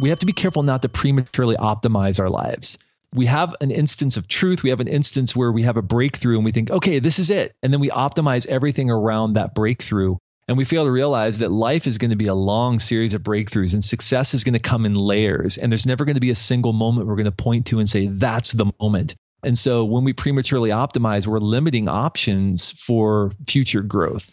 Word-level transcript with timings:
we 0.00 0.08
have 0.08 0.18
to 0.20 0.26
be 0.26 0.32
careful 0.32 0.62
not 0.62 0.82
to 0.82 0.88
prematurely 0.88 1.56
optimize 1.56 2.20
our 2.20 2.28
lives. 2.28 2.78
We 3.12 3.26
have 3.26 3.54
an 3.60 3.70
instance 3.70 4.16
of 4.16 4.28
truth. 4.28 4.62
We 4.62 4.70
have 4.70 4.80
an 4.80 4.86
instance 4.86 5.34
where 5.34 5.50
we 5.50 5.62
have 5.62 5.76
a 5.76 5.82
breakthrough 5.82 6.36
and 6.36 6.44
we 6.44 6.52
think, 6.52 6.70
okay, 6.70 7.00
this 7.00 7.18
is 7.18 7.30
it. 7.30 7.54
And 7.62 7.72
then 7.72 7.80
we 7.80 7.90
optimize 7.90 8.46
everything 8.46 8.90
around 8.90 9.32
that 9.32 9.54
breakthrough. 9.54 10.16
And 10.46 10.56
we 10.56 10.64
fail 10.64 10.84
to 10.84 10.90
realize 10.90 11.38
that 11.38 11.50
life 11.50 11.86
is 11.86 11.98
going 11.98 12.10
to 12.10 12.16
be 12.16 12.26
a 12.26 12.34
long 12.34 12.78
series 12.78 13.14
of 13.14 13.22
breakthroughs 13.22 13.72
and 13.72 13.84
success 13.84 14.34
is 14.34 14.44
going 14.44 14.54
to 14.54 14.60
come 14.60 14.86
in 14.86 14.94
layers. 14.94 15.58
And 15.58 15.72
there's 15.72 15.86
never 15.86 16.04
going 16.04 16.14
to 16.14 16.20
be 16.20 16.30
a 16.30 16.36
single 16.36 16.72
moment 16.72 17.06
we're 17.06 17.16
going 17.16 17.24
to 17.24 17.32
point 17.32 17.66
to 17.66 17.78
and 17.78 17.88
say, 17.88 18.06
that's 18.08 18.52
the 18.52 18.70
moment. 18.80 19.14
And 19.42 19.58
so 19.58 19.84
when 19.84 20.04
we 20.04 20.12
prematurely 20.12 20.70
optimize, 20.70 21.26
we're 21.26 21.38
limiting 21.38 21.88
options 21.88 22.72
for 22.72 23.32
future 23.46 23.82
growth. 23.82 24.28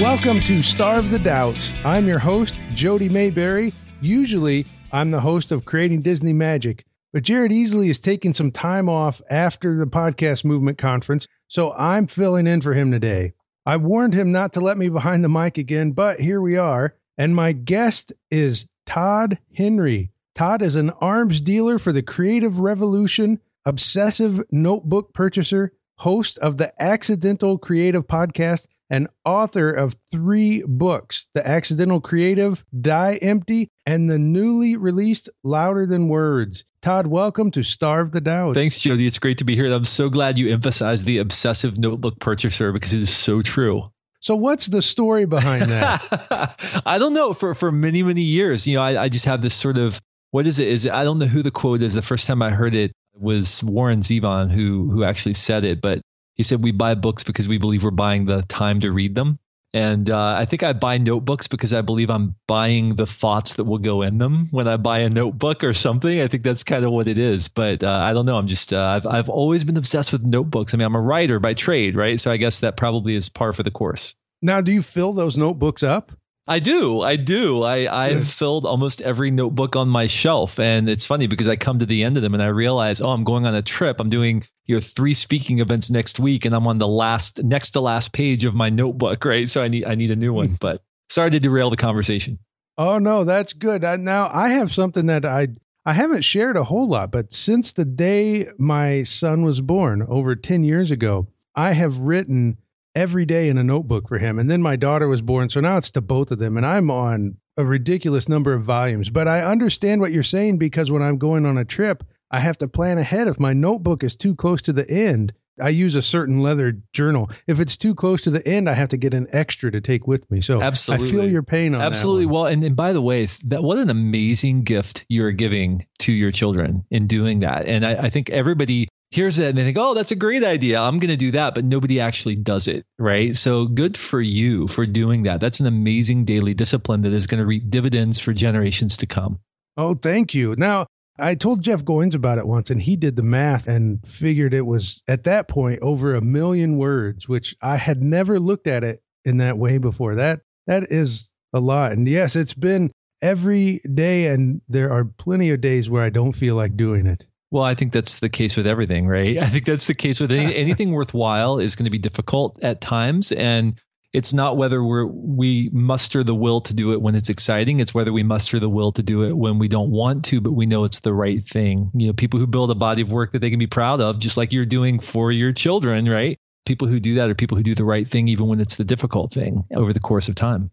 Welcome 0.00 0.40
to 0.44 0.62
Starve 0.62 1.10
the 1.10 1.18
Doubts. 1.18 1.70
I'm 1.84 2.06
your 2.06 2.18
host, 2.18 2.54
Jody 2.74 3.10
Maberry. 3.10 3.74
Usually, 4.00 4.64
I'm 4.92 5.10
the 5.10 5.20
host 5.20 5.52
of 5.52 5.66
Creating 5.66 6.00
Disney 6.00 6.32
Magic, 6.32 6.86
but 7.12 7.22
Jared 7.22 7.52
Easley 7.52 7.90
is 7.90 8.00
taking 8.00 8.32
some 8.32 8.50
time 8.50 8.88
off 8.88 9.20
after 9.28 9.76
the 9.76 9.86
podcast 9.86 10.42
movement 10.42 10.78
conference, 10.78 11.28
so 11.48 11.74
I'm 11.74 12.06
filling 12.06 12.46
in 12.46 12.62
for 12.62 12.72
him 12.72 12.90
today. 12.90 13.34
I 13.66 13.76
warned 13.76 14.14
him 14.14 14.32
not 14.32 14.54
to 14.54 14.60
let 14.60 14.78
me 14.78 14.88
behind 14.88 15.22
the 15.22 15.28
mic 15.28 15.58
again, 15.58 15.90
but 15.92 16.18
here 16.18 16.40
we 16.40 16.56
are. 16.56 16.94
And 17.18 17.36
my 17.36 17.52
guest 17.52 18.14
is 18.30 18.66
Todd 18.86 19.36
Henry. 19.54 20.12
Todd 20.34 20.62
is 20.62 20.76
an 20.76 20.88
arms 21.02 21.42
dealer 21.42 21.78
for 21.78 21.92
the 21.92 22.02
Creative 22.02 22.58
Revolution, 22.58 23.38
obsessive 23.66 24.42
notebook 24.50 25.12
purchaser, 25.12 25.74
host 25.98 26.38
of 26.38 26.56
the 26.56 26.72
Accidental 26.82 27.58
Creative 27.58 28.06
Podcast, 28.06 28.66
and 28.90 29.08
author 29.24 29.70
of 29.70 29.96
three 30.10 30.62
books 30.66 31.28
The 31.34 31.46
Accidental 31.46 32.00
Creative, 32.00 32.64
Die 32.80 33.14
Empty, 33.22 33.68
and 33.86 34.10
the 34.10 34.18
newly 34.18 34.76
released 34.76 35.28
Louder 35.44 35.86
Than 35.86 36.08
Words. 36.08 36.64
Todd, 36.82 37.06
welcome 37.06 37.50
to 37.52 37.62
Starve 37.62 38.10
the 38.12 38.20
Doubt. 38.20 38.54
Thanks, 38.54 38.80
Jody. 38.80 39.06
It's 39.06 39.18
great 39.18 39.38
to 39.38 39.44
be 39.44 39.54
here. 39.54 39.72
I'm 39.72 39.84
so 39.84 40.08
glad 40.08 40.38
you 40.38 40.52
emphasized 40.52 41.04
the 41.04 41.18
obsessive 41.18 41.78
notebook 41.78 42.18
purchaser 42.18 42.72
because 42.72 42.92
it 42.92 43.00
is 43.00 43.14
so 43.14 43.42
true. 43.42 43.90
So 44.20 44.34
what's 44.34 44.66
the 44.66 44.82
story 44.82 45.24
behind 45.24 45.70
that? 45.70 46.82
I 46.86 46.98
don't 46.98 47.14
know. 47.14 47.32
For 47.32 47.54
for 47.54 47.72
many 47.72 48.02
many 48.02 48.20
years, 48.22 48.66
you 48.66 48.76
know, 48.76 48.82
I, 48.82 49.04
I 49.04 49.08
just 49.08 49.24
have 49.24 49.40
this 49.40 49.54
sort 49.54 49.78
of 49.78 50.00
what 50.30 50.46
is 50.46 50.58
it? 50.58 50.68
Is 50.68 50.84
it, 50.84 50.92
I 50.92 51.04
don't 51.04 51.18
know 51.18 51.26
who 51.26 51.42
the 51.42 51.50
quote 51.50 51.82
is. 51.82 51.94
The 51.94 52.02
first 52.02 52.26
time 52.26 52.42
I 52.42 52.50
heard 52.50 52.74
it 52.74 52.92
was 53.14 53.62
Warren 53.64 54.00
Zevon 54.00 54.50
who 54.50 54.90
who 54.90 55.04
actually 55.04 55.34
said 55.34 55.64
it, 55.64 55.80
but 55.80 56.00
he 56.40 56.42
said 56.42 56.62
we 56.62 56.72
buy 56.72 56.94
books 56.94 57.22
because 57.22 57.48
we 57.48 57.58
believe 57.58 57.84
we're 57.84 57.90
buying 57.90 58.24
the 58.24 58.40
time 58.48 58.80
to 58.80 58.90
read 58.90 59.14
them. 59.14 59.38
And 59.74 60.08
uh, 60.08 60.36
I 60.38 60.46
think 60.46 60.62
I 60.62 60.72
buy 60.72 60.96
notebooks 60.96 61.48
because 61.48 61.74
I 61.74 61.82
believe 61.82 62.08
I'm 62.08 62.34
buying 62.48 62.94
the 62.94 63.04
thoughts 63.04 63.56
that 63.56 63.64
will 63.64 63.76
go 63.76 64.00
in 64.00 64.16
them 64.16 64.48
when 64.50 64.66
I 64.66 64.78
buy 64.78 65.00
a 65.00 65.10
notebook 65.10 65.62
or 65.62 65.74
something. 65.74 66.18
I 66.18 66.28
think 66.28 66.42
that's 66.42 66.62
kind 66.62 66.86
of 66.86 66.92
what 66.92 67.08
it 67.08 67.18
is. 67.18 67.48
But 67.48 67.84
uh, 67.84 67.90
I 67.90 68.14
don't 68.14 68.24
know. 68.24 68.38
I'm 68.38 68.46
just 68.46 68.72
uh, 68.72 68.80
I've 68.80 69.06
I've 69.06 69.28
always 69.28 69.64
been 69.64 69.76
obsessed 69.76 70.12
with 70.12 70.22
notebooks. 70.22 70.72
I 70.72 70.78
mean, 70.78 70.86
I'm 70.86 70.96
a 70.96 71.00
writer 71.02 71.40
by 71.40 71.52
trade, 71.52 71.94
right? 71.94 72.18
So 72.18 72.32
I 72.32 72.38
guess 72.38 72.60
that 72.60 72.78
probably 72.78 73.16
is 73.16 73.28
par 73.28 73.52
for 73.52 73.62
the 73.62 73.70
course. 73.70 74.14
Now, 74.40 74.62
do 74.62 74.72
you 74.72 74.80
fill 74.80 75.12
those 75.12 75.36
notebooks 75.36 75.82
up? 75.82 76.10
I 76.50 76.58
do. 76.58 77.00
I 77.00 77.14
do. 77.14 77.62
I, 77.62 78.06
I've 78.06 78.28
filled 78.28 78.66
almost 78.66 79.00
every 79.02 79.30
notebook 79.30 79.76
on 79.76 79.88
my 79.88 80.08
shelf. 80.08 80.58
And 80.58 80.88
it's 80.88 81.06
funny 81.06 81.28
because 81.28 81.46
I 81.46 81.54
come 81.54 81.78
to 81.78 81.86
the 81.86 82.02
end 82.02 82.16
of 82.16 82.24
them 82.24 82.34
and 82.34 82.42
I 82.42 82.48
realize, 82.48 83.00
oh, 83.00 83.10
I'm 83.10 83.22
going 83.22 83.46
on 83.46 83.54
a 83.54 83.62
trip. 83.62 84.00
I'm 84.00 84.08
doing 84.08 84.42
your 84.66 84.80
three 84.80 85.14
speaking 85.14 85.60
events 85.60 85.90
next 85.90 86.18
week 86.18 86.44
and 86.44 86.52
I'm 86.52 86.66
on 86.66 86.78
the 86.78 86.88
last 86.88 87.40
next 87.44 87.70
to 87.70 87.80
last 87.80 88.12
page 88.12 88.44
of 88.44 88.56
my 88.56 88.68
notebook, 88.68 89.24
right? 89.24 89.48
So 89.48 89.62
I 89.62 89.68
need 89.68 89.84
I 89.84 89.94
need 89.94 90.10
a 90.10 90.16
new 90.16 90.32
one. 90.32 90.56
But 90.60 90.82
sorry 91.08 91.30
to 91.30 91.38
derail 91.38 91.70
the 91.70 91.76
conversation. 91.76 92.40
Oh 92.76 92.98
no, 92.98 93.22
that's 93.22 93.52
good. 93.52 93.84
I, 93.84 93.94
now 93.94 94.28
I 94.32 94.48
have 94.48 94.72
something 94.72 95.06
that 95.06 95.24
I 95.24 95.48
I 95.86 95.92
haven't 95.92 96.22
shared 96.22 96.56
a 96.56 96.64
whole 96.64 96.88
lot, 96.88 97.12
but 97.12 97.32
since 97.32 97.74
the 97.74 97.84
day 97.84 98.48
my 98.58 99.04
son 99.04 99.44
was 99.44 99.60
born 99.60 100.02
over 100.02 100.34
10 100.34 100.64
years 100.64 100.90
ago, 100.90 101.28
I 101.54 101.74
have 101.74 102.00
written 102.00 102.58
every 102.94 103.24
day 103.26 103.48
in 103.48 103.58
a 103.58 103.64
notebook 103.64 104.08
for 104.08 104.18
him. 104.18 104.38
And 104.38 104.50
then 104.50 104.62
my 104.62 104.76
daughter 104.76 105.08
was 105.08 105.22
born. 105.22 105.48
So 105.48 105.60
now 105.60 105.76
it's 105.76 105.90
to 105.92 106.00
both 106.00 106.30
of 106.30 106.38
them. 106.38 106.56
And 106.56 106.66
I'm 106.66 106.90
on 106.90 107.36
a 107.56 107.64
ridiculous 107.64 108.28
number 108.28 108.52
of 108.52 108.64
volumes. 108.64 109.10
But 109.10 109.28
I 109.28 109.42
understand 109.42 110.00
what 110.00 110.12
you're 110.12 110.22
saying 110.22 110.58
because 110.58 110.90
when 110.90 111.02
I'm 111.02 111.18
going 111.18 111.46
on 111.46 111.58
a 111.58 111.64
trip, 111.64 112.04
I 112.30 112.40
have 112.40 112.58
to 112.58 112.68
plan 112.68 112.98
ahead. 112.98 113.28
If 113.28 113.40
my 113.40 113.52
notebook 113.52 114.04
is 114.04 114.16
too 114.16 114.34
close 114.34 114.62
to 114.62 114.72
the 114.72 114.88
end, 114.88 115.32
I 115.60 115.68
use 115.70 115.94
a 115.94 116.02
certain 116.02 116.40
leather 116.40 116.80
journal. 116.92 117.30
If 117.46 117.60
it's 117.60 117.76
too 117.76 117.94
close 117.94 118.22
to 118.22 118.30
the 118.30 118.46
end, 118.46 118.68
I 118.68 118.74
have 118.74 118.88
to 118.90 118.96
get 118.96 119.14
an 119.14 119.26
extra 119.32 119.70
to 119.70 119.80
take 119.80 120.06
with 120.06 120.30
me. 120.30 120.40
So 120.40 120.62
Absolutely. 120.62 121.08
I 121.08 121.10
feel 121.10 121.28
your 121.28 121.42
pain 121.42 121.74
on 121.74 121.82
Absolutely. 121.82 122.26
Well, 122.26 122.46
and, 122.46 122.64
and 122.64 122.76
by 122.76 122.92
the 122.92 123.02
way, 123.02 123.28
that 123.44 123.62
what 123.62 123.78
an 123.78 123.90
amazing 123.90 124.64
gift 124.64 125.04
you're 125.08 125.32
giving 125.32 125.86
to 126.00 126.12
your 126.12 126.30
children 126.30 126.84
in 126.90 127.06
doing 127.06 127.40
that. 127.40 127.66
And 127.66 127.84
I, 127.84 128.04
I 128.04 128.10
think 128.10 128.30
everybody 128.30 128.88
hears 129.10 129.38
it 129.38 129.48
and 129.48 129.58
they 129.58 129.64
think, 129.64 129.78
oh, 129.78 129.94
that's 129.94 130.10
a 130.10 130.16
great 130.16 130.44
idea. 130.44 130.80
I'm 130.80 130.98
going 130.98 131.10
to 131.10 131.16
do 131.16 131.32
that. 131.32 131.54
But 131.54 131.64
nobody 131.64 132.00
actually 132.00 132.36
does 132.36 132.68
it. 132.68 132.84
Right. 132.98 133.36
So 133.36 133.66
good 133.66 133.96
for 133.96 134.20
you 134.20 134.68
for 134.68 134.86
doing 134.86 135.24
that. 135.24 135.40
That's 135.40 135.60
an 135.60 135.66
amazing 135.66 136.24
daily 136.24 136.54
discipline 136.54 137.02
that 137.02 137.12
is 137.12 137.26
going 137.26 137.40
to 137.40 137.46
reap 137.46 137.68
dividends 137.70 138.18
for 138.18 138.32
generations 138.32 138.96
to 138.98 139.06
come. 139.06 139.40
Oh, 139.76 139.94
thank 139.94 140.34
you. 140.34 140.54
Now, 140.56 140.86
I 141.18 141.34
told 141.34 141.62
Jeff 141.62 141.84
Goins 141.84 142.14
about 142.14 142.38
it 142.38 142.46
once, 142.46 142.70
and 142.70 142.80
he 142.80 142.96
did 142.96 143.16
the 143.16 143.22
math 143.22 143.68
and 143.68 144.04
figured 144.06 144.54
it 144.54 144.66
was 144.66 145.02
at 145.06 145.24
that 145.24 145.48
point 145.48 145.80
over 145.82 146.14
a 146.14 146.22
million 146.22 146.78
words, 146.78 147.28
which 147.28 147.54
I 147.60 147.76
had 147.76 148.02
never 148.02 148.40
looked 148.40 148.66
at 148.66 148.84
it 148.84 149.02
in 149.24 149.36
that 149.38 149.58
way 149.58 149.78
before. 149.78 150.14
That 150.14 150.40
that 150.66 150.90
is 150.90 151.32
a 151.52 151.60
lot. 151.60 151.92
And 151.92 152.08
yes, 152.08 152.36
it's 152.36 152.54
been 152.54 152.90
every 153.20 153.80
day, 153.92 154.28
and 154.28 154.62
there 154.68 154.92
are 154.92 155.04
plenty 155.04 155.50
of 155.50 155.60
days 155.60 155.90
where 155.90 156.02
I 156.02 156.10
don't 156.10 156.32
feel 156.32 156.54
like 156.54 156.76
doing 156.76 157.06
it. 157.06 157.26
Well, 157.50 157.64
I 157.64 157.74
think 157.74 157.92
that's 157.92 158.20
the 158.20 158.28
case 158.28 158.56
with 158.56 158.66
everything, 158.66 159.08
right? 159.08 159.36
I 159.38 159.46
think 159.46 159.64
that's 159.64 159.86
the 159.86 159.94
case 159.94 160.20
with 160.20 160.30
any, 160.30 160.54
anything 160.56 160.92
worthwhile 160.92 161.58
is 161.58 161.74
going 161.74 161.84
to 161.84 161.90
be 161.90 161.98
difficult 161.98 162.62
at 162.62 162.80
times. 162.80 163.32
And 163.32 163.80
it's 164.12 164.32
not 164.32 164.56
whether 164.56 164.82
we're, 164.82 165.06
we 165.06 165.68
muster 165.72 166.22
the 166.24 166.34
will 166.34 166.60
to 166.62 166.74
do 166.74 166.92
it 166.92 167.00
when 167.00 167.14
it's 167.14 167.28
exciting. 167.28 167.80
It's 167.80 167.94
whether 167.94 168.12
we 168.12 168.22
muster 168.22 168.58
the 168.58 168.68
will 168.68 168.92
to 168.92 169.02
do 169.02 169.22
it 169.24 169.36
when 169.36 169.58
we 169.58 169.68
don't 169.68 169.90
want 169.90 170.24
to, 170.26 170.40
but 170.40 170.52
we 170.52 170.66
know 170.66 170.84
it's 170.84 171.00
the 171.00 171.14
right 171.14 171.42
thing. 171.44 171.90
You 171.94 172.08
know, 172.08 172.12
people 172.12 172.38
who 172.38 172.46
build 172.46 172.70
a 172.70 172.76
body 172.76 173.02
of 173.02 173.10
work 173.10 173.32
that 173.32 173.40
they 173.40 173.50
can 173.50 173.58
be 173.58 173.66
proud 173.66 174.00
of, 174.00 174.18
just 174.18 174.36
like 174.36 174.52
you're 174.52 174.66
doing 174.66 175.00
for 175.00 175.30
your 175.32 175.52
children, 175.52 176.08
right? 176.08 176.38
People 176.66 176.88
who 176.88 177.00
do 177.00 177.14
that 177.16 177.30
are 177.30 177.34
people 177.34 177.56
who 177.56 177.62
do 177.62 177.74
the 177.74 177.84
right 177.84 178.08
thing, 178.08 178.28
even 178.28 178.46
when 178.46 178.60
it's 178.60 178.76
the 178.76 178.84
difficult 178.84 179.32
thing 179.32 179.64
over 179.74 179.92
the 179.92 180.00
course 180.00 180.28
of 180.28 180.34
time. 180.34 180.70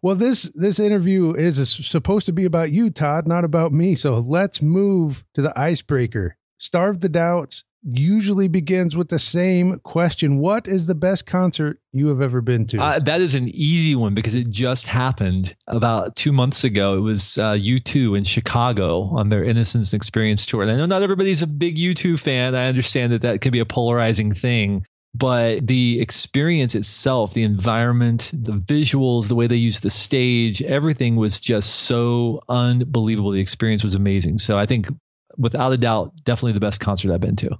Well, 0.00 0.14
this 0.14 0.44
this 0.54 0.78
interview 0.78 1.34
is 1.34 1.68
supposed 1.70 2.26
to 2.26 2.32
be 2.32 2.44
about 2.44 2.70
you, 2.70 2.90
Todd, 2.90 3.26
not 3.26 3.44
about 3.44 3.72
me. 3.72 3.94
So 3.94 4.20
let's 4.20 4.62
move 4.62 5.24
to 5.34 5.42
the 5.42 5.58
icebreaker. 5.58 6.36
Starve 6.58 7.00
the 7.00 7.08
doubts 7.08 7.64
usually 7.82 8.48
begins 8.48 8.96
with 8.96 9.08
the 9.08 9.18
same 9.18 9.80
question: 9.80 10.38
What 10.38 10.68
is 10.68 10.86
the 10.86 10.94
best 10.94 11.26
concert 11.26 11.80
you 11.92 12.08
have 12.08 12.20
ever 12.20 12.40
been 12.40 12.64
to? 12.66 12.78
Uh, 12.78 12.98
that 13.00 13.20
is 13.20 13.34
an 13.34 13.48
easy 13.48 13.96
one 13.96 14.14
because 14.14 14.36
it 14.36 14.50
just 14.50 14.86
happened 14.86 15.56
about 15.66 16.14
two 16.14 16.32
months 16.32 16.62
ago. 16.62 16.96
It 16.96 17.00
was 17.00 17.36
uh, 17.38 17.52
U2 17.54 18.16
in 18.16 18.24
Chicago 18.24 19.02
on 19.04 19.30
their 19.30 19.42
Innocence 19.42 19.94
Experience 19.94 20.46
tour. 20.46 20.62
And 20.62 20.70
I 20.70 20.76
know 20.76 20.86
not 20.86 21.02
everybody's 21.02 21.42
a 21.42 21.46
big 21.46 21.76
U2 21.76 22.20
fan. 22.20 22.54
I 22.54 22.66
understand 22.68 23.12
that 23.12 23.22
that 23.22 23.40
can 23.40 23.50
be 23.50 23.60
a 23.60 23.66
polarizing 23.66 24.32
thing 24.32 24.84
but 25.14 25.66
the 25.66 26.00
experience 26.00 26.74
itself, 26.74 27.34
the 27.34 27.42
environment, 27.42 28.30
the 28.34 28.52
visuals, 28.52 29.28
the 29.28 29.34
way 29.34 29.46
they 29.46 29.56
used 29.56 29.82
the 29.82 29.90
stage, 29.90 30.62
everything 30.62 31.16
was 31.16 31.40
just 31.40 31.74
so 31.74 32.40
unbelievable. 32.48 33.30
The 33.30 33.40
experience 33.40 33.82
was 33.82 33.94
amazing. 33.94 34.38
So 34.38 34.58
I 34.58 34.66
think, 34.66 34.88
without 35.36 35.72
a 35.72 35.76
doubt, 35.76 36.12
definitely 36.24 36.52
the 36.52 36.60
best 36.60 36.80
concert 36.80 37.10
I've 37.10 37.20
been 37.20 37.36
to. 37.36 37.50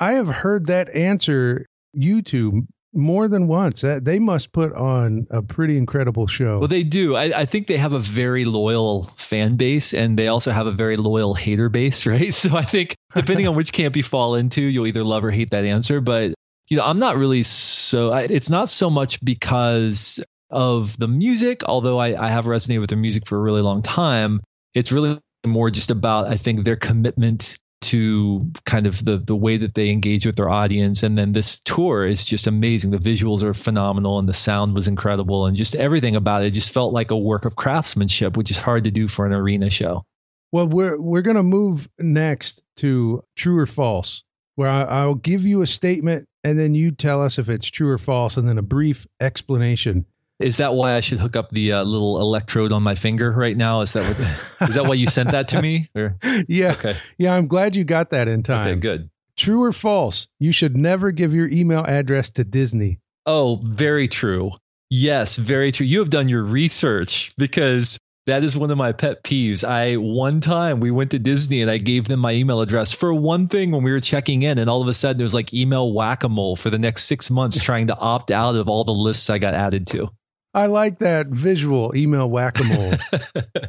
I 0.00 0.12
have 0.14 0.28
heard 0.28 0.66
that 0.66 0.94
answer 0.94 1.66
U2 1.96 2.66
more 2.92 3.28
than 3.28 3.46
once. 3.46 3.82
That 3.82 4.04
they 4.04 4.18
must 4.18 4.52
put 4.52 4.72
on 4.72 5.26
a 5.30 5.42
pretty 5.42 5.76
incredible 5.76 6.26
show. 6.26 6.58
Well, 6.58 6.68
they 6.68 6.82
do. 6.82 7.14
I, 7.14 7.40
I, 7.40 7.46
think 7.46 7.66
they 7.66 7.76
have 7.76 7.92
a 7.92 7.98
very 7.98 8.44
loyal 8.44 9.04
fan 9.16 9.56
base, 9.56 9.94
and 9.94 10.18
they 10.18 10.28
also 10.28 10.50
have 10.50 10.66
a 10.66 10.72
very 10.72 10.96
loyal 10.96 11.34
hater 11.34 11.68
base, 11.68 12.06
right? 12.06 12.32
So 12.32 12.56
I 12.56 12.62
think 12.62 12.96
depending 13.14 13.46
on 13.46 13.54
which 13.54 13.72
camp 13.72 13.96
you 13.96 14.02
fall 14.02 14.34
into, 14.34 14.62
you'll 14.62 14.86
either 14.86 15.04
love 15.04 15.24
or 15.24 15.30
hate 15.30 15.50
that 15.50 15.64
answer. 15.64 16.00
But 16.00 16.34
you 16.68 16.76
know, 16.76 16.84
I'm 16.84 16.98
not 16.98 17.16
really 17.16 17.42
so, 17.42 18.12
it's 18.14 18.50
not 18.50 18.68
so 18.68 18.90
much 18.90 19.24
because 19.24 20.22
of 20.50 20.98
the 20.98 21.08
music, 21.08 21.62
although 21.64 21.98
I, 21.98 22.26
I 22.26 22.28
have 22.28 22.46
resonated 22.46 22.80
with 22.80 22.90
their 22.90 22.98
music 22.98 23.26
for 23.26 23.36
a 23.36 23.40
really 23.40 23.62
long 23.62 23.82
time. 23.82 24.40
It's 24.74 24.92
really 24.92 25.18
more 25.46 25.70
just 25.70 25.90
about, 25.90 26.28
I 26.28 26.36
think, 26.36 26.64
their 26.64 26.76
commitment 26.76 27.58
to 27.82 28.40
kind 28.64 28.86
of 28.86 29.04
the 29.04 29.18
the 29.18 29.36
way 29.36 29.58
that 29.58 29.74
they 29.74 29.90
engage 29.90 30.24
with 30.24 30.36
their 30.36 30.48
audience. 30.48 31.02
And 31.02 31.18
then 31.18 31.32
this 31.32 31.60
tour 31.60 32.06
is 32.06 32.24
just 32.24 32.46
amazing. 32.46 32.90
The 32.90 32.98
visuals 32.98 33.42
are 33.42 33.54
phenomenal 33.54 34.18
and 34.18 34.28
the 34.28 34.32
sound 34.32 34.74
was 34.74 34.88
incredible. 34.88 35.46
And 35.46 35.56
just 35.56 35.76
everything 35.76 36.16
about 36.16 36.42
it 36.42 36.50
just 36.50 36.72
felt 36.72 36.92
like 36.92 37.10
a 37.10 37.18
work 37.18 37.44
of 37.44 37.56
craftsmanship 37.56 38.36
which 38.36 38.50
is 38.50 38.58
hard 38.58 38.84
to 38.84 38.90
do 38.90 39.08
for 39.08 39.26
an 39.26 39.32
arena 39.32 39.70
show. 39.70 40.04
Well 40.52 40.66
we're 40.66 40.98
we're 40.98 41.22
going 41.22 41.36
to 41.36 41.42
move 41.42 41.88
next 41.98 42.62
to 42.78 43.22
true 43.36 43.58
or 43.58 43.66
false 43.66 44.22
where 44.56 44.70
I, 44.70 44.82
i'll 44.84 45.14
give 45.14 45.44
you 45.44 45.62
a 45.62 45.66
statement 45.66 46.26
and 46.46 46.58
then 46.58 46.76
you 46.76 46.92
tell 46.92 47.22
us 47.22 47.40
if 47.40 47.48
it's 47.48 47.66
true 47.66 47.90
or 47.90 47.98
false, 47.98 48.36
and 48.36 48.48
then 48.48 48.56
a 48.56 48.62
brief 48.62 49.06
explanation. 49.20 50.06
Is 50.38 50.58
that 50.58 50.74
why 50.74 50.94
I 50.94 51.00
should 51.00 51.18
hook 51.18 51.34
up 51.34 51.48
the 51.48 51.72
uh, 51.72 51.82
little 51.82 52.20
electrode 52.20 52.70
on 52.70 52.84
my 52.84 52.94
finger 52.94 53.32
right 53.32 53.56
now? 53.56 53.80
Is 53.80 53.94
that 53.94 54.06
what? 54.06 54.68
is 54.68 54.74
that 54.76 54.84
why 54.86 54.94
you 54.94 55.08
sent 55.08 55.32
that 55.32 55.48
to 55.48 55.60
me? 55.60 55.90
Or? 55.96 56.16
Yeah. 56.48 56.72
Okay. 56.72 56.96
Yeah, 57.18 57.34
I'm 57.34 57.48
glad 57.48 57.74
you 57.74 57.82
got 57.82 58.10
that 58.10 58.28
in 58.28 58.44
time. 58.44 58.68
Okay, 58.68 58.80
good. 58.80 59.10
True 59.36 59.64
or 59.64 59.72
false? 59.72 60.28
You 60.38 60.52
should 60.52 60.76
never 60.76 61.10
give 61.10 61.34
your 61.34 61.48
email 61.48 61.84
address 61.84 62.30
to 62.32 62.44
Disney. 62.44 63.00
Oh, 63.24 63.60
very 63.64 64.06
true. 64.06 64.52
Yes, 64.88 65.36
very 65.36 65.72
true. 65.72 65.86
You 65.86 65.98
have 65.98 66.10
done 66.10 66.28
your 66.28 66.44
research 66.44 67.32
because 67.36 67.98
that 68.26 68.42
is 68.42 68.56
one 68.56 68.70
of 68.70 68.78
my 68.78 68.92
pet 68.92 69.22
peeves. 69.22 69.62
I 69.62 69.96
one 69.96 70.40
time 70.40 70.80
we 70.80 70.90
went 70.90 71.12
to 71.12 71.18
Disney 71.18 71.62
and 71.62 71.70
I 71.70 71.78
gave 71.78 72.08
them 72.08 72.20
my 72.20 72.32
email 72.32 72.60
address 72.60 72.92
for 72.92 73.14
one 73.14 73.46
thing 73.46 73.70
when 73.70 73.84
we 73.84 73.92
were 73.92 74.00
checking 74.00 74.42
in, 74.42 74.58
and 74.58 74.68
all 74.68 74.82
of 74.82 74.88
a 74.88 74.94
sudden 74.94 75.20
it 75.20 75.24
was 75.24 75.34
like 75.34 75.54
email 75.54 75.92
whack 75.92 76.24
a 76.24 76.28
mole 76.28 76.56
for 76.56 76.70
the 76.70 76.78
next 76.78 77.04
six 77.04 77.30
months 77.30 77.62
trying 77.62 77.86
to 77.86 77.96
opt 77.96 78.30
out 78.30 78.56
of 78.56 78.68
all 78.68 78.84
the 78.84 78.92
lists 78.92 79.30
I 79.30 79.38
got 79.38 79.54
added 79.54 79.86
to. 79.88 80.10
I 80.54 80.66
like 80.66 80.98
that 81.00 81.28
visual 81.28 81.94
email 81.94 82.28
whack 82.28 82.58
a 82.58 82.64
mole. 82.64 83.62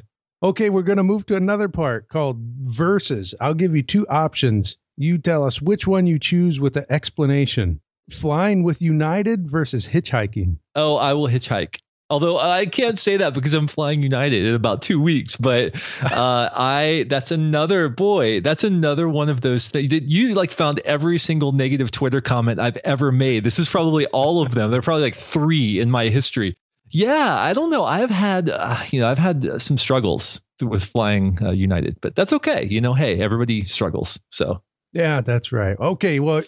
okay, 0.43 0.69
we're 0.69 0.83
going 0.83 0.97
to 0.97 1.03
move 1.03 1.25
to 1.27 1.35
another 1.35 1.69
part 1.69 2.07
called 2.07 2.37
verses. 2.39 3.35
I'll 3.41 3.53
give 3.53 3.75
you 3.75 3.83
two 3.83 4.07
options. 4.07 4.77
You 4.95 5.17
tell 5.17 5.43
us 5.43 5.61
which 5.61 5.85
one 5.85 6.07
you 6.07 6.17
choose 6.17 6.59
with 6.59 6.73
the 6.73 6.91
explanation. 6.91 7.81
Flying 8.09 8.63
with 8.63 8.81
United 8.81 9.51
versus 9.51 9.85
hitchhiking. 9.87 10.57
Oh, 10.75 10.95
I 10.95 11.11
will 11.13 11.27
hitchhike. 11.27 11.79
Although 12.09 12.37
I 12.37 12.65
can't 12.65 12.97
say 12.97 13.17
that 13.17 13.33
because 13.33 13.53
I'm 13.53 13.67
flying 13.67 14.01
United 14.01 14.45
in 14.45 14.55
about 14.55 14.81
two 14.81 15.01
weeks, 15.01 15.35
but 15.35 15.75
uh, 16.03 16.49
I 16.53 17.05
that's 17.09 17.31
another 17.31 17.89
boy. 17.89 18.39
That's 18.39 18.63
another 18.63 19.09
one 19.09 19.27
of 19.27 19.41
those 19.41 19.67
things 19.67 19.91
that 19.91 20.03
you 20.03 20.33
like 20.33 20.53
found 20.53 20.79
every 20.79 21.17
single 21.17 21.51
negative 21.51 21.91
Twitter 21.91 22.21
comment 22.21 22.61
I've 22.61 22.77
ever 22.77 23.11
made. 23.11 23.43
This 23.43 23.59
is 23.59 23.67
probably 23.67 24.05
all 24.07 24.41
of 24.41 24.55
them. 24.55 24.71
There 24.71 24.79
are 24.79 24.83
probably 24.83 25.03
like 25.03 25.15
three 25.15 25.81
in 25.81 25.91
my 25.91 26.07
history. 26.07 26.55
Yeah, 26.89 27.35
I 27.35 27.51
don't 27.51 27.69
know. 27.69 27.83
I've 27.83 28.09
had 28.09 28.49
uh, 28.49 28.81
you 28.89 29.01
know 29.01 29.09
I've 29.09 29.17
had 29.17 29.61
some 29.61 29.77
struggles 29.77 30.39
with 30.61 30.85
flying 30.85 31.37
uh, 31.41 31.51
United, 31.51 31.99
but 31.99 32.15
that's 32.15 32.31
okay. 32.31 32.65
You 32.65 32.79
know, 32.79 32.93
hey, 32.93 33.19
everybody 33.21 33.65
struggles. 33.65 34.17
So 34.29 34.61
yeah, 34.93 35.19
that's 35.19 35.51
right. 35.51 35.77
Okay, 35.77 36.21
well, 36.21 36.43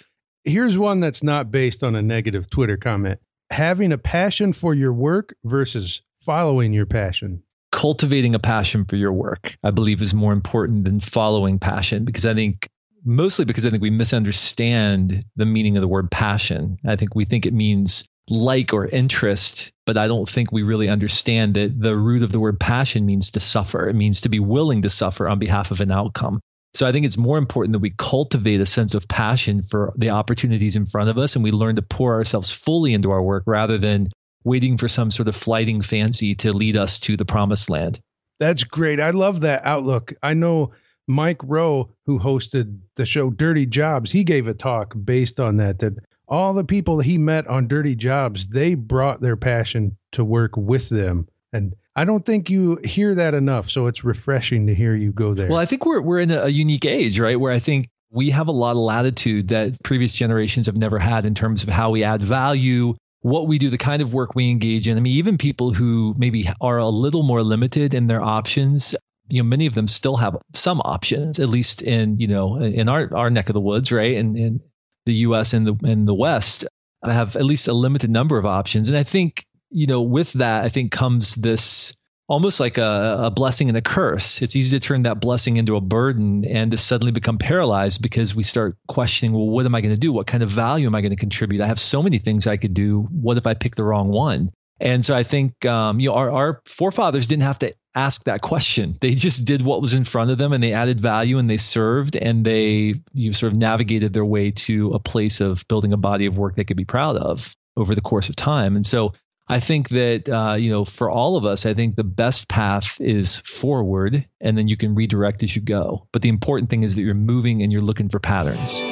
here's 0.46 0.78
one 0.78 1.02
that's 1.02 1.22
not 1.22 1.52
based 1.52 1.84
on 1.84 1.96
a 1.96 2.02
negative 2.02 2.50
Twitter 2.50 2.78
comment 2.78 3.20
having 3.52 3.92
a 3.92 3.98
passion 3.98 4.54
for 4.54 4.74
your 4.74 4.94
work 4.94 5.34
versus 5.44 6.02
following 6.20 6.74
your 6.74 6.86
passion? 6.86 7.42
Cultivating 7.72 8.36
a 8.36 8.40
passion 8.40 8.86
for 8.86 8.96
your 8.96 9.14
work, 9.14 9.58
I 9.64 9.72
believe, 9.72 10.02
is 10.02 10.14
more 10.14 10.34
important 10.34 10.86
than 10.86 11.00
following 11.00 11.60
passion 11.60 12.04
because 12.04 12.26
I 12.26 12.34
think 12.34 12.70
mostly 13.06 13.46
because 13.46 13.66
I 13.66 13.70
think 13.70 13.82
we 13.82 13.90
misunderstand 13.90 15.24
the 15.36 15.46
meaning 15.46 15.78
of 15.78 15.82
the 15.82 15.88
word 15.88 16.12
passion. 16.12 16.78
I 16.86 16.96
think 16.96 17.16
we 17.16 17.26
think 17.26 17.46
it 17.46 17.54
means 17.54 18.06
like 18.30 18.74
or 18.74 18.88
interest, 18.88 19.72
but 19.86 19.98
I 19.98 20.08
don't 20.08 20.30
think 20.30 20.52
we 20.52 20.64
really 20.64 20.88
understand 20.88 21.56
that 21.56 21.80
the 21.80 21.96
root 21.96 22.22
of 22.22 22.32
the 22.32 22.40
word 22.40 22.60
passion 22.60 23.06
means 23.06 23.32
to 23.32 23.40
suffer. 23.40 23.88
It 23.90 23.96
means 23.96 24.22
to 24.22 24.30
be 24.30 24.40
willing 24.40 24.82
to 24.84 24.90
suffer 24.90 25.28
on 25.28 25.40
behalf 25.40 25.72
of 25.72 25.82
an 25.82 25.92
outcome. 25.92 26.40
So 26.74 26.88
I 26.88 26.92
think 26.92 27.06
it's 27.06 27.18
more 27.18 27.38
important 27.38 27.74
that 27.74 27.80
we 27.80 27.94
cultivate 27.98 28.62
a 28.62 28.66
sense 28.66 28.94
of 28.94 29.08
passion 29.08 29.62
for 29.62 29.92
the 29.98 30.12
opportunities 30.12 30.76
in 30.76 30.86
front 30.86 31.10
of 31.10 31.18
us 31.18 31.36
and 31.36 31.44
we 31.44 31.52
learn 31.52 31.76
to 31.76 31.82
pour 31.82 32.14
ourselves 32.14 32.52
fully 32.52 32.94
into 32.94 33.12
our 33.12 33.24
work 33.24 33.44
rather 33.48 33.78
than 33.78 34.08
waiting 34.44 34.78
for 34.78 34.88
some 34.88 35.12
sort 35.12 35.28
of 35.28 35.36
flighting 35.36 35.82
fancy 35.82 36.36
to 36.36 36.54
lead 36.54 36.78
us 36.78 37.00
to 37.00 37.18
the 37.18 37.26
promised 37.26 37.70
land. 37.70 38.00
That's 38.40 38.64
great. 38.64 39.00
I 39.00 39.10
love 39.10 39.42
that 39.42 39.66
outlook. 39.66 40.14
I 40.24 40.34
know 40.34 40.72
Mike 41.08 41.42
Rowe, 41.44 41.90
who 42.06 42.20
hosted 42.20 42.80
the 42.96 43.06
show 43.06 43.32
Dirty 43.32 43.66
Jobs, 43.66 44.12
he 44.12 44.24
gave 44.24 44.48
a 44.48 44.54
talk 44.54 44.94
based 45.04 45.40
on 45.40 45.58
that, 45.58 45.80
that 45.80 45.94
all 46.28 46.54
the 46.54 46.64
people 46.64 47.00
he 47.00 47.18
met 47.18 47.48
on 47.48 47.68
Dirty 47.68 47.96
Jobs, 47.96 48.48
they 48.48 48.76
brought 48.76 49.20
their 49.20 49.36
passion 49.36 49.98
to 50.12 50.24
work 50.24 50.56
with 50.56 50.88
them. 50.90 51.28
And 51.54 51.76
I 51.96 52.06
don't 52.06 52.26
think 52.26 52.50
you 52.50 52.80
hear 52.84 53.16
that 53.16 53.34
enough. 53.34 53.70
So 53.70 53.88
it's 53.88 54.04
refreshing 54.04 54.68
to 54.68 54.76
hear 54.76 54.96
you 54.96 55.12
go 55.12 55.34
there. 55.34 55.50
Well, 55.50 55.58
I 55.58 55.66
think 55.66 55.86
we're 55.86 56.02
we're 56.02 56.20
in 56.20 56.32
a, 56.32 56.48
unique 56.48 56.86
age, 56.86 57.20
right? 57.20 57.40
Where 57.40 57.52
I 57.52 57.60
think 57.60 57.88
we 58.12 58.30
have 58.32 58.48
a 58.48 58.52
lot 58.52 58.72
of 58.72 58.78
latitude 58.78 59.50
that 59.50 59.82
previous 59.84 60.16
generations 60.16 60.66
have 60.66 60.78
never 60.78 61.00
had 61.00 61.26
in 61.26 61.36
terms 61.36 61.64
of 61.64 61.70
how 61.70 61.92
we 61.92 62.04
add 62.04 62.22
value, 62.22 62.96
what 63.22 63.48
we 63.48 63.58
do, 63.58 63.70
the 63.70 63.78
kind 63.78 64.02
of 64.02 64.14
work 64.14 64.36
we 64.36 64.50
engage 64.50 64.88
in. 64.88 64.98
I 64.98 65.00
mean, 65.02 65.14
even 65.14 65.38
people 65.38 65.74
who 65.74 66.16
maybe 66.18 66.48
are 66.62 66.78
a 66.78 66.90
little 66.90 67.24
more 67.24 67.44
limited 67.44 67.94
in 67.94 68.08
their 68.08 68.22
options, 68.22 68.96
you 69.28 69.42
know, 69.42 69.48
many 69.48 69.66
of 69.66 69.76
them 69.76 69.88
still 69.88 70.18
have 70.18 70.38
some 70.54 70.82
options, 70.82 71.40
at 71.40 71.50
least 71.50 71.82
in, 71.82 72.20
you 72.20 72.28
know, 72.28 72.58
in 72.58 72.90
our, 72.90 73.14
our 73.16 73.30
neck 73.30 73.50
of 73.50 73.54
the 73.54 73.62
woods, 73.62 73.92
right? 73.92 74.18
And 74.18 74.38
in 74.38 74.62
the 75.06 75.14
US 75.16 75.54
and 75.54 75.68
the 75.68 75.90
in 75.90 76.06
the 76.06 76.14
West 76.14 76.66
have 77.04 77.36
at 77.36 77.46
least 77.46 77.68
a 77.68 77.74
limited 77.74 78.10
number 78.10 78.38
of 78.38 78.46
options. 78.46 78.90
And 78.90 78.98
I 78.98 79.04
think 79.04 79.46
you 79.70 79.88
know, 79.88 80.02
with 80.02 80.34
that, 80.34 80.64
I 80.64 80.70
think 80.70 80.92
comes 80.92 81.36
this 81.36 81.96
almost 82.30 82.60
like 82.60 82.78
a, 82.78 83.18
a 83.20 83.32
blessing 83.32 83.70
and 83.70 83.78
a 83.78 83.82
curse. 83.82 84.42
It's 84.42 84.56
easy 84.56 84.80
to 84.80 84.86
turn 84.86 85.02
that 85.04 85.20
blessing 85.20 85.58
into 85.58 85.76
a 85.76 85.82
burden 85.82 86.46
and 86.46 86.70
to 86.72 86.78
suddenly 86.78 87.12
become 87.12 87.40
paralyzed 87.40 88.02
because 88.02 88.36
we 88.36 88.44
start 88.44 88.78
questioning, 88.88 89.34
well, 89.34 89.50
what 89.50 89.66
am 89.66 89.74
I 89.74 89.82
going 89.82 89.94
to 89.94 90.00
do? 90.00 90.14
What 90.14 90.28
kind 90.28 90.44
of 90.44 90.50
value 90.50 90.86
am 90.86 90.94
I 90.94 91.02
going 91.02 91.12
to 91.12 91.18
contribute? 91.18 91.60
I 91.60 91.68
have 91.68 91.80
so 91.80 92.04
many 92.04 92.20
things 92.20 92.46
I 92.46 92.56
could 92.56 92.76
do. 92.76 93.08
What 93.12 93.38
if 93.38 93.48
I 93.48 93.56
pick 93.56 93.76
the 93.76 93.84
wrong 93.84 94.10
one? 94.10 94.52
And 94.80 95.04
so 95.04 95.16
I 95.16 95.24
think 95.24 95.66
um, 95.66 96.00
you 96.00 96.10
know 96.10 96.16
our, 96.16 96.32
our 96.32 96.62
forefathers 96.66 97.28
didn't 97.28 97.44
have 97.44 97.60
to 97.60 97.74
ask 97.96 98.24
that 98.26 98.42
question. 98.42 98.96
They 99.02 99.12
just 99.12 99.44
did 99.44 99.64
what 99.64 99.82
was 99.82 99.94
in 99.94 100.04
front 100.04 100.32
of 100.32 100.38
them 100.38 100.54
and 100.54 100.64
they 100.64 100.72
added 100.72 101.02
value 101.02 101.38
and 101.38 101.50
they 101.50 101.58
served 101.58 102.16
and 102.16 102.46
they 102.46 102.94
you 103.14 103.34
sort 103.34 103.52
of 103.52 103.58
navigated 103.58 104.14
their 104.14 104.26
way 104.26 104.52
to 104.52 104.94
a 104.94 105.00
place 105.00 105.42
of 105.42 105.68
building 105.68 105.92
a 105.92 105.98
body 105.98 106.26
of 106.26 106.38
work 106.38 106.56
they 106.56 106.64
could 106.64 106.78
be 106.78 106.86
proud 106.86 107.18
of 107.18 107.56
over 107.76 107.96
the 107.96 108.02
course 108.02 108.30
of 108.30 108.36
time. 108.36 108.76
And 108.76 108.86
so 108.86 109.14
I 109.52 109.60
think 109.60 109.90
that 109.90 110.30
uh, 110.30 110.54
you 110.54 110.70
know, 110.70 110.86
for 110.86 111.10
all 111.10 111.36
of 111.36 111.44
us, 111.44 111.66
I 111.66 111.74
think 111.74 111.96
the 111.96 112.04
best 112.04 112.50
path 112.50 113.02
is 113.02 113.38
forward, 113.38 114.24
and 114.42 114.56
then 114.56 114.68
you 114.68 114.78
can 114.78 114.94
redirect 114.94 115.42
as 115.42 115.56
you 115.56 115.62
go. 115.64 116.08
But 116.12 116.22
the 116.22 116.30
important 116.30 116.70
thing 116.70 116.84
is 116.84 116.96
that 116.96 117.02
you're 117.02 117.16
moving 117.16 117.64
and 117.64 117.72
you're 117.72 117.82
looking 117.82 118.10
for 118.10 118.20
patterns. 118.20 118.84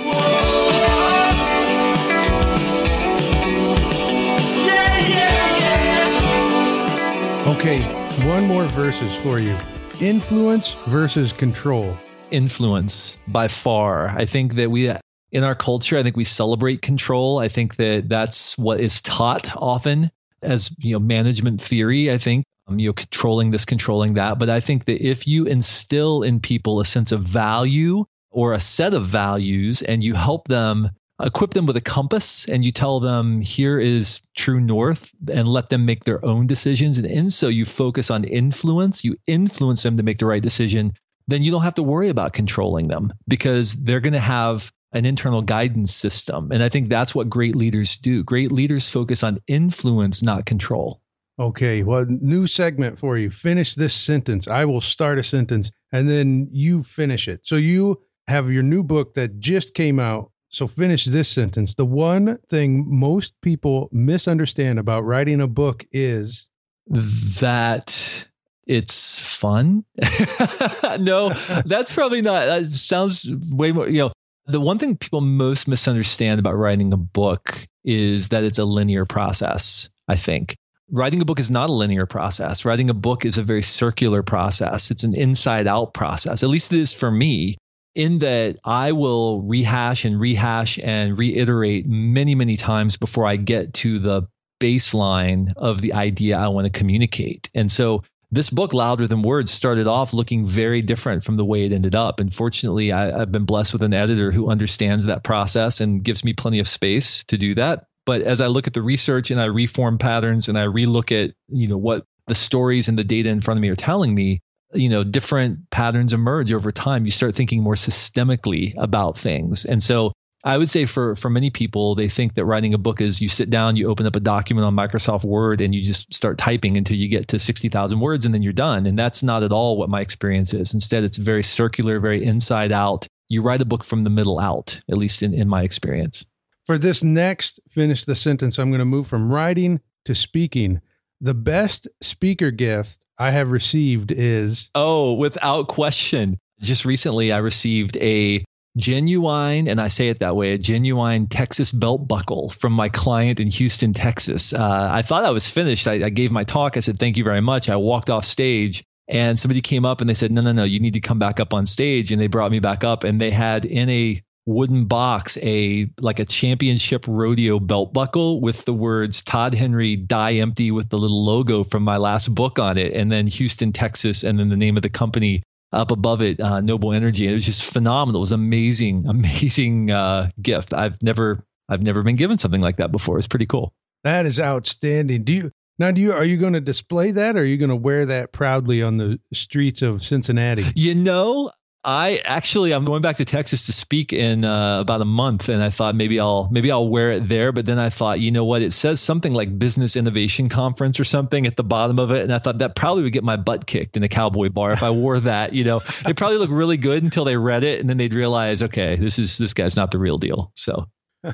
Okay, 7.48 7.80
one 8.28 8.46
more 8.46 8.66
verses 8.70 9.16
for 9.18 9.40
you. 9.40 9.56
Influence 10.02 10.74
versus 10.88 11.32
control. 11.32 11.96
Influence 12.32 13.20
by 13.28 13.48
far. 13.48 14.08
I 14.10 14.26
think 14.26 14.56
that 14.56 14.72
we 14.72 14.92
in 15.32 15.44
our 15.44 15.56
culture, 15.56 16.00
I 16.00 16.04
think 16.04 16.18
we 16.18 16.24
celebrate 16.24 16.82
control. 16.82 17.38
I 17.38 17.48
think 17.48 17.76
that 17.76 18.10
that's 18.10 18.58
what 18.58 18.80
is 18.80 19.02
taught 19.02 19.56
often 19.56 20.10
as 20.42 20.72
you 20.80 20.94
know 20.94 21.00
management 21.00 21.62
theory 21.62 22.12
i 22.12 22.18
think 22.18 22.46
um, 22.68 22.80
you 22.80 22.90
know 22.90 22.94
controlling 22.94 23.52
this 23.52 23.66
controlling 23.66 24.14
that. 24.16 24.40
But 24.40 24.50
i 24.50 24.60
think 24.60 24.86
that 24.86 25.06
if 25.06 25.28
you 25.28 25.46
instill 25.46 26.24
in 26.24 26.40
people 26.40 26.80
a 26.80 26.86
sense 26.86 27.12
of 27.12 27.22
value 27.22 28.06
or 28.32 28.54
a 28.54 28.60
set 28.60 28.94
of 28.94 29.06
values 29.06 29.82
and 29.82 30.04
you 30.04 30.14
help 30.14 30.48
them 30.48 30.90
equip 31.24 31.54
them 31.56 31.66
with 31.66 31.76
a 31.76 31.82
compass 31.82 32.46
and 32.46 32.64
you 32.64 32.72
tell 32.72 33.00
them 33.00 33.42
here 33.42 33.80
is 33.80 34.22
true 34.36 34.60
north 34.60 35.12
and 35.32 35.48
let 35.48 35.70
them 35.70 35.86
make 35.86 36.04
their 36.04 36.24
own 36.24 36.46
decisions 36.46 36.98
and 37.00 37.08
in 37.08 37.30
so 37.30 37.48
you 37.48 37.66
focus 37.66 38.12
on 38.12 38.24
influence 38.26 39.04
you 39.04 39.18
influence 39.26 39.82
them 39.82 39.98
to 39.98 40.04
make 40.04 40.20
the 40.20 40.28
right 40.28 40.44
decision 40.44 40.94
then 41.28 41.42
you 41.42 41.50
don't 41.50 41.64
have 41.64 41.74
to 41.74 41.84
worry 41.84 42.10
about 42.10 42.34
controlling 42.34 42.88
them 42.88 43.12
because 43.28 43.74
they're 43.84 44.00
going 44.00 44.14
to 44.14 44.20
have 44.20 44.72
an 44.94 45.06
internal 45.06 45.42
guidance 45.42 45.94
system. 45.94 46.52
And 46.52 46.64
I 46.64 46.70
think 46.70 46.90
that's 46.90 47.14
what 47.14 47.30
great 47.30 47.56
leaders 47.56 47.98
do. 47.98 48.24
Great 48.24 48.52
leaders 48.52 48.90
focus 48.90 49.24
on 49.24 49.40
influence, 49.48 50.24
not 50.24 50.46
control. 50.46 51.02
Okay, 51.40 51.84
well, 51.84 52.06
new 52.08 52.48
segment 52.48 52.98
for 52.98 53.18
you. 53.18 53.30
Finish 53.30 53.76
this 53.76 53.94
sentence. 53.94 54.48
I 54.48 54.66
will 54.66 54.82
start 54.82 55.20
a 55.20 55.24
sentence 55.24 55.72
and 55.92 56.10
then 56.10 56.48
you 56.52 56.84
finish 56.84 57.28
it. 57.28 57.46
So 57.46 57.58
you 57.58 58.02
have 58.28 58.52
your 58.52 58.64
new 58.64 58.84
book 58.84 59.14
that 59.14 59.40
just 59.40 59.74
came 59.74 60.00
out. 60.00 60.32
So 60.50 60.68
finish 60.68 61.06
this 61.06 61.30
sentence. 61.30 61.76
The 61.76 61.86
one 61.86 62.40
thing 62.50 62.86
most 62.88 63.40
people 63.42 63.90
misunderstand 63.92 64.80
about 64.80 65.06
writing 65.06 65.42
a 65.42 65.48
book 65.48 65.86
is 65.92 66.48
that 66.88 68.28
it's 68.66 69.20
fun. 69.38 69.84
no, 71.00 71.30
that's 71.66 71.94
probably 71.94 72.22
not. 72.22 72.46
That 72.46 72.72
sounds 72.72 73.30
way 73.52 73.72
more, 73.72 73.90
you 73.90 74.00
know, 74.00 74.12
the 74.48 74.62
one 74.62 74.80
thing 74.80 74.96
people 74.96 75.22
most 75.22 75.68
misunderstand 75.68 76.40
about 76.40 76.56
writing 76.56 76.94
a 76.94 76.98
book 76.98 77.68
is 77.84 78.30
that 78.30 78.44
it's 78.44 78.58
a 78.58 78.66
linear 78.66 79.06
process, 79.06 79.90
I 80.08 80.16
think. 80.16 80.56
Writing 80.90 81.22
a 81.22 81.26
book 81.26 81.40
is 81.40 81.52
not 81.52 81.70
a 81.70 81.74
linear 81.74 82.06
process. 82.06 82.64
Writing 82.64 82.90
a 82.90 82.94
book 82.94 83.26
is 83.26 83.38
a 83.38 83.44
very 83.44 83.62
circular 83.62 84.24
process. 84.24 84.90
It's 84.90 85.04
an 85.04 85.14
inside 85.16 85.68
out 85.68 85.94
process. 85.94 86.44
At 86.44 86.50
least 86.50 86.72
it 86.72 86.80
is 86.80 86.94
for 86.94 87.12
me, 87.12 87.58
in 87.94 88.20
that 88.20 88.58
I 88.64 88.94
will 88.94 89.42
rehash 89.42 90.06
and 90.06 90.20
rehash 90.20 90.80
and 90.82 91.18
reiterate 91.18 91.86
many, 91.88 92.36
many 92.36 92.56
times 92.56 92.96
before 92.96 93.26
I 93.26 93.36
get 93.36 93.74
to 93.76 94.00
the 94.00 94.28
baseline 94.62 95.52
of 95.58 95.82
the 95.82 95.94
idea 95.94 96.38
I 96.38 96.48
want 96.48 96.72
to 96.72 96.80
communicate. 96.80 97.50
And 97.54 97.70
so 97.70 98.04
this 98.32 98.50
book, 98.50 98.74
Louder 98.74 99.08
Than 99.08 99.22
Words, 99.22 99.52
started 99.52 99.88
off 99.88 100.14
looking 100.14 100.46
very 100.46 100.82
different 100.82 101.24
from 101.24 101.38
the 101.38 101.46
way 101.46 101.66
it 101.66 101.72
ended 101.72 101.96
up. 101.96 102.20
And 102.20 102.34
fortunately, 102.34 102.92
I, 102.92 103.22
I've 103.22 103.32
been 103.32 103.46
blessed 103.46 103.74
with 103.74 103.84
an 103.84 103.94
editor 103.94 104.32
who 104.32 104.50
understands 104.50 105.06
that 105.06 105.24
process 105.24 105.80
and 105.80 106.04
gives 106.04 106.24
me 106.24 106.34
plenty 106.34 106.60
of 106.60 106.68
space 106.68 107.24
to 107.26 107.38
do 107.38 107.56
that. 107.56 107.86
But 108.06 108.22
as 108.22 108.42
I 108.42 108.48
look 108.48 108.68
at 108.68 108.74
the 108.74 108.82
research 108.82 109.32
and 109.32 109.40
I 109.40 109.46
reform 109.46 109.98
patterns 109.98 110.48
and 110.50 110.58
I 110.58 110.66
relook 110.66 111.12
at, 111.12 111.34
you 111.50 111.68
know, 111.68 111.78
what 111.78 112.06
the 112.28 112.36
stories 112.36 112.90
and 112.90 112.98
the 112.98 113.04
data 113.04 113.30
in 113.30 113.42
front 113.42 113.58
of 113.58 113.62
me 113.62 113.70
are 113.70 113.76
telling 113.76 114.14
me, 114.14 114.42
you 114.74 114.90
know, 114.90 115.04
different 115.04 115.70
patterns 115.72 116.14
emerge 116.14 116.52
over 116.52 116.72
time. 116.72 117.06
You 117.06 117.12
start 117.12 117.36
thinking 117.36 117.64
more 117.64 117.76
systemically 117.76 118.74
about 118.78 119.18
things. 119.18 119.64
And 119.64 119.82
so 119.82 120.12
I 120.44 120.58
would 120.58 120.70
say 120.70 120.86
for 120.86 121.16
for 121.16 121.30
many 121.30 121.50
people, 121.50 121.96
they 121.96 122.08
think 122.08 122.36
that 122.36 122.46
writing 122.46 122.74
a 122.74 122.78
book 122.78 123.02
is 123.02 123.20
you 123.20 123.28
sit 123.28 123.50
down, 123.50 123.76
you 123.76 123.90
open 123.90 124.06
up 124.06 124.16
a 124.16 124.20
document 124.20 124.66
on 124.66 124.76
Microsoft 124.76 125.24
Word, 125.24 125.62
and 125.62 125.74
you 125.74 125.84
just 125.84 126.14
start 126.14 126.38
typing 126.38 126.78
until 126.78 126.98
you 126.98 127.08
get 127.08 127.28
to 127.30 127.40
sixty 127.40 127.70
thousand 127.70 128.00
words, 128.00 128.26
and 128.26 128.34
then 128.34 128.44
you're 128.44 128.54
done. 128.54 128.86
And 128.86 128.98
that's 128.98 129.24
not 129.24 129.44
at 129.44 129.52
all 129.52 129.78
what 129.78 129.90
my 129.90 130.00
experience 130.00 130.54
is. 130.54 130.74
Instead, 130.74 131.04
it's 131.04 131.18
very 131.18 131.44
circular, 131.44 132.00
very 132.00 132.24
inside 132.24 132.72
out. 132.72 133.08
You 133.30 133.42
write 133.42 133.62
a 133.62 133.66
book 133.66 133.84
from 133.84 134.04
the 134.04 134.10
middle 134.10 134.40
out, 134.40 134.80
at 134.90 134.98
least 134.98 135.24
in, 135.24 135.34
in 135.34 135.50
my 135.50 135.64
experience. 135.64 136.26
For 136.66 136.78
this 136.78 137.04
next 137.04 137.60
finish 137.70 138.06
the 138.06 138.16
sentence, 138.16 138.60
I'm 138.60 138.70
going 138.70 138.80
to 138.80 138.86
move 138.86 139.08
from 139.08 139.32
writing 139.32 139.82
to 140.06 140.14
speaking. 140.14 140.80
The 141.20 141.34
best 141.34 141.88
speaker 142.02 142.52
gift 142.52 143.04
I 143.18 143.32
have 143.32 143.52
received 143.52 144.12
is 144.12 144.70
oh, 144.76 145.14
without 145.14 145.68
question. 145.68 146.38
Just 146.62 146.86
recently, 146.86 147.32
I 147.32 147.40
received 147.40 147.98
a 147.98 148.44
genuine, 148.78 149.68
and 149.68 149.82
I 149.82 149.88
say 149.88 150.10
it 150.10 150.20
that 150.20 150.36
way, 150.36 150.54
a 150.54 150.58
genuine 150.58 151.28
Texas 151.28 151.72
belt 151.72 152.08
buckle 152.08 152.50
from 152.52 152.74
my 152.74 152.90
client 152.90 153.40
in 153.40 153.50
Houston, 153.52 153.94
Texas. 153.94 154.54
Uh, 154.54 154.90
I 154.92 155.02
thought 155.02 155.26
I 155.26 155.32
was 155.32 155.50
finished. 155.50 155.88
I, 155.88 156.06
I 156.06 156.10
gave 156.10 156.32
my 156.32 156.44
talk. 156.44 156.78
I 156.78 156.80
said, 156.80 157.00
thank 157.00 157.18
you 157.18 157.24
very 157.24 157.42
much. 157.42 157.70
I 157.70 157.76
walked 157.76 158.10
off 158.10 158.24
stage 158.24 158.84
and 159.08 159.40
somebody 159.40 159.62
came 159.62 159.86
up 159.86 160.02
and 160.02 160.10
they 160.10 160.14
said, 160.14 160.32
no, 160.32 160.42
no, 160.42 160.52
no, 160.52 160.64
you 160.64 160.80
need 160.80 160.94
to 160.94 161.02
come 161.02 161.20
back 161.20 161.40
up 161.40 161.54
on 161.54 161.66
stage. 161.66 162.12
And 162.12 162.22
they 162.22 162.28
brought 162.28 162.52
me 162.52 162.60
back 162.60 162.84
up 162.84 163.04
and 163.04 163.20
they 163.20 163.32
had 163.32 163.66
in 163.66 163.90
a 163.90 164.22
wooden 164.48 164.86
box 164.86 165.38
a 165.44 165.90
like 166.00 166.20
a 166.20 166.26
championship 166.26 167.04
rodeo 167.06 167.60
belt 167.60 167.92
buckle 167.94 168.40
with 168.40 168.64
the 168.64 168.74
words 168.74 169.22
Todd 169.22 169.54
Henry 169.54 169.98
die 169.98 170.36
empty 170.36 170.72
with 170.72 170.88
the 170.88 170.98
little 170.98 171.26
logo 171.26 171.66
from 171.66 171.84
my 171.84 171.98
last 171.98 172.34
book 172.34 172.58
on 172.58 172.78
it 172.78 172.94
and 172.94 173.12
then 173.12 173.28
Houston 173.28 173.74
Texas 173.74 174.24
and 174.24 174.40
then 174.40 174.48
the 174.48 174.56
name 174.56 174.78
of 174.78 174.84
the 174.84 174.90
company 174.90 175.44
up 175.74 175.92
above 175.92 176.22
it, 176.22 176.40
uh, 176.40 176.62
Noble 176.62 176.94
Energy. 176.94 177.26
And 177.26 177.32
it 177.32 177.36
was 177.36 177.46
just 177.46 177.72
phenomenal. 177.72 178.20
It 178.20 178.22
was 178.22 178.32
amazing, 178.32 179.06
amazing 179.10 179.92
uh, 179.92 180.30
gift. 180.42 180.74
I've 180.74 181.02
never, 181.02 181.46
I've 181.70 181.86
never 181.86 182.04
been 182.04 182.16
given 182.16 182.38
something 182.38 182.62
like 182.62 182.78
that 182.78 182.92
before. 182.92 183.18
It's 183.18 183.28
pretty 183.28 183.46
cool. 183.46 183.74
That 184.04 184.26
is 184.26 184.40
outstanding. 184.40 185.24
Do 185.24 185.34
you 185.34 185.52
now? 185.80 185.92
Do 185.92 186.02
you 186.02 186.14
are 186.14 186.24
you 186.24 186.38
going 186.38 186.54
to 186.54 186.62
display 186.62 187.12
that? 187.12 187.36
Or 187.36 187.40
are 187.40 187.46
you 187.46 187.58
going 187.58 187.70
to 187.70 187.76
wear 187.76 188.06
that 188.06 188.32
proudly 188.32 188.82
on 188.82 188.98
the 188.98 189.20
streets 189.34 189.82
of 189.82 190.02
Cincinnati? 190.04 190.66
You 190.76 190.96
know, 190.96 191.52
I 191.88 192.18
actually 192.26 192.74
I'm 192.74 192.84
going 192.84 193.02
back 193.02 193.16
to 193.16 193.24
Texas 193.24 193.68
to 193.68 193.74
speak 193.74 194.12
in 194.12 194.44
uh, 194.44 194.82
about 194.82 195.00
a 195.00 195.06
month, 195.06 195.48
and 195.48 195.64
I 195.64 195.70
thought 195.70 195.96
maybe 195.96 196.20
I'll 196.20 196.50
maybe 196.52 196.70
I'll 196.70 196.90
wear 196.90 197.14
it 197.14 197.30
there. 197.30 197.54
But 197.54 197.66
then 197.66 197.80
I 197.80 197.90
thought, 197.90 198.20
you 198.20 198.30
know 198.30 198.44
what? 198.44 198.62
It 198.62 198.74
says 198.74 199.00
something 199.00 199.34
like 199.34 199.58
Business 199.58 199.96
Innovation 199.96 200.50
Conference 200.50 201.00
or 201.00 201.06
something 201.06 201.46
at 201.46 201.56
the 201.56 201.64
bottom 201.64 201.98
of 201.98 202.12
it, 202.12 202.24
and 202.24 202.34
I 202.34 202.40
thought 202.40 202.58
that 202.58 202.76
probably 202.76 203.04
would 203.04 203.14
get 203.14 203.24
my 203.24 203.38
butt 203.38 203.68
kicked 203.68 203.96
in 203.96 204.04
a 204.04 204.10
cowboy 204.10 204.50
bar 204.50 204.74
if 204.74 204.84
I 204.84 204.90
wore 204.90 205.22
that. 205.22 205.54
You 205.54 205.64
know, 205.64 205.82
it 206.06 206.18
probably 206.18 206.40
look 206.40 206.50
really 206.52 206.76
good 206.76 207.04
until 207.04 207.24
they 207.24 207.38
read 207.38 207.64
it, 207.64 207.80
and 207.80 207.90
then 207.90 207.96
they'd 207.96 208.14
realize, 208.14 208.62
okay, 208.64 208.98
this 208.98 209.18
is 209.18 209.38
this 209.38 209.54
guy's 209.54 209.78
not 209.78 209.92
the 209.92 210.00
real 210.00 210.18
deal. 210.18 210.52
So. 210.56 210.90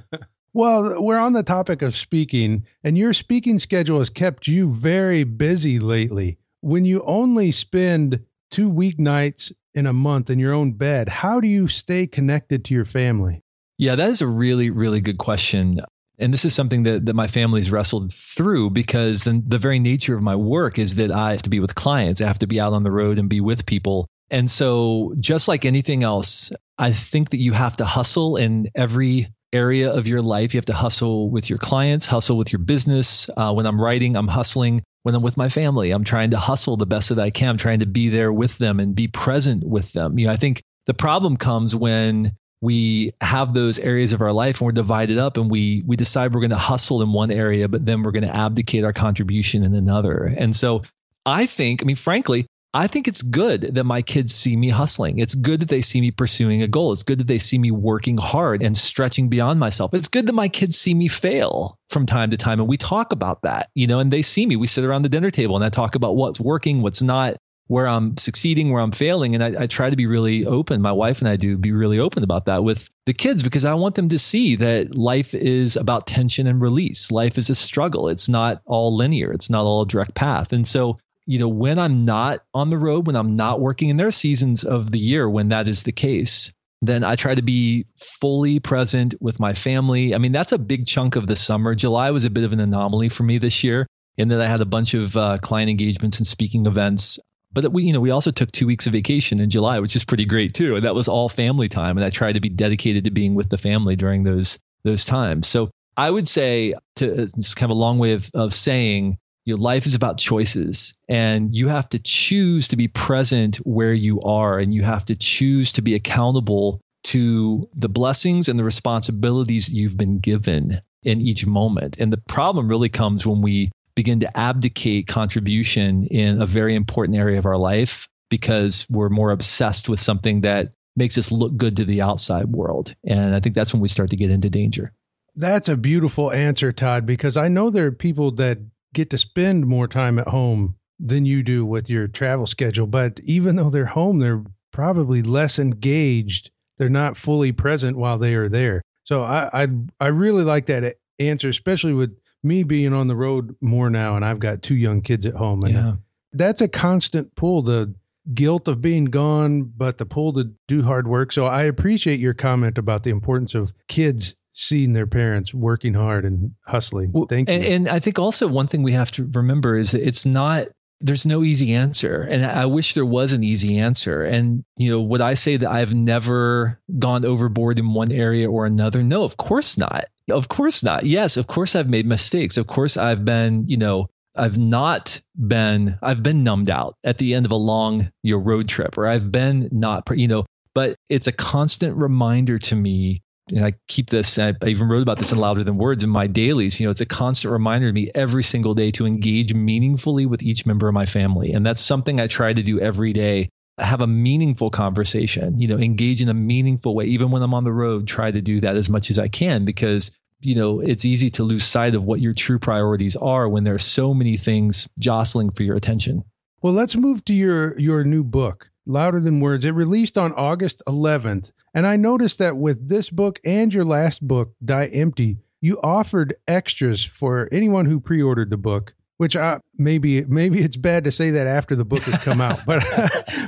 Well, 0.55 1.01
we're 1.01 1.17
on 1.17 1.33
the 1.33 1.41
topic 1.41 1.81
of 1.81 1.95
speaking, 1.95 2.67
and 2.83 2.95
your 2.95 3.13
speaking 3.13 3.57
schedule 3.57 3.97
has 3.97 4.11
kept 4.11 4.47
you 4.47 4.71
very 4.71 5.23
busy 5.23 5.79
lately. 5.79 6.37
When 6.61 6.85
you 6.85 7.01
only 7.07 7.51
spend 7.51 8.23
two 8.51 8.69
weeknights 8.69 9.51
in 9.75 9.85
a 9.85 9.93
month 9.93 10.29
in 10.29 10.39
your 10.39 10.53
own 10.53 10.73
bed, 10.73 11.09
how 11.09 11.39
do 11.39 11.47
you 11.47 11.67
stay 11.67 12.07
connected 12.07 12.65
to 12.65 12.73
your 12.73 12.85
family? 12.85 13.41
Yeah, 13.77 13.95
that 13.95 14.09
is 14.09 14.21
a 14.21 14.27
really, 14.27 14.69
really 14.69 15.01
good 15.01 15.17
question. 15.17 15.81
And 16.19 16.31
this 16.31 16.45
is 16.45 16.53
something 16.53 16.83
that, 16.83 17.05
that 17.05 17.15
my 17.15 17.27
family's 17.27 17.71
wrestled 17.71 18.13
through 18.13 18.69
because 18.69 19.23
the, 19.23 19.41
the 19.45 19.57
very 19.57 19.79
nature 19.79 20.15
of 20.15 20.21
my 20.21 20.35
work 20.35 20.77
is 20.77 20.95
that 20.95 21.11
I 21.11 21.31
have 21.31 21.41
to 21.43 21.49
be 21.49 21.59
with 21.59 21.75
clients. 21.75 22.21
I 22.21 22.27
have 22.27 22.39
to 22.39 22.47
be 22.47 22.59
out 22.59 22.73
on 22.73 22.83
the 22.83 22.91
road 22.91 23.17
and 23.17 23.29
be 23.29 23.41
with 23.41 23.65
people. 23.65 24.07
And 24.29 24.49
so, 24.49 25.13
just 25.19 25.47
like 25.47 25.65
anything 25.65 26.03
else, 26.03 26.51
I 26.77 26.91
think 26.91 27.31
that 27.31 27.37
you 27.37 27.51
have 27.53 27.77
to 27.77 27.85
hustle 27.85 28.37
in 28.37 28.69
every 28.73 29.27
area 29.53 29.91
of 29.91 30.07
your 30.07 30.21
life. 30.21 30.53
You 30.53 30.57
have 30.57 30.65
to 30.65 30.73
hustle 30.73 31.29
with 31.29 31.49
your 31.49 31.59
clients, 31.59 32.05
hustle 32.05 32.37
with 32.37 32.51
your 32.51 32.59
business. 32.59 33.29
Uh, 33.37 33.53
when 33.53 33.65
I'm 33.65 33.79
writing, 33.79 34.15
I'm 34.15 34.27
hustling 34.27 34.81
when 35.03 35.15
I'm 35.15 35.21
with 35.21 35.37
my 35.37 35.49
family. 35.49 35.91
I'm 35.91 36.03
trying 36.03 36.31
to 36.31 36.37
hustle 36.37 36.77
the 36.77 36.85
best 36.85 37.09
that 37.09 37.19
I 37.19 37.29
can. 37.29 37.49
I'm 37.49 37.57
trying 37.57 37.79
to 37.79 37.85
be 37.85 38.09
there 38.09 38.33
with 38.33 38.57
them 38.57 38.79
and 38.79 38.95
be 38.95 39.07
present 39.07 39.63
with 39.63 39.93
them. 39.93 40.17
You 40.17 40.27
know, 40.27 40.33
I 40.33 40.37
think 40.37 40.61
the 40.85 40.93
problem 40.93 41.37
comes 41.37 41.75
when 41.75 42.35
we 42.61 43.13
have 43.21 43.53
those 43.53 43.77
areas 43.79 44.13
of 44.13 44.21
our 44.21 44.31
life 44.31 44.61
and 44.61 44.65
we're 44.65 44.71
divided 44.71 45.17
up 45.17 45.35
and 45.35 45.51
we 45.51 45.83
we 45.85 45.97
decide 45.97 46.33
we're 46.33 46.39
going 46.39 46.49
to 46.49 46.55
hustle 46.55 47.01
in 47.01 47.11
one 47.11 47.29
area 47.29 47.67
but 47.67 47.85
then 47.85 48.01
we're 48.03 48.11
going 48.11 48.23
to 48.23 48.33
abdicate 48.33 48.85
our 48.85 48.93
contribution 48.93 49.63
in 49.63 49.75
another. 49.75 50.33
And 50.37 50.55
so 50.55 50.81
I 51.25 51.45
think, 51.45 51.83
I 51.83 51.85
mean 51.85 51.97
frankly, 51.97 52.47
I 52.75 52.87
think 52.87 53.07
it's 53.07 53.21
good 53.21 53.75
that 53.75 53.83
my 53.83 54.01
kids 54.01 54.33
see 54.33 54.55
me 54.55 54.69
hustling. 54.69 55.19
It's 55.19 55.35
good 55.35 55.59
that 55.59 55.69
they 55.69 55.81
see 55.81 56.01
me 56.01 56.09
pursuing 56.09 56.63
a 56.63 56.67
goal. 56.67 56.91
It's 56.91 57.03
good 57.03 57.19
that 57.19 57.27
they 57.27 57.37
see 57.37 57.59
me 57.59 57.69
working 57.69 58.17
hard 58.17 58.63
and 58.63 58.75
stretching 58.75 59.29
beyond 59.29 59.59
myself. 59.59 59.93
It's 59.93 60.07
good 60.07 60.25
that 60.25 60.33
my 60.33 60.47
kids 60.47 60.75
see 60.75 60.95
me 60.95 61.07
fail 61.07 61.77
from 61.89 62.07
time 62.07 62.31
to 62.31 62.37
time. 62.37 62.59
And 62.59 62.67
we 62.67 62.77
talk 62.77 63.11
about 63.11 63.43
that, 63.43 63.69
you 63.75 63.85
know, 63.85 63.99
and 63.99 64.11
they 64.11 64.23
see 64.23 64.47
me. 64.47 64.55
We 64.55 64.65
sit 64.65 64.83
around 64.83 65.03
the 65.03 65.09
dinner 65.09 65.29
table 65.29 65.55
and 65.55 65.63
I 65.63 65.69
talk 65.69 65.93
about 65.93 66.15
what's 66.15 66.39
working, 66.39 66.81
what's 66.81 67.03
not, 67.03 67.37
where 67.67 67.87
I'm 67.87 68.17
succeeding, 68.17 68.71
where 68.71 68.81
I'm 68.81 68.91
failing. 68.91 69.35
And 69.35 69.43
I, 69.43 69.63
I 69.63 69.67
try 69.67 69.91
to 69.91 69.95
be 69.95 70.07
really 70.07 70.43
open. 70.43 70.81
My 70.81 70.91
wife 70.91 71.19
and 71.19 71.27
I 71.27 71.35
do 71.35 71.59
be 71.59 71.71
really 71.71 71.99
open 71.99 72.23
about 72.23 72.45
that 72.45 72.63
with 72.63 72.89
the 73.05 73.13
kids 73.13 73.43
because 73.43 73.65
I 73.65 73.75
want 73.75 73.93
them 73.93 74.09
to 74.09 74.17
see 74.17 74.55
that 74.55 74.95
life 74.95 75.35
is 75.35 75.75
about 75.75 76.07
tension 76.07 76.47
and 76.47 76.59
release. 76.59 77.11
Life 77.11 77.37
is 77.37 77.51
a 77.51 77.55
struggle. 77.55 78.09
It's 78.09 78.27
not 78.27 78.63
all 78.65 78.95
linear, 78.95 79.31
it's 79.31 79.51
not 79.51 79.63
all 79.63 79.83
a 79.83 79.87
direct 79.87 80.15
path. 80.15 80.51
And 80.51 80.67
so 80.67 80.97
you 81.25 81.39
know, 81.39 81.47
when 81.47 81.79
I'm 81.79 82.05
not 82.05 82.43
on 82.53 82.69
the 82.69 82.77
road, 82.77 83.07
when 83.07 83.15
I'm 83.15 83.35
not 83.35 83.61
working, 83.61 83.89
and 83.89 83.99
there 83.99 84.07
are 84.07 84.11
seasons 84.11 84.63
of 84.63 84.91
the 84.91 84.99
year 84.99 85.29
when 85.29 85.49
that 85.49 85.67
is 85.67 85.83
the 85.83 85.91
case, 85.91 86.51
then 86.81 87.03
I 87.03 87.15
try 87.15 87.33
to 87.33 87.41
be 87.41 87.85
fully 87.97 88.59
present 88.59 89.15
with 89.21 89.39
my 89.39 89.53
family. 89.53 90.13
I 90.13 90.17
mean, 90.17 90.33
that's 90.33 90.51
a 90.51 90.57
big 90.57 90.85
chunk 90.85 91.15
of 91.15 91.27
the 91.27 91.35
summer. 91.35 91.75
July 91.75 92.11
was 92.11 92.25
a 92.25 92.29
bit 92.29 92.43
of 92.43 92.51
an 92.51 92.59
anomaly 92.59 93.09
for 93.09 93.23
me 93.23 93.37
this 93.37 93.63
year 93.63 93.87
in 94.17 94.27
that 94.27 94.41
I 94.41 94.47
had 94.47 94.61
a 94.61 94.65
bunch 94.65 94.93
of 94.93 95.15
uh, 95.15 95.37
client 95.41 95.69
engagements 95.69 96.17
and 96.17 96.27
speaking 96.27 96.65
events. 96.65 97.19
But 97.53 97.71
we, 97.71 97.83
you 97.83 97.93
know, 97.93 98.01
we 98.01 98.11
also 98.11 98.31
took 98.31 98.51
two 98.51 98.67
weeks 98.67 98.85
of 98.85 98.93
vacation 98.93 99.39
in 99.39 99.49
July, 99.49 99.79
which 99.79 99.95
is 99.95 100.03
pretty 100.03 100.25
great 100.25 100.53
too. 100.53 100.75
And 100.75 100.83
that 100.83 100.95
was 100.95 101.07
all 101.07 101.29
family 101.29 101.69
time. 101.69 101.97
And 101.97 102.05
I 102.05 102.09
tried 102.09 102.33
to 102.33 102.41
be 102.41 102.49
dedicated 102.49 103.05
to 103.05 103.11
being 103.11 103.33
with 103.33 103.49
the 103.49 103.57
family 103.57 103.95
during 103.95 104.23
those 104.23 104.59
those 104.83 105.05
times. 105.05 105.47
So 105.47 105.69
I 105.95 106.09
would 106.09 106.27
say 106.27 106.73
to 106.97 107.21
it's 107.21 107.53
kind 107.53 107.71
of 107.71 107.77
a 107.77 107.79
long 107.79 107.99
way 107.99 108.11
of, 108.13 108.29
of 108.33 108.53
saying 108.53 109.17
your 109.45 109.57
life 109.57 109.85
is 109.85 109.93
about 109.93 110.17
choices 110.17 110.95
and 111.09 111.53
you 111.53 111.67
have 111.67 111.89
to 111.89 111.99
choose 111.99 112.67
to 112.69 112.77
be 112.77 112.87
present 112.87 113.57
where 113.57 113.93
you 113.93 114.21
are 114.21 114.59
and 114.59 114.73
you 114.73 114.83
have 114.83 115.05
to 115.05 115.15
choose 115.15 115.71
to 115.73 115.81
be 115.81 115.95
accountable 115.95 116.79
to 117.03 117.67
the 117.75 117.89
blessings 117.89 118.47
and 118.47 118.57
the 118.57 118.63
responsibilities 118.63 119.73
you've 119.73 119.97
been 119.97 120.19
given 120.19 120.79
in 121.03 121.19
each 121.19 121.45
moment. 121.45 121.99
And 121.99 122.13
the 122.13 122.21
problem 122.29 122.69
really 122.69 122.89
comes 122.89 123.25
when 123.25 123.41
we 123.41 123.71
begin 123.95 124.21
to 124.21 124.37
abdicate 124.37 125.07
contribution 125.07 126.07
in 126.07 126.41
a 126.41 126.45
very 126.45 126.75
important 126.75 127.17
area 127.17 127.37
of 127.37 127.45
our 127.45 127.57
life 127.57 128.07
because 128.29 128.87
we're 128.89 129.09
more 129.09 129.31
obsessed 129.31 129.89
with 129.89 129.99
something 129.99 130.41
that 130.41 130.71
makes 130.95 131.17
us 131.17 131.31
look 131.31 131.55
good 131.57 131.77
to 131.77 131.85
the 131.85 132.01
outside 132.01 132.45
world. 132.45 132.95
And 133.05 133.35
I 133.35 133.39
think 133.39 133.55
that's 133.55 133.73
when 133.73 133.81
we 133.81 133.87
start 133.89 134.09
to 134.11 134.15
get 134.15 134.31
into 134.31 134.49
danger. 134.49 134.93
That's 135.35 135.69
a 135.69 135.77
beautiful 135.77 136.31
answer, 136.31 136.71
Todd, 136.71 137.05
because 137.05 137.37
I 137.37 137.47
know 137.47 137.69
there 137.69 137.87
are 137.87 137.91
people 137.91 138.31
that 138.33 138.59
get 138.93 139.09
to 139.09 139.17
spend 139.17 139.65
more 139.65 139.87
time 139.87 140.19
at 140.19 140.27
home 140.27 140.75
than 140.99 141.25
you 141.25 141.43
do 141.43 141.65
with 141.65 141.89
your 141.89 142.07
travel 142.07 142.45
schedule. 142.45 142.87
But 142.87 143.19
even 143.23 143.55
though 143.55 143.69
they're 143.69 143.85
home, 143.85 144.19
they're 144.19 144.43
probably 144.71 145.21
less 145.21 145.59
engaged. 145.59 146.51
They're 146.77 146.89
not 146.89 147.17
fully 147.17 147.51
present 147.51 147.97
while 147.97 148.17
they 148.17 148.33
are 148.35 148.49
there. 148.49 148.81
So 149.03 149.23
I 149.23 149.49
I, 149.63 149.67
I 149.99 150.07
really 150.07 150.43
like 150.43 150.67
that 150.67 150.97
answer, 151.19 151.49
especially 151.49 151.93
with 151.93 152.17
me 152.43 152.63
being 152.63 152.93
on 152.93 153.07
the 153.07 153.15
road 153.15 153.55
more 153.61 153.89
now, 153.89 154.15
and 154.15 154.25
I've 154.25 154.39
got 154.39 154.61
two 154.61 154.75
young 154.75 155.01
kids 155.01 155.25
at 155.25 155.33
home, 155.33 155.63
and 155.63 155.73
yeah. 155.73 155.93
that's 156.33 156.61
a 156.61 156.67
constant 156.67 157.33
pull. 157.35 157.61
The 157.61 157.93
guilt 158.33 158.67
of 158.67 158.81
being 158.81 159.05
gone, 159.05 159.63
but 159.63 159.97
the 159.97 160.05
pull 160.05 160.33
to 160.33 160.51
do 160.67 160.81
hard 160.81 161.07
work. 161.07 161.31
So 161.31 161.45
I 161.45 161.63
appreciate 161.63 162.19
your 162.19 162.33
comment 162.33 162.77
about 162.77 163.03
the 163.03 163.09
importance 163.09 163.53
of 163.55 163.73
kids 163.87 164.35
seeing 164.53 164.93
their 164.93 165.07
parents 165.07 165.53
working 165.53 165.93
hard 165.93 166.25
and 166.25 166.51
hustling. 166.65 167.11
Well, 167.11 167.25
Thank 167.25 167.49
you. 167.49 167.55
And, 167.55 167.63
and 167.65 167.89
I 167.89 167.99
think 167.99 168.19
also 168.19 168.47
one 168.47 168.67
thing 168.67 168.83
we 168.83 168.93
have 168.93 169.11
to 169.13 169.29
remember 169.33 169.77
is 169.77 169.91
that 169.91 170.07
it's 170.07 170.25
not 170.25 170.67
there's 171.01 171.25
no 171.25 171.43
easy 171.43 171.73
answer 171.73 172.21
and 172.21 172.45
i 172.45 172.65
wish 172.65 172.93
there 172.93 173.05
was 173.05 173.33
an 173.33 173.43
easy 173.43 173.77
answer 173.77 174.23
and 174.23 174.63
you 174.77 174.89
know 174.89 175.01
would 175.01 175.19
i 175.19 175.33
say 175.33 175.57
that 175.57 175.69
i've 175.69 175.93
never 175.93 176.79
gone 176.97 177.25
overboard 177.25 177.77
in 177.77 177.93
one 177.93 178.11
area 178.11 178.49
or 178.49 178.65
another 178.65 179.03
no 179.03 179.23
of 179.23 179.35
course 179.35 179.77
not 179.77 180.05
of 180.29 180.47
course 180.47 180.81
not 180.81 181.05
yes 181.05 181.35
of 181.35 181.47
course 181.47 181.75
i've 181.75 181.89
made 181.89 182.05
mistakes 182.05 182.57
of 182.57 182.67
course 182.67 182.95
i've 182.95 183.25
been 183.25 183.65
you 183.67 183.75
know 183.75 184.07
I've 184.35 184.57
not 184.57 185.21
been 185.47 185.97
I've 186.01 186.23
been 186.23 186.43
numbed 186.43 186.69
out 186.69 186.95
at 187.03 187.17
the 187.17 187.33
end 187.33 187.45
of 187.45 187.51
a 187.51 187.55
long 187.55 188.11
you 188.23 188.35
know, 188.35 188.43
road 188.43 188.67
trip, 188.67 188.97
or 188.97 189.07
I've 189.07 189.31
been 189.31 189.69
not 189.71 190.03
you 190.17 190.27
know. 190.27 190.45
But 190.73 190.95
it's 191.09 191.27
a 191.27 191.31
constant 191.31 191.95
reminder 191.97 192.57
to 192.57 192.75
me, 192.75 193.21
and 193.49 193.65
I 193.65 193.73
keep 193.87 194.09
this. 194.09 194.39
I, 194.39 194.53
I 194.61 194.67
even 194.67 194.87
wrote 194.87 195.01
about 195.01 195.19
this 195.19 195.31
in 195.31 195.37
louder 195.37 195.63
than 195.63 195.77
words 195.77 196.03
in 196.03 196.09
my 196.09 196.27
dailies. 196.27 196.79
You 196.79 196.85
know, 196.85 196.91
it's 196.91 197.01
a 197.01 197.05
constant 197.05 197.51
reminder 197.51 197.87
to 197.87 197.93
me 197.93 198.11
every 198.15 198.43
single 198.43 198.73
day 198.73 198.91
to 198.91 199.05
engage 199.05 199.53
meaningfully 199.53 200.25
with 200.25 200.43
each 200.43 200.65
member 200.65 200.87
of 200.87 200.93
my 200.93 201.05
family, 201.05 201.51
and 201.51 201.65
that's 201.65 201.81
something 201.81 202.19
I 202.19 202.27
try 202.27 202.53
to 202.53 202.63
do 202.63 202.79
every 202.79 203.13
day 203.13 203.49
have 203.79 204.01
a 204.01 204.07
meaningful 204.07 204.69
conversation, 204.69 205.59
you 205.59 205.67
know, 205.67 205.77
engage 205.77 206.21
in 206.21 206.29
a 206.29 206.33
meaningful 206.33 206.95
way. 206.95 207.05
Even 207.05 207.31
when 207.31 207.41
I'm 207.41 207.53
on 207.53 207.63
the 207.63 207.71
road, 207.71 208.07
try 208.07 208.29
to 208.29 208.41
do 208.41 208.61
that 208.61 208.75
as 208.75 208.89
much 208.89 209.09
as 209.09 209.17
I 209.17 209.27
can 209.27 209.65
because, 209.65 210.11
you 210.41 210.55
know, 210.55 210.79
it's 210.79 211.05
easy 211.05 211.31
to 211.31 211.43
lose 211.43 211.63
sight 211.63 211.95
of 211.95 212.05
what 212.05 212.19
your 212.19 212.33
true 212.33 212.59
priorities 212.59 213.15
are 213.15 213.49
when 213.49 213.63
there 213.63 213.73
are 213.73 213.79
so 213.79 214.13
many 214.13 214.37
things 214.37 214.87
jostling 214.99 215.49
for 215.49 215.63
your 215.63 215.75
attention. 215.75 216.23
Well, 216.61 216.73
let's 216.73 216.95
move 216.95 217.25
to 217.25 217.33
your 217.33 217.77
your 217.79 218.03
new 218.03 218.23
book, 218.23 218.69
Louder 218.85 219.19
Than 219.19 219.39
Words. 219.39 219.65
It 219.65 219.73
released 219.73 220.17
on 220.17 220.33
August 220.33 220.83
11th, 220.87 221.51
and 221.73 221.87
I 221.87 221.95
noticed 221.95 222.39
that 222.39 222.57
with 222.57 222.87
this 222.87 223.09
book 223.09 223.39
and 223.43 223.73
your 223.73 223.85
last 223.85 224.25
book, 224.25 224.53
Die 224.63 224.85
Empty, 224.87 225.37
you 225.61 225.79
offered 225.81 226.35
extras 226.47 227.03
for 227.03 227.49
anyone 227.51 227.85
who 227.85 227.99
pre-ordered 227.99 228.49
the 228.49 228.57
book 228.57 228.93
which 229.17 229.35
I, 229.35 229.59
maybe 229.77 230.25
maybe 230.25 230.61
it's 230.61 230.75
bad 230.75 231.03
to 231.05 231.11
say 231.11 231.29
that 231.31 231.47
after 231.47 231.75
the 231.75 231.85
book 231.85 232.03
has 232.03 232.21
come 232.23 232.41
out, 232.41 232.59
but 232.65 232.83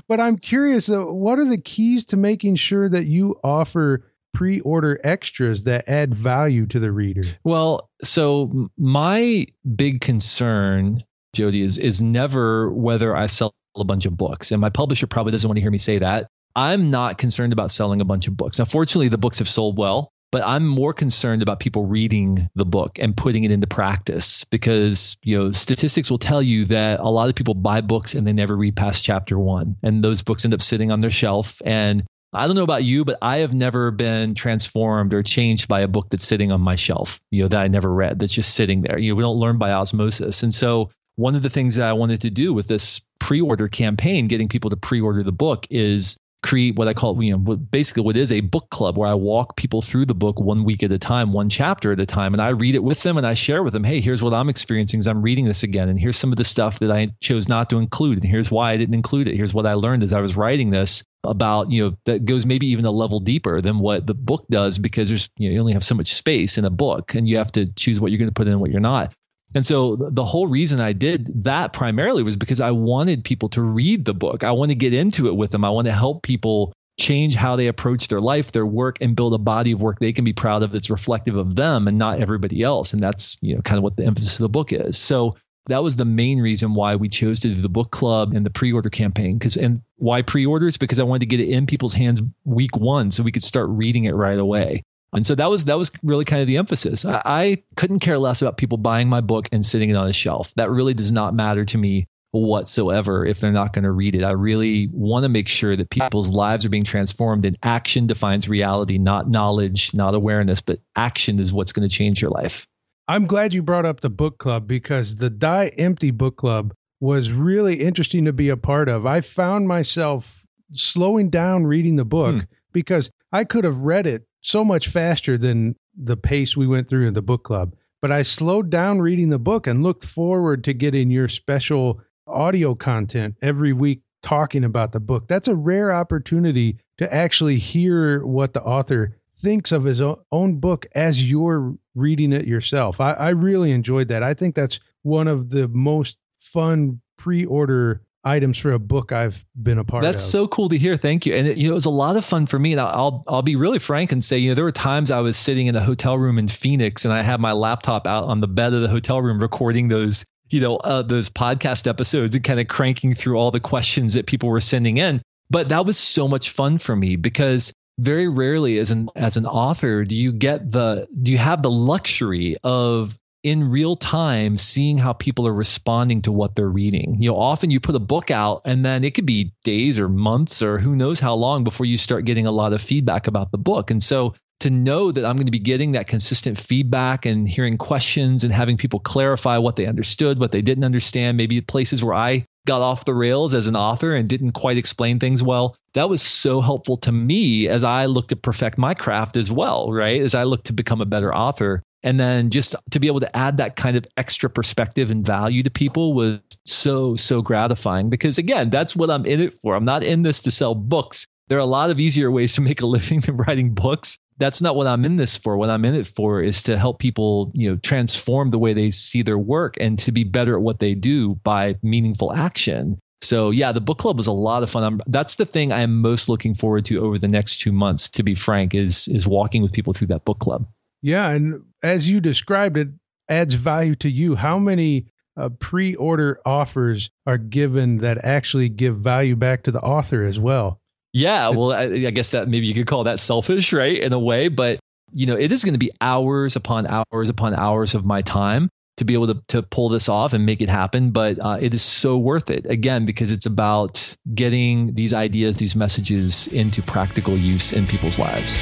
but 0.07 0.19
I'm 0.19 0.37
curious. 0.37 0.89
Uh, 0.89 1.03
what 1.03 1.39
are 1.39 1.45
the 1.45 1.57
keys 1.57 2.05
to 2.05 2.17
making 2.17 2.55
sure 2.55 2.87
that 2.87 3.05
you 3.05 3.37
offer 3.43 4.05
pre-order 4.33 4.99
extras 5.03 5.63
that 5.63 5.87
add 5.89 6.13
value 6.13 6.65
to 6.67 6.79
the 6.79 6.91
reader? 6.91 7.23
Well, 7.43 7.89
so 8.03 8.69
my 8.77 9.47
big 9.75 10.01
concern, 10.01 11.03
Jody, 11.33 11.61
is 11.61 11.77
is 11.77 12.01
never 12.01 12.71
whether 12.71 13.15
I 13.15 13.25
sell 13.25 13.53
a 13.75 13.83
bunch 13.83 14.05
of 14.05 14.15
books, 14.15 14.51
and 14.51 14.61
my 14.61 14.69
publisher 14.69 15.07
probably 15.07 15.31
doesn't 15.31 15.47
want 15.47 15.57
to 15.57 15.61
hear 15.61 15.71
me 15.71 15.77
say 15.77 15.99
that. 15.99 16.29
I'm 16.55 16.89
not 16.89 17.17
concerned 17.17 17.53
about 17.53 17.71
selling 17.71 18.01
a 18.01 18.05
bunch 18.05 18.27
of 18.27 18.37
books. 18.37 18.59
Now, 18.59 18.65
fortunately, 18.65 19.09
the 19.09 19.17
books 19.17 19.39
have 19.39 19.49
sold 19.49 19.77
well 19.77 20.11
but 20.35 20.43
I'm 20.45 20.67
more 20.67 20.91
concerned 20.91 21.41
about 21.41 21.61
people 21.61 21.85
reading 21.85 22.49
the 22.55 22.65
book 22.65 22.99
and 22.99 23.15
putting 23.15 23.45
it 23.45 23.51
into 23.51 23.67
practice 23.67 24.43
because, 24.43 25.15
you 25.23 25.37
know, 25.37 25.53
statistics 25.53 26.11
will 26.11 26.17
tell 26.17 26.41
you 26.41 26.65
that 26.65 26.99
a 26.99 27.09
lot 27.09 27.29
of 27.29 27.35
people 27.35 27.53
buy 27.53 27.79
books 27.79 28.13
and 28.13 28.27
they 28.27 28.33
never 28.33 28.57
read 28.57 28.75
past 28.75 29.01
chapter 29.01 29.39
1 29.39 29.77
and 29.81 30.03
those 30.03 30.21
books 30.21 30.43
end 30.43 30.53
up 30.53 30.61
sitting 30.61 30.91
on 30.91 30.99
their 30.99 31.09
shelf 31.09 31.61
and 31.63 32.03
I 32.33 32.47
don't 32.47 32.57
know 32.57 32.63
about 32.63 32.83
you, 32.83 33.05
but 33.05 33.17
I 33.21 33.37
have 33.37 33.53
never 33.53 33.91
been 33.91 34.35
transformed 34.35 35.13
or 35.13 35.23
changed 35.23 35.69
by 35.69 35.79
a 35.79 35.87
book 35.87 36.09
that's 36.09 36.27
sitting 36.27 36.51
on 36.51 36.59
my 36.59 36.75
shelf, 36.75 37.21
you 37.31 37.41
know, 37.41 37.47
that 37.47 37.61
I 37.61 37.69
never 37.69 37.93
read, 37.93 38.19
that's 38.19 38.33
just 38.33 38.55
sitting 38.55 38.81
there. 38.81 38.99
You 38.99 39.11
know, 39.11 39.15
we 39.15 39.23
don't 39.23 39.39
learn 39.39 39.57
by 39.57 39.71
osmosis. 39.71 40.43
And 40.43 40.53
so 40.53 40.89
one 41.15 41.35
of 41.35 41.43
the 41.43 41.49
things 41.49 41.77
that 41.77 41.87
I 41.87 41.93
wanted 41.93 42.19
to 42.23 42.29
do 42.29 42.53
with 42.53 42.67
this 42.67 42.99
pre-order 43.21 43.69
campaign, 43.69 44.27
getting 44.27 44.49
people 44.49 44.69
to 44.69 44.75
pre-order 44.75 45.23
the 45.23 45.31
book 45.31 45.65
is 45.69 46.17
create 46.43 46.75
what 46.75 46.87
I 46.87 46.93
call, 46.93 47.21
you 47.23 47.31
know, 47.31 47.55
basically 47.55 48.03
what 48.03 48.17
is 48.17 48.31
a 48.31 48.41
book 48.41 48.69
club 48.69 48.97
where 48.97 49.09
I 49.09 49.13
walk 49.13 49.55
people 49.57 49.81
through 49.81 50.05
the 50.05 50.13
book 50.13 50.39
one 50.39 50.63
week 50.63 50.83
at 50.83 50.91
a 50.91 50.99
time, 50.99 51.33
one 51.33 51.49
chapter 51.49 51.91
at 51.91 51.99
a 51.99 52.05
time, 52.05 52.33
and 52.33 52.41
I 52.41 52.49
read 52.49 52.75
it 52.75 52.83
with 52.83 53.01
them 53.03 53.17
and 53.17 53.25
I 53.25 53.33
share 53.33 53.63
with 53.63 53.73
them, 53.73 53.83
hey, 53.83 53.99
here's 53.99 54.21
what 54.21 54.33
I'm 54.33 54.49
experiencing 54.49 54.99
as 54.99 55.07
I'm 55.07 55.21
reading 55.21 55.45
this 55.45 55.63
again, 55.63 55.89
and 55.89 55.99
here's 55.99 56.17
some 56.17 56.31
of 56.31 56.37
the 56.37 56.43
stuff 56.43 56.79
that 56.79 56.91
I 56.91 57.09
chose 57.21 57.49
not 57.49 57.69
to 57.71 57.77
include, 57.77 58.19
and 58.19 58.31
here's 58.31 58.51
why 58.51 58.71
I 58.71 58.77
didn't 58.77 58.93
include 58.95 59.27
it. 59.27 59.35
Here's 59.35 59.53
what 59.53 59.65
I 59.65 59.73
learned 59.73 60.03
as 60.03 60.13
I 60.13 60.21
was 60.21 60.37
writing 60.37 60.69
this 60.69 61.03
about, 61.23 61.71
you 61.71 61.83
know, 61.83 61.97
that 62.05 62.25
goes 62.25 62.45
maybe 62.45 62.67
even 62.67 62.85
a 62.85 62.91
level 62.91 63.19
deeper 63.19 63.59
than 63.61 63.79
what 63.79 64.05
the 64.05 64.13
book 64.13 64.45
does 64.51 64.77
because 64.77 65.09
there's, 65.09 65.29
you, 65.37 65.49
know, 65.49 65.53
you 65.55 65.59
only 65.59 65.73
have 65.73 65.83
so 65.83 65.95
much 65.95 66.13
space 66.13 66.57
in 66.57 66.65
a 66.65 66.69
book 66.69 67.15
and 67.15 67.27
you 67.27 67.37
have 67.37 67.51
to 67.53 67.65
choose 67.73 67.99
what 67.99 68.11
you're 68.11 68.19
going 68.19 68.29
to 68.29 68.33
put 68.33 68.45
in 68.47 68.53
and 68.53 68.61
what 68.61 68.69
you're 68.69 68.79
not. 68.79 69.13
And 69.55 69.65
so 69.65 69.95
the 69.95 70.25
whole 70.25 70.47
reason 70.47 70.81
I 70.81 70.91
did 70.91 71.43
that 71.43 71.71
primarily 71.71 72.23
was 72.23 72.35
because 72.35 72.59
I 72.59 72.71
wanted 72.71 73.23
people 73.23 73.47
to 73.49 73.61
read 73.61 74.03
the 74.03 74.13
book. 74.13 74.43
I 74.43 74.51
want 74.51 74.69
to 74.69 74.75
get 74.75 74.93
into 74.93 75.27
it 75.27 75.37
with 75.37 75.51
them. 75.51 75.63
I 75.63 75.69
want 75.69 75.87
to 75.87 75.93
help 75.93 76.23
people 76.23 76.73
change 76.99 77.35
how 77.35 77.55
they 77.55 77.67
approach 77.67 78.09
their 78.09 78.21
life, 78.21 78.51
their 78.51 78.65
work, 78.65 78.97
and 79.01 79.15
build 79.15 79.33
a 79.33 79.37
body 79.37 79.71
of 79.71 79.81
work 79.81 79.99
they 79.99 80.13
can 80.13 80.23
be 80.23 80.33
proud 80.33 80.61
of 80.61 80.71
that's 80.71 80.89
reflective 80.89 81.35
of 81.35 81.55
them 81.55 81.87
and 81.87 81.97
not 81.97 82.19
everybody 82.21 82.63
else. 82.63 82.93
And 82.93 83.01
that's, 83.01 83.37
you 83.41 83.55
know, 83.55 83.61
kind 83.61 83.77
of 83.77 83.83
what 83.83 83.95
the 83.95 84.05
emphasis 84.05 84.39
of 84.39 84.43
the 84.43 84.49
book 84.49 84.73
is. 84.73 84.97
So 84.97 85.35
that 85.67 85.81
was 85.81 85.95
the 85.95 86.05
main 86.05 86.39
reason 86.39 86.73
why 86.73 86.95
we 86.95 87.09
chose 87.09 87.39
to 87.39 87.53
do 87.53 87.61
the 87.61 87.69
book 87.69 87.91
club 87.91 88.33
and 88.33 88.45
the 88.45 88.49
pre-order 88.49 88.89
campaign. 88.89 89.37
Because 89.37 89.57
and 89.57 89.81
why 89.97 90.21
pre-orders? 90.21 90.77
Because 90.77 90.99
I 90.99 91.03
wanted 91.03 91.21
to 91.21 91.25
get 91.25 91.39
it 91.39 91.49
in 91.49 91.65
people's 91.65 91.93
hands 91.93 92.21
week 92.43 92.75
one 92.75 93.09
so 93.09 93.23
we 93.23 93.31
could 93.31 93.43
start 93.43 93.69
reading 93.69 94.03
it 94.03 94.15
right 94.15 94.37
away. 94.37 94.83
And 95.15 95.25
so 95.25 95.35
that 95.35 95.49
was 95.49 95.65
that 95.65 95.77
was 95.77 95.91
really 96.03 96.25
kind 96.25 96.41
of 96.41 96.47
the 96.47 96.57
emphasis. 96.57 97.05
I, 97.05 97.21
I, 97.25 97.63
couldn't 97.75 97.99
care 97.99 98.19
less 98.19 98.41
about 98.41 98.57
people 98.57 98.77
buying 98.77 99.07
my 99.07 99.21
book 99.21 99.47
and 99.51 99.65
sitting 99.65 99.89
it 99.89 99.95
on 99.95 100.07
a 100.07 100.13
shelf. 100.13 100.53
That 100.55 100.69
really 100.69 100.93
does 100.93 101.11
not 101.11 101.33
matter 101.33 101.65
to 101.65 101.77
me 101.77 102.07
whatsoever 102.31 103.25
if 103.25 103.39
they're 103.39 103.51
not 103.51 103.73
going 103.73 103.83
to 103.83 103.91
read 103.91 104.15
it. 104.15 104.23
I 104.23 104.31
really 104.31 104.89
want 104.91 105.23
to 105.23 105.29
make 105.29 105.47
sure 105.47 105.75
that 105.75 105.89
people's 105.89 106.29
lives 106.29 106.65
are 106.65 106.69
being 106.69 106.83
transformed 106.83 107.45
and 107.45 107.57
action 107.63 108.07
defines 108.07 108.49
reality, 108.49 108.97
not 108.97 109.29
knowledge, 109.29 109.93
not 109.93 110.13
awareness, 110.13 110.61
but 110.61 110.79
action 110.95 111.39
is 111.39 111.53
what's 111.53 111.71
going 111.71 111.87
to 111.87 111.95
change 111.95 112.21
your 112.21 112.31
life. 112.31 112.67
I'm 113.07 113.25
glad 113.27 113.53
you 113.53 113.61
brought 113.61 113.85
up 113.85 114.01
the 114.01 114.09
book 114.09 114.37
club 114.39 114.67
because 114.67 115.15
the 115.15 115.29
Die 115.29 115.67
Empty 115.77 116.11
book 116.11 116.37
club 116.37 116.73
was 116.99 117.31
really 117.31 117.75
interesting 117.75 118.25
to 118.25 118.33
be 118.33 118.49
a 118.49 118.57
part 118.57 118.89
of. 118.89 119.05
I 119.05 119.21
found 119.21 119.67
myself 119.67 120.43
slowing 120.71 121.29
down 121.29 121.65
reading 121.65 121.95
the 121.95 122.05
book 122.05 122.35
hmm. 122.35 122.41
because 122.71 123.11
I 123.31 123.43
could 123.43 123.63
have 123.63 123.79
read 123.79 124.07
it 124.07 124.25
so 124.45 124.63
much 124.63 124.89
faster 124.89 125.37
than 125.37 125.75
the 125.97 126.17
pace 126.17 126.55
we 126.55 126.67
went 126.67 126.87
through 126.87 127.07
in 127.07 127.13
the 127.13 127.21
book 127.21 127.43
club. 127.43 127.75
But 128.01 128.11
I 128.11 128.21
slowed 128.21 128.69
down 128.69 129.01
reading 129.01 129.29
the 129.29 129.39
book 129.39 129.65
and 129.65 129.81
looked 129.81 130.05
forward 130.05 130.63
to 130.65 130.73
getting 130.73 131.09
your 131.09 131.27
special 131.27 132.01
audio 132.27 132.75
content 132.75 133.35
every 133.41 133.73
week 133.73 134.01
talking 134.21 134.63
about 134.63 134.91
the 134.91 134.99
book. 134.99 135.27
That's 135.27 135.47
a 135.47 135.55
rare 135.55 135.91
opportunity 135.91 136.77
to 136.97 137.11
actually 137.11 137.57
hear 137.57 138.23
what 138.25 138.53
the 138.53 138.61
author 138.61 139.17
thinks 139.37 139.71
of 139.71 139.83
his 139.83 140.01
own 140.31 140.59
book 140.59 140.85
as 140.93 141.29
you're 141.29 141.75
reading 141.95 142.31
it 142.31 142.45
yourself. 142.45 143.01
I, 143.01 143.13
I 143.13 143.29
really 143.29 143.71
enjoyed 143.71 144.09
that. 144.09 144.23
I 144.23 144.33
think 144.35 144.53
that's 144.53 144.79
one 145.01 145.27
of 145.27 145.49
the 145.49 145.67
most 145.67 146.17
fun 146.39 147.01
pre 147.17 147.45
order 147.45 148.01
items 148.25 148.57
for 148.57 148.71
a 148.71 148.79
book 148.79 149.11
I've 149.11 149.45
been 149.61 149.77
a 149.77 149.83
part 149.83 150.03
That's 150.03 150.15
of. 150.15 150.21
That's 150.21 150.31
so 150.31 150.47
cool 150.47 150.67
to 150.69 150.77
hear. 150.77 150.97
Thank 150.97 151.25
you. 151.25 151.35
And 151.35 151.47
it, 151.47 151.57
you 151.57 151.67
know, 151.67 151.73
it 151.73 151.75
was 151.75 151.85
a 151.85 151.91
lot 151.91 152.17
of 152.17 152.25
fun 152.25 152.47
for 152.47 152.59
me. 152.59 152.71
And 152.71 152.81
I'll 152.81 153.23
I'll 153.27 153.41
be 153.41 153.55
really 153.55 153.79
frank 153.79 154.11
and 154.11 154.23
say, 154.23 154.37
you 154.37 154.49
know, 154.49 154.55
there 154.55 154.65
were 154.65 154.71
times 154.71 155.11
I 155.11 155.19
was 155.19 155.37
sitting 155.37 155.67
in 155.67 155.75
a 155.75 155.81
hotel 155.81 156.17
room 156.17 156.37
in 156.37 156.47
Phoenix 156.47 157.05
and 157.05 157.13
I 157.13 157.21
had 157.21 157.39
my 157.39 157.51
laptop 157.53 158.07
out 158.07 158.25
on 158.25 158.41
the 158.41 158.47
bed 158.47 158.73
of 158.73 158.81
the 158.81 158.89
hotel 158.89 159.21
room 159.21 159.39
recording 159.39 159.87
those, 159.87 160.25
you 160.49 160.59
know, 160.59 160.77
uh, 160.77 161.03
those 161.03 161.29
podcast 161.29 161.87
episodes 161.87 162.35
and 162.35 162.43
kind 162.43 162.59
of 162.59 162.67
cranking 162.67 163.13
through 163.13 163.37
all 163.37 163.51
the 163.51 163.59
questions 163.59 164.13
that 164.15 164.25
people 164.25 164.49
were 164.49 164.59
sending 164.59 164.97
in. 164.97 165.21
But 165.49 165.69
that 165.69 165.85
was 165.85 165.97
so 165.97 166.27
much 166.27 166.49
fun 166.49 166.79
for 166.79 166.95
me 166.95 167.15
because 167.15 167.71
very 167.99 168.27
rarely 168.27 168.77
as 168.79 168.91
an 168.91 169.09
as 169.15 169.37
an 169.37 169.45
author 169.45 170.03
do 170.03 170.15
you 170.15 170.33
get 170.33 170.71
the 170.71 171.07
do 171.21 171.31
you 171.31 171.37
have 171.37 171.63
the 171.63 171.71
luxury 171.71 172.55
of 172.63 173.17
in 173.45 173.69
real 173.69 173.95
time 173.95 174.57
seeing 174.57 174.97
how 174.97 175.13
people 175.13 175.45
are 175.45 175.53
responding 175.53 176.19
to 176.19 176.31
what 176.31 176.55
they're 176.55 176.67
reading. 176.67 177.15
You 177.19 177.29
know, 177.29 177.37
often 177.37 177.69
you 177.69 177.79
put 177.79 177.93
a 177.93 177.99
book 177.99 178.31
out 178.31 178.63
and 178.65 178.83
then 178.83 179.03
it 179.03 179.13
could 179.13 179.27
be 179.27 179.53
days 179.63 179.99
or 179.99 180.09
months 180.09 180.63
or 180.63 180.79
who 180.79 180.95
knows 180.95 181.19
how 181.19 181.35
long 181.35 181.63
before 181.63 181.85
you 181.85 181.95
start 181.95 182.25
getting 182.25 182.47
a 182.47 182.51
lot 182.51 182.73
of 182.73 182.81
feedback 182.81 183.27
about 183.27 183.51
the 183.51 183.59
book. 183.59 183.91
And 183.91 184.01
so 184.01 184.33
to 184.61 184.71
know 184.71 185.11
that 185.11 185.23
I'm 185.23 185.35
going 185.35 185.45
to 185.45 185.51
be 185.51 185.59
getting 185.59 185.91
that 185.91 186.07
consistent 186.07 186.57
feedback 186.57 187.27
and 187.27 187.47
hearing 187.47 187.77
questions 187.77 188.43
and 188.43 188.51
having 188.51 188.77
people 188.77 188.99
clarify 188.99 189.59
what 189.59 189.75
they 189.75 189.85
understood, 189.85 190.39
what 190.39 190.51
they 190.51 190.63
didn't 190.63 190.83
understand, 190.83 191.37
maybe 191.37 191.61
places 191.61 192.03
where 192.03 192.15
I 192.15 192.47
got 192.65 192.81
off 192.81 193.05
the 193.05 193.13
rails 193.13 193.53
as 193.53 193.67
an 193.67 193.75
author 193.75 194.15
and 194.15 194.27
didn't 194.27 194.53
quite 194.53 194.77
explain 194.77 195.19
things 195.19 195.43
well. 195.43 195.75
That 195.93 196.09
was 196.09 196.23
so 196.23 196.61
helpful 196.61 196.97
to 196.97 197.11
me 197.11 197.67
as 197.67 197.83
I 197.83 198.07
looked 198.07 198.29
to 198.29 198.35
perfect 198.35 198.79
my 198.79 198.95
craft 198.95 199.37
as 199.37 199.51
well, 199.51 199.91
right? 199.93 200.19
As 200.19 200.33
I 200.33 200.45
looked 200.45 200.65
to 200.65 200.73
become 200.73 200.99
a 200.99 201.05
better 201.05 201.33
author. 201.33 201.83
And 202.05 202.19
then 202.19 202.51
just 202.51 202.75
to 202.91 202.99
be 202.99 203.07
able 203.07 203.19
to 203.19 203.35
add 203.35 203.57
that 203.57 203.75
kind 203.75 203.97
of 203.97 204.05
extra 204.15 204.47
perspective 204.47 205.09
and 205.09 205.25
value 205.25 205.63
to 205.63 205.71
people 205.71 206.13
was 206.13 206.39
so, 206.63 207.15
so 207.15 207.41
gratifying 207.41 208.11
because, 208.11 208.37
again, 208.37 208.69
that's 208.69 208.95
what 208.95 209.09
I'm 209.09 209.25
in 209.25 209.41
it 209.41 209.57
for. 209.57 209.75
I'm 209.75 209.85
not 209.85 210.03
in 210.03 210.21
this 210.21 210.39
to 210.41 210.51
sell 210.51 210.75
books. 210.75 211.25
There 211.47 211.57
are 211.57 211.61
a 211.61 211.65
lot 211.65 211.89
of 211.89 211.99
easier 211.99 212.29
ways 212.29 212.53
to 212.53 212.61
make 212.61 212.79
a 212.79 212.85
living 212.95 213.21
than 213.21 213.37
writing 213.37 213.73
books. 213.73 214.19
That's 214.37 214.61
not 214.61 214.75
what 214.75 214.85
I'm 214.85 215.03
in 215.03 215.15
this 215.15 215.35
for. 215.35 215.57
What 215.57 215.71
I'm 215.71 215.83
in 215.83 215.95
it 215.95 216.05
for 216.05 216.43
is 216.43 216.61
to 216.63 216.77
help 216.77 216.99
people, 216.99 217.51
you 217.55 217.69
know, 217.69 217.77
transform 217.77 218.49
the 218.49 218.59
way 218.59 218.73
they 218.73 218.91
see 218.91 219.23
their 219.23 219.39
work 219.39 219.75
and 219.79 219.97
to 219.99 220.11
be 220.11 220.23
better 220.23 220.55
at 220.55 220.61
what 220.61 220.79
they 220.79 220.93
do 220.93 221.35
by 221.43 221.75
meaningful 221.81 222.33
action. 222.35 222.99
So 223.21 223.49
yeah, 223.49 223.71
the 223.71 223.81
book 223.81 223.97
club 223.97 224.17
was 224.17 224.27
a 224.27 224.31
lot 224.31 224.61
of 224.61 224.69
fun. 224.69 224.83
I'm, 224.83 225.01
that's 225.07 225.35
the 225.35 225.45
thing 225.45 225.71
I 225.71 225.81
am 225.81 226.01
most 226.01 226.29
looking 226.29 226.53
forward 226.53 226.85
to 226.85 227.03
over 227.03 227.17
the 227.17 227.27
next 227.27 227.59
two 227.59 227.71
months. 227.71 228.09
To 228.11 228.21
be 228.21 228.35
frank, 228.35 228.75
is 228.75 229.07
is 229.07 229.27
walking 229.27 229.63
with 229.63 229.73
people 229.73 229.93
through 229.93 230.07
that 230.07 230.25
book 230.25 230.37
club. 230.37 230.67
Yeah, 231.01 231.29
and 231.29 231.61
as 231.85 232.09
you 232.09 232.19
described 232.19 232.77
it, 232.77 232.87
adds 233.29 233.53
value 233.53 233.95
to 233.95 234.09
you. 234.09 234.35
How 234.35 234.57
many 234.57 235.05
uh, 235.37 235.49
pre-order 235.59 236.39
offers 236.45 237.09
are 237.27 237.37
given 237.37 237.97
that 237.97 238.23
actually 238.23 238.69
give 238.69 238.97
value 238.97 239.35
back 239.35 239.63
to 239.63 239.71
the 239.71 239.81
author 239.81 240.23
as 240.23 240.39
well? 240.39 240.79
Yeah, 241.13 241.49
well, 241.49 241.71
I, 241.71 241.83
I 241.83 242.11
guess 242.11 242.31
that 242.31 242.49
maybe 242.49 242.67
you 242.67 242.73
could 242.73 242.87
call 242.87 243.05
that 243.05 243.19
selfish, 243.19 243.71
right, 243.71 243.97
in 243.97 244.13
a 244.13 244.19
way. 244.19 244.47
But 244.47 244.79
you 245.13 245.25
know, 245.25 245.35
it 245.35 245.51
is 245.51 245.63
going 245.63 245.73
to 245.73 245.79
be 245.79 245.91
hours 246.01 246.55
upon 246.55 246.87
hours 246.87 247.29
upon 247.29 247.53
hours 247.53 247.95
of 247.95 248.03
my 248.03 248.21
time 248.21 248.69
to 248.97 249.05
be 249.05 249.13
able 249.13 249.27
to, 249.27 249.41
to 249.49 249.61
pull 249.61 249.89
this 249.89 250.09
off 250.09 250.33
and 250.33 250.45
make 250.45 250.61
it 250.61 250.69
happen. 250.69 251.11
But 251.11 251.39
uh, 251.39 251.57
it 251.61 251.73
is 251.73 251.81
so 251.81 252.17
worth 252.17 252.49
it, 252.49 252.65
again, 252.65 253.05
because 253.05 253.31
it's 253.31 253.45
about 253.45 254.15
getting 254.33 254.93
these 254.93 255.13
ideas, 255.13 255.57
these 255.57 255.75
messages 255.75 256.47
into 256.47 256.81
practical 256.81 257.37
use 257.37 257.71
in 257.71 257.87
people's 257.87 258.17
lives. 258.17 258.61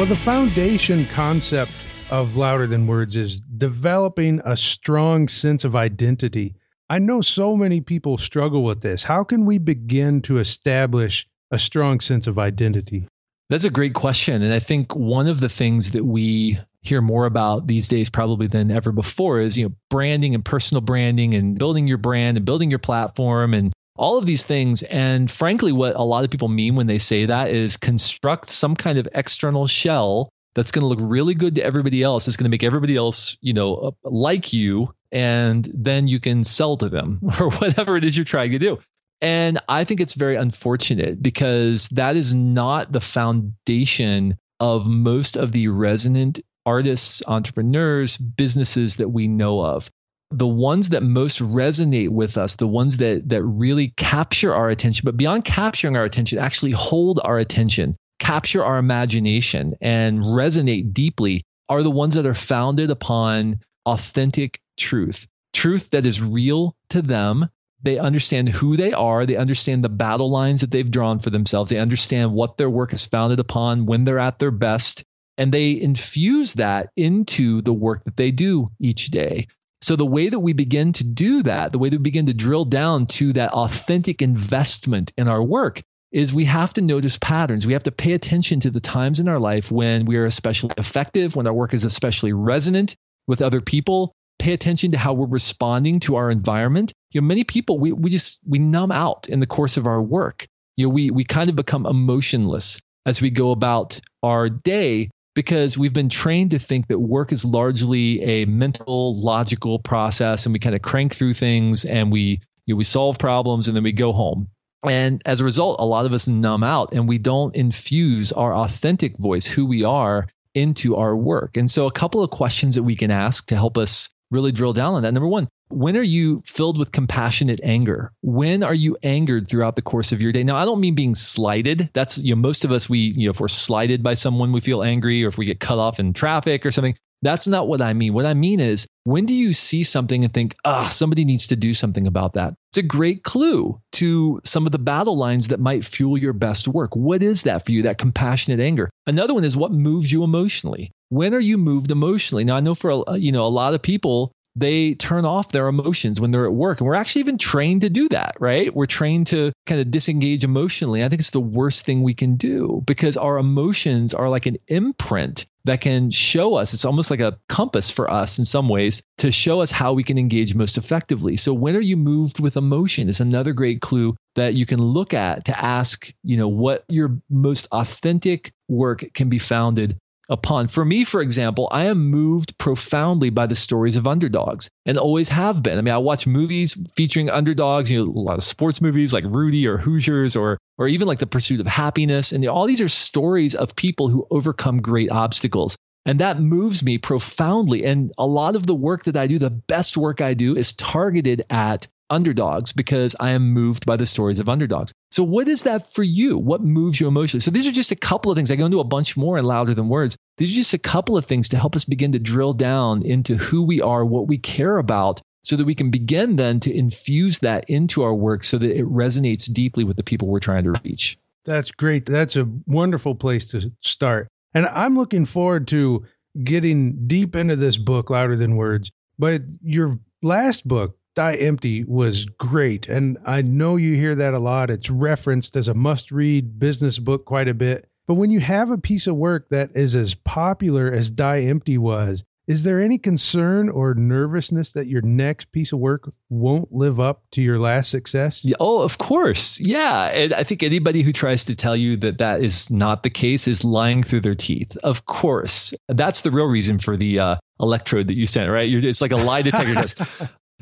Well, 0.00 0.08
the 0.08 0.16
foundation 0.16 1.04
concept 1.08 1.72
of 2.10 2.34
Louder 2.34 2.66
Than 2.66 2.86
Words 2.86 3.16
is 3.16 3.38
developing 3.38 4.40
a 4.46 4.56
strong 4.56 5.28
sense 5.28 5.62
of 5.62 5.76
identity. 5.76 6.54
I 6.88 6.98
know 6.98 7.20
so 7.20 7.54
many 7.54 7.82
people 7.82 8.16
struggle 8.16 8.64
with 8.64 8.80
this. 8.80 9.02
How 9.02 9.24
can 9.24 9.44
we 9.44 9.58
begin 9.58 10.22
to 10.22 10.38
establish 10.38 11.26
a 11.50 11.58
strong 11.58 12.00
sense 12.00 12.26
of 12.26 12.38
identity? 12.38 13.08
That's 13.50 13.64
a 13.64 13.70
great 13.70 13.92
question. 13.92 14.40
And 14.40 14.54
I 14.54 14.58
think 14.58 14.96
one 14.96 15.26
of 15.26 15.40
the 15.40 15.50
things 15.50 15.90
that 15.90 16.06
we 16.06 16.58
hear 16.80 17.02
more 17.02 17.26
about 17.26 17.66
these 17.66 17.86
days 17.86 18.08
probably 18.08 18.46
than 18.46 18.70
ever 18.70 18.92
before 18.92 19.38
is, 19.38 19.58
you 19.58 19.68
know, 19.68 19.74
branding 19.90 20.34
and 20.34 20.42
personal 20.42 20.80
branding 20.80 21.34
and 21.34 21.58
building 21.58 21.86
your 21.86 21.98
brand 21.98 22.38
and 22.38 22.46
building 22.46 22.70
your 22.70 22.78
platform 22.78 23.52
and 23.52 23.70
all 24.00 24.16
of 24.16 24.24
these 24.24 24.44
things. 24.44 24.82
And 24.84 25.30
frankly, 25.30 25.72
what 25.72 25.94
a 25.94 26.02
lot 26.02 26.24
of 26.24 26.30
people 26.30 26.48
mean 26.48 26.74
when 26.74 26.86
they 26.86 26.96
say 26.96 27.26
that 27.26 27.50
is 27.50 27.76
construct 27.76 28.48
some 28.48 28.74
kind 28.74 28.98
of 28.98 29.06
external 29.14 29.66
shell 29.66 30.30
that's 30.54 30.72
going 30.72 30.82
to 30.82 30.88
look 30.88 30.98
really 31.00 31.34
good 31.34 31.54
to 31.56 31.62
everybody 31.62 32.02
else. 32.02 32.26
It's 32.26 32.36
going 32.36 32.46
to 32.46 32.50
make 32.50 32.64
everybody 32.64 32.96
else, 32.96 33.36
you 33.42 33.52
know, 33.52 33.74
uh, 33.74 33.90
like 34.04 34.54
you. 34.54 34.88
And 35.12 35.68
then 35.74 36.08
you 36.08 36.18
can 36.18 36.44
sell 36.44 36.78
to 36.78 36.88
them 36.88 37.20
or 37.40 37.50
whatever 37.50 37.96
it 37.96 38.04
is 38.04 38.16
you're 38.16 38.24
trying 38.24 38.52
to 38.52 38.58
do. 38.58 38.78
And 39.20 39.60
I 39.68 39.84
think 39.84 40.00
it's 40.00 40.14
very 40.14 40.36
unfortunate 40.36 41.22
because 41.22 41.86
that 41.90 42.16
is 42.16 42.34
not 42.34 42.92
the 42.92 43.02
foundation 43.02 44.38
of 44.60 44.86
most 44.86 45.36
of 45.36 45.52
the 45.52 45.68
resonant 45.68 46.40
artists, 46.64 47.22
entrepreneurs, 47.26 48.16
businesses 48.16 48.96
that 48.96 49.10
we 49.10 49.28
know 49.28 49.60
of 49.60 49.90
the 50.30 50.46
ones 50.46 50.90
that 50.90 51.02
most 51.02 51.40
resonate 51.40 52.10
with 52.10 52.38
us, 52.38 52.56
the 52.56 52.68
ones 52.68 52.98
that 52.98 53.28
that 53.28 53.42
really 53.42 53.92
capture 53.96 54.54
our 54.54 54.70
attention, 54.70 55.02
but 55.04 55.16
beyond 55.16 55.44
capturing 55.44 55.96
our 55.96 56.04
attention, 56.04 56.38
actually 56.38 56.72
hold 56.72 57.20
our 57.24 57.38
attention, 57.38 57.96
capture 58.20 58.64
our 58.64 58.78
imagination 58.78 59.74
and 59.80 60.20
resonate 60.20 60.92
deeply 60.92 61.42
are 61.68 61.82
the 61.82 61.90
ones 61.90 62.14
that 62.14 62.26
are 62.26 62.34
founded 62.34 62.90
upon 62.90 63.58
authentic 63.86 64.60
truth. 64.76 65.26
Truth 65.52 65.90
that 65.90 66.06
is 66.06 66.22
real 66.22 66.76
to 66.90 67.02
them. 67.02 67.48
They 67.82 67.98
understand 67.98 68.48
who 68.48 68.76
they 68.76 68.92
are. 68.92 69.24
They 69.24 69.36
understand 69.36 69.82
the 69.82 69.88
battle 69.88 70.30
lines 70.30 70.60
that 70.60 70.70
they've 70.70 70.90
drawn 70.90 71.18
for 71.18 71.30
themselves. 71.30 71.70
They 71.70 71.78
understand 71.78 72.32
what 72.32 72.56
their 72.56 72.70
work 72.70 72.92
is 72.92 73.06
founded 73.06 73.40
upon 73.40 73.86
when 73.86 74.04
they're 74.04 74.18
at 74.18 74.38
their 74.38 74.50
best. 74.50 75.02
And 75.38 75.50
they 75.50 75.80
infuse 75.80 76.54
that 76.54 76.90
into 76.96 77.62
the 77.62 77.72
work 77.72 78.04
that 78.04 78.16
they 78.16 78.30
do 78.30 78.68
each 78.78 79.06
day. 79.06 79.46
So, 79.82 79.96
the 79.96 80.06
way 80.06 80.28
that 80.28 80.40
we 80.40 80.52
begin 80.52 80.92
to 80.94 81.04
do 81.04 81.42
that, 81.44 81.72
the 81.72 81.78
way 81.78 81.88
that 81.88 81.96
we 81.96 82.02
begin 82.02 82.26
to 82.26 82.34
drill 82.34 82.66
down 82.66 83.06
to 83.06 83.32
that 83.32 83.52
authentic 83.52 84.20
investment 84.20 85.12
in 85.16 85.26
our 85.26 85.42
work 85.42 85.82
is 86.12 86.34
we 86.34 86.44
have 86.44 86.72
to 86.74 86.82
notice 86.82 87.16
patterns. 87.18 87.66
We 87.66 87.72
have 87.72 87.84
to 87.84 87.92
pay 87.92 88.12
attention 88.12 88.60
to 88.60 88.70
the 88.70 88.80
times 88.80 89.20
in 89.20 89.28
our 89.28 89.38
life 89.38 89.70
when 89.70 90.04
we 90.04 90.16
are 90.16 90.26
especially 90.26 90.74
effective, 90.76 91.36
when 91.36 91.46
our 91.46 91.54
work 91.54 91.72
is 91.72 91.84
especially 91.84 92.32
resonant 92.32 92.96
with 93.26 93.40
other 93.40 93.60
people. 93.60 94.12
Pay 94.38 94.52
attention 94.52 94.90
to 94.90 94.98
how 94.98 95.12
we're 95.12 95.28
responding 95.28 96.00
to 96.00 96.16
our 96.16 96.30
environment. 96.30 96.92
You 97.12 97.20
know, 97.20 97.26
many 97.26 97.44
people 97.44 97.78
we 97.78 97.92
we 97.92 98.10
just 98.10 98.40
we 98.46 98.58
numb 98.58 98.90
out 98.90 99.28
in 99.28 99.40
the 99.40 99.46
course 99.46 99.76
of 99.76 99.86
our 99.86 100.02
work. 100.02 100.46
You 100.76 100.86
know, 100.86 100.90
we 100.90 101.10
we 101.10 101.24
kind 101.24 101.48
of 101.48 101.56
become 101.56 101.86
emotionless 101.86 102.80
as 103.06 103.22
we 103.22 103.30
go 103.30 103.50
about 103.50 104.00
our 104.22 104.48
day 104.48 105.10
because 105.34 105.78
we've 105.78 105.92
been 105.92 106.08
trained 106.08 106.50
to 106.50 106.58
think 106.58 106.88
that 106.88 106.98
work 106.98 107.32
is 107.32 107.44
largely 107.44 108.22
a 108.22 108.44
mental, 108.46 109.18
logical 109.20 109.78
process, 109.78 110.44
and 110.44 110.52
we 110.52 110.58
kind 110.58 110.74
of 110.74 110.82
crank 110.82 111.14
through 111.14 111.34
things 111.34 111.84
and 111.84 112.10
we 112.10 112.40
you 112.66 112.74
know, 112.74 112.78
we 112.78 112.84
solve 112.84 113.18
problems 113.18 113.68
and 113.68 113.76
then 113.76 113.84
we 113.84 113.92
go 113.92 114.12
home. 114.12 114.48
And 114.84 115.20
as 115.26 115.40
a 115.40 115.44
result, 115.44 115.80
a 115.80 115.84
lot 115.84 116.06
of 116.06 116.12
us 116.12 116.28
numb 116.28 116.62
out 116.62 116.92
and 116.92 117.08
we 117.08 117.18
don't 117.18 117.54
infuse 117.54 118.32
our 118.32 118.54
authentic 118.54 119.18
voice, 119.18 119.46
who 119.46 119.66
we 119.66 119.84
are, 119.84 120.26
into 120.54 120.96
our 120.96 121.16
work. 121.16 121.56
And 121.56 121.70
so, 121.70 121.86
a 121.86 121.92
couple 121.92 122.22
of 122.22 122.30
questions 122.30 122.74
that 122.74 122.82
we 122.82 122.96
can 122.96 123.10
ask 123.10 123.46
to 123.46 123.56
help 123.56 123.76
us 123.76 124.08
really 124.30 124.52
drill 124.52 124.72
down 124.72 124.94
on 124.94 125.02
that. 125.02 125.12
Number 125.12 125.28
one, 125.28 125.48
when 125.68 125.96
are 125.96 126.02
you 126.02 126.42
filled 126.44 126.78
with 126.78 126.92
compassionate 126.92 127.60
anger? 127.62 128.12
When 128.22 128.62
are 128.62 128.74
you 128.74 128.96
angered 129.02 129.48
throughout 129.48 129.76
the 129.76 129.82
course 129.82 130.12
of 130.12 130.20
your 130.20 130.32
day? 130.32 130.42
Now, 130.42 130.56
I 130.56 130.64
don't 130.64 130.80
mean 130.80 130.94
being 130.94 131.14
slighted. 131.14 131.90
That's, 131.92 132.18
you 132.18 132.34
know, 132.34 132.40
most 132.40 132.64
of 132.64 132.72
us, 132.72 132.88
we, 132.88 132.98
you 132.98 133.26
know, 133.26 133.30
if 133.30 133.40
we're 133.40 133.48
slighted 133.48 134.02
by 134.02 134.14
someone, 134.14 134.52
we 134.52 134.60
feel 134.60 134.82
angry, 134.82 135.24
or 135.24 135.28
if 135.28 135.38
we 135.38 135.44
get 135.44 135.60
cut 135.60 135.78
off 135.78 136.00
in 136.00 136.12
traffic 136.12 136.66
or 136.66 136.70
something. 136.70 136.96
That's 137.22 137.46
not 137.46 137.68
what 137.68 137.82
I 137.82 137.92
mean. 137.92 138.14
What 138.14 138.24
I 138.24 138.34
mean 138.34 138.60
is, 138.60 138.86
when 139.04 139.26
do 139.26 139.34
you 139.34 139.52
see 139.52 139.82
something 139.82 140.24
and 140.24 140.32
think, 140.32 140.56
ah, 140.64 140.88
somebody 140.88 141.24
needs 141.24 141.46
to 141.48 141.56
do 141.56 141.74
something 141.74 142.06
about 142.06 142.32
that? 142.34 142.54
It's 142.70 142.78
a 142.78 142.82
great 142.82 143.24
clue 143.24 143.78
to 143.92 144.40
some 144.44 144.64
of 144.64 144.72
the 144.72 144.78
battle 144.78 145.16
lines 145.18 145.48
that 145.48 145.60
might 145.60 145.84
fuel 145.84 146.16
your 146.16 146.32
best 146.32 146.68
work. 146.68 146.96
What 146.96 147.22
is 147.22 147.42
that 147.42 147.66
for 147.66 147.72
you, 147.72 147.82
that 147.82 147.98
compassionate 147.98 148.60
anger? 148.60 148.88
Another 149.06 149.34
one 149.34 149.44
is 149.44 149.56
what 149.56 149.72
moves 149.72 150.10
you 150.10 150.24
emotionally. 150.24 150.90
When 151.10 151.34
are 151.34 151.40
you 151.40 151.58
moved 151.58 151.90
emotionally? 151.90 152.44
Now, 152.44 152.56
I 152.56 152.60
know 152.60 152.74
for, 152.74 153.04
you 153.16 153.32
know, 153.32 153.44
a 153.44 153.48
lot 153.48 153.74
of 153.74 153.82
people, 153.82 154.32
they 154.56 154.94
turn 154.94 155.24
off 155.24 155.52
their 155.52 155.68
emotions 155.68 156.20
when 156.20 156.30
they're 156.30 156.46
at 156.46 156.52
work. 156.52 156.80
And 156.80 156.86
we're 156.86 156.94
actually 156.94 157.20
even 157.20 157.38
trained 157.38 157.82
to 157.82 157.90
do 157.90 158.08
that, 158.08 158.36
right? 158.40 158.74
We're 158.74 158.86
trained 158.86 159.26
to 159.28 159.52
kind 159.66 159.80
of 159.80 159.90
disengage 159.90 160.44
emotionally. 160.44 161.04
I 161.04 161.08
think 161.08 161.20
it's 161.20 161.30
the 161.30 161.40
worst 161.40 161.84
thing 161.84 162.02
we 162.02 162.14
can 162.14 162.36
do 162.36 162.82
because 162.86 163.16
our 163.16 163.38
emotions 163.38 164.12
are 164.12 164.28
like 164.28 164.46
an 164.46 164.56
imprint 164.68 165.46
that 165.64 165.80
can 165.80 166.10
show 166.10 166.54
us, 166.54 166.72
it's 166.72 166.84
almost 166.84 167.10
like 167.10 167.20
a 167.20 167.38
compass 167.48 167.90
for 167.90 168.10
us 168.10 168.38
in 168.38 168.44
some 168.44 168.68
ways 168.68 169.02
to 169.18 169.30
show 169.30 169.60
us 169.60 169.70
how 169.70 169.92
we 169.92 170.02
can 170.02 170.18
engage 170.18 170.54
most 170.54 170.78
effectively. 170.78 171.36
So 171.36 171.52
when 171.52 171.76
are 171.76 171.82
you 171.82 171.96
moved 171.96 172.40
with 172.40 172.56
emotion 172.56 173.08
is 173.08 173.20
another 173.20 173.52
great 173.52 173.80
clue 173.82 174.16
that 174.36 174.54
you 174.54 174.64
can 174.64 174.80
look 174.80 175.12
at 175.12 175.44
to 175.44 175.64
ask, 175.64 176.12
you 176.22 176.36
know, 176.36 176.48
what 176.48 176.84
your 176.88 177.18
most 177.28 177.68
authentic 177.72 178.52
work 178.68 179.04
can 179.12 179.28
be 179.28 179.38
founded 179.38 179.98
upon. 180.30 180.68
For 180.68 180.84
me, 180.84 181.04
for 181.04 181.20
example, 181.20 181.68
I 181.70 181.84
am 181.86 182.08
moved 182.08 182.56
profoundly 182.56 183.28
by 183.30 183.46
the 183.46 183.54
stories 183.54 183.96
of 183.96 184.06
underdogs 184.06 184.70
and 184.86 184.96
always 184.96 185.28
have 185.28 185.62
been. 185.62 185.76
I 185.76 185.82
mean, 185.82 185.92
I 185.92 185.98
watch 185.98 186.26
movies 186.26 186.76
featuring 186.96 187.28
underdogs, 187.28 187.90
you 187.90 188.04
know, 188.04 188.10
a 188.10 188.18
lot 188.20 188.38
of 188.38 188.44
sports 188.44 188.80
movies 188.80 189.12
like 189.12 189.24
Rudy 189.24 189.66
or 189.66 189.76
Hoosiers 189.76 190.36
or 190.36 190.56
or 190.78 190.88
even 190.88 191.06
like 191.06 191.18
The 191.18 191.26
Pursuit 191.26 191.60
of 191.60 191.66
Happiness. 191.66 192.32
And 192.32 192.46
all 192.46 192.66
these 192.66 192.80
are 192.80 192.88
stories 192.88 193.54
of 193.54 193.76
people 193.76 194.08
who 194.08 194.26
overcome 194.30 194.80
great 194.80 195.10
obstacles. 195.10 195.76
And 196.06 196.18
that 196.20 196.40
moves 196.40 196.82
me 196.82 196.96
profoundly. 196.96 197.84
And 197.84 198.12
a 198.16 198.26
lot 198.26 198.56
of 198.56 198.66
the 198.66 198.74
work 198.74 199.04
that 199.04 199.16
I 199.16 199.26
do, 199.26 199.38
the 199.38 199.50
best 199.50 199.98
work 199.98 200.22
I 200.22 200.32
do, 200.32 200.56
is 200.56 200.72
targeted 200.72 201.42
at 201.50 201.86
underdogs 202.10 202.72
because 202.72 203.16
I 203.20 203.30
am 203.30 203.50
moved 203.50 203.86
by 203.86 203.96
the 203.96 204.06
stories 204.06 204.40
of 204.40 204.48
underdogs. 204.48 204.92
So, 205.10 205.22
what 205.22 205.48
is 205.48 205.62
that 205.62 205.92
for 205.92 206.02
you? 206.02 206.36
What 206.36 206.62
moves 206.62 207.00
you 207.00 207.08
emotionally? 207.08 207.40
So, 207.40 207.50
these 207.50 207.66
are 207.66 207.72
just 207.72 207.92
a 207.92 207.96
couple 207.96 208.30
of 208.30 208.36
things. 208.36 208.50
I 208.50 208.56
go 208.56 208.66
into 208.66 208.80
a 208.80 208.84
bunch 208.84 209.16
more 209.16 209.38
and 209.38 209.46
louder 209.46 209.74
than 209.74 209.88
words. 209.88 210.16
These 210.36 210.52
are 210.52 210.56
just 210.56 210.74
a 210.74 210.78
couple 210.78 211.16
of 211.16 211.24
things 211.24 211.48
to 211.48 211.58
help 211.58 211.76
us 211.76 211.84
begin 211.84 212.12
to 212.12 212.18
drill 212.18 212.52
down 212.52 213.02
into 213.02 213.36
who 213.36 213.62
we 213.62 213.80
are, 213.80 214.04
what 214.04 214.28
we 214.28 214.38
care 214.38 214.78
about, 214.78 215.20
so 215.42 215.56
that 215.56 215.64
we 215.64 215.74
can 215.74 215.90
begin 215.90 216.36
then 216.36 216.60
to 216.60 216.76
infuse 216.76 217.38
that 217.40 217.68
into 217.68 218.02
our 218.02 218.14
work 218.14 218.44
so 218.44 218.58
that 218.58 218.76
it 218.76 218.84
resonates 218.86 219.50
deeply 219.52 219.84
with 219.84 219.96
the 219.96 220.02
people 220.02 220.28
we're 220.28 220.40
trying 220.40 220.64
to 220.64 220.78
reach. 220.84 221.18
That's 221.44 221.70
great. 221.70 222.06
That's 222.06 222.36
a 222.36 222.48
wonderful 222.66 223.14
place 223.14 223.50
to 223.52 223.72
start. 223.80 224.28
And 224.54 224.66
I'm 224.66 224.96
looking 224.96 225.24
forward 225.24 225.68
to 225.68 226.04
getting 226.44 227.06
deep 227.06 227.34
into 227.34 227.56
this 227.56 227.76
book, 227.76 228.10
Louder 228.10 228.36
Than 228.36 228.56
Words. 228.56 228.90
But 229.18 229.42
your 229.62 229.98
last 230.22 230.66
book, 230.66 230.96
Die 231.14 231.34
Empty 231.36 231.84
was 231.84 232.24
great. 232.24 232.88
And 232.88 233.18
I 233.26 233.42
know 233.42 233.76
you 233.76 233.94
hear 233.96 234.14
that 234.14 234.34
a 234.34 234.38
lot. 234.38 234.70
It's 234.70 234.90
referenced 234.90 235.56
as 235.56 235.68
a 235.68 235.74
must 235.74 236.10
read 236.10 236.58
business 236.58 236.98
book 236.98 237.24
quite 237.24 237.48
a 237.48 237.54
bit. 237.54 237.88
But 238.06 238.14
when 238.14 238.30
you 238.30 238.40
have 238.40 238.70
a 238.70 238.78
piece 238.78 239.06
of 239.06 239.16
work 239.16 239.48
that 239.50 239.70
is 239.76 239.94
as 239.94 240.14
popular 240.14 240.92
as 240.92 241.10
Die 241.10 241.42
Empty 241.42 241.78
was, 241.78 242.24
is 242.50 242.64
there 242.64 242.80
any 242.80 242.98
concern 242.98 243.68
or 243.68 243.94
nervousness 243.94 244.72
that 244.72 244.88
your 244.88 245.02
next 245.02 245.52
piece 245.52 245.72
of 245.72 245.78
work 245.78 246.12
won't 246.30 246.72
live 246.72 246.98
up 246.98 247.22
to 247.30 247.42
your 247.42 247.60
last 247.60 247.90
success? 247.90 248.44
Oh, 248.58 248.80
of 248.80 248.98
course. 248.98 249.60
Yeah. 249.60 250.06
And 250.06 250.34
I 250.34 250.42
think 250.42 250.64
anybody 250.64 251.02
who 251.02 251.12
tries 251.12 251.44
to 251.44 251.54
tell 251.54 251.76
you 251.76 251.96
that 251.98 252.18
that 252.18 252.42
is 252.42 252.68
not 252.68 253.04
the 253.04 253.10
case 253.10 253.46
is 253.46 253.64
lying 253.64 254.02
through 254.02 254.22
their 254.22 254.34
teeth. 254.34 254.76
Of 254.78 255.06
course. 255.06 255.72
That's 255.88 256.22
the 256.22 256.32
real 256.32 256.46
reason 256.46 256.80
for 256.80 256.96
the 256.96 257.20
uh, 257.20 257.36
electrode 257.60 258.08
that 258.08 258.16
you 258.16 258.26
sent, 258.26 258.50
right? 258.50 258.68
You're, 258.68 258.84
it's 258.84 259.00
like 259.00 259.12
a 259.12 259.16
lie 259.16 259.42
detector 259.42 259.74
test. 259.76 260.02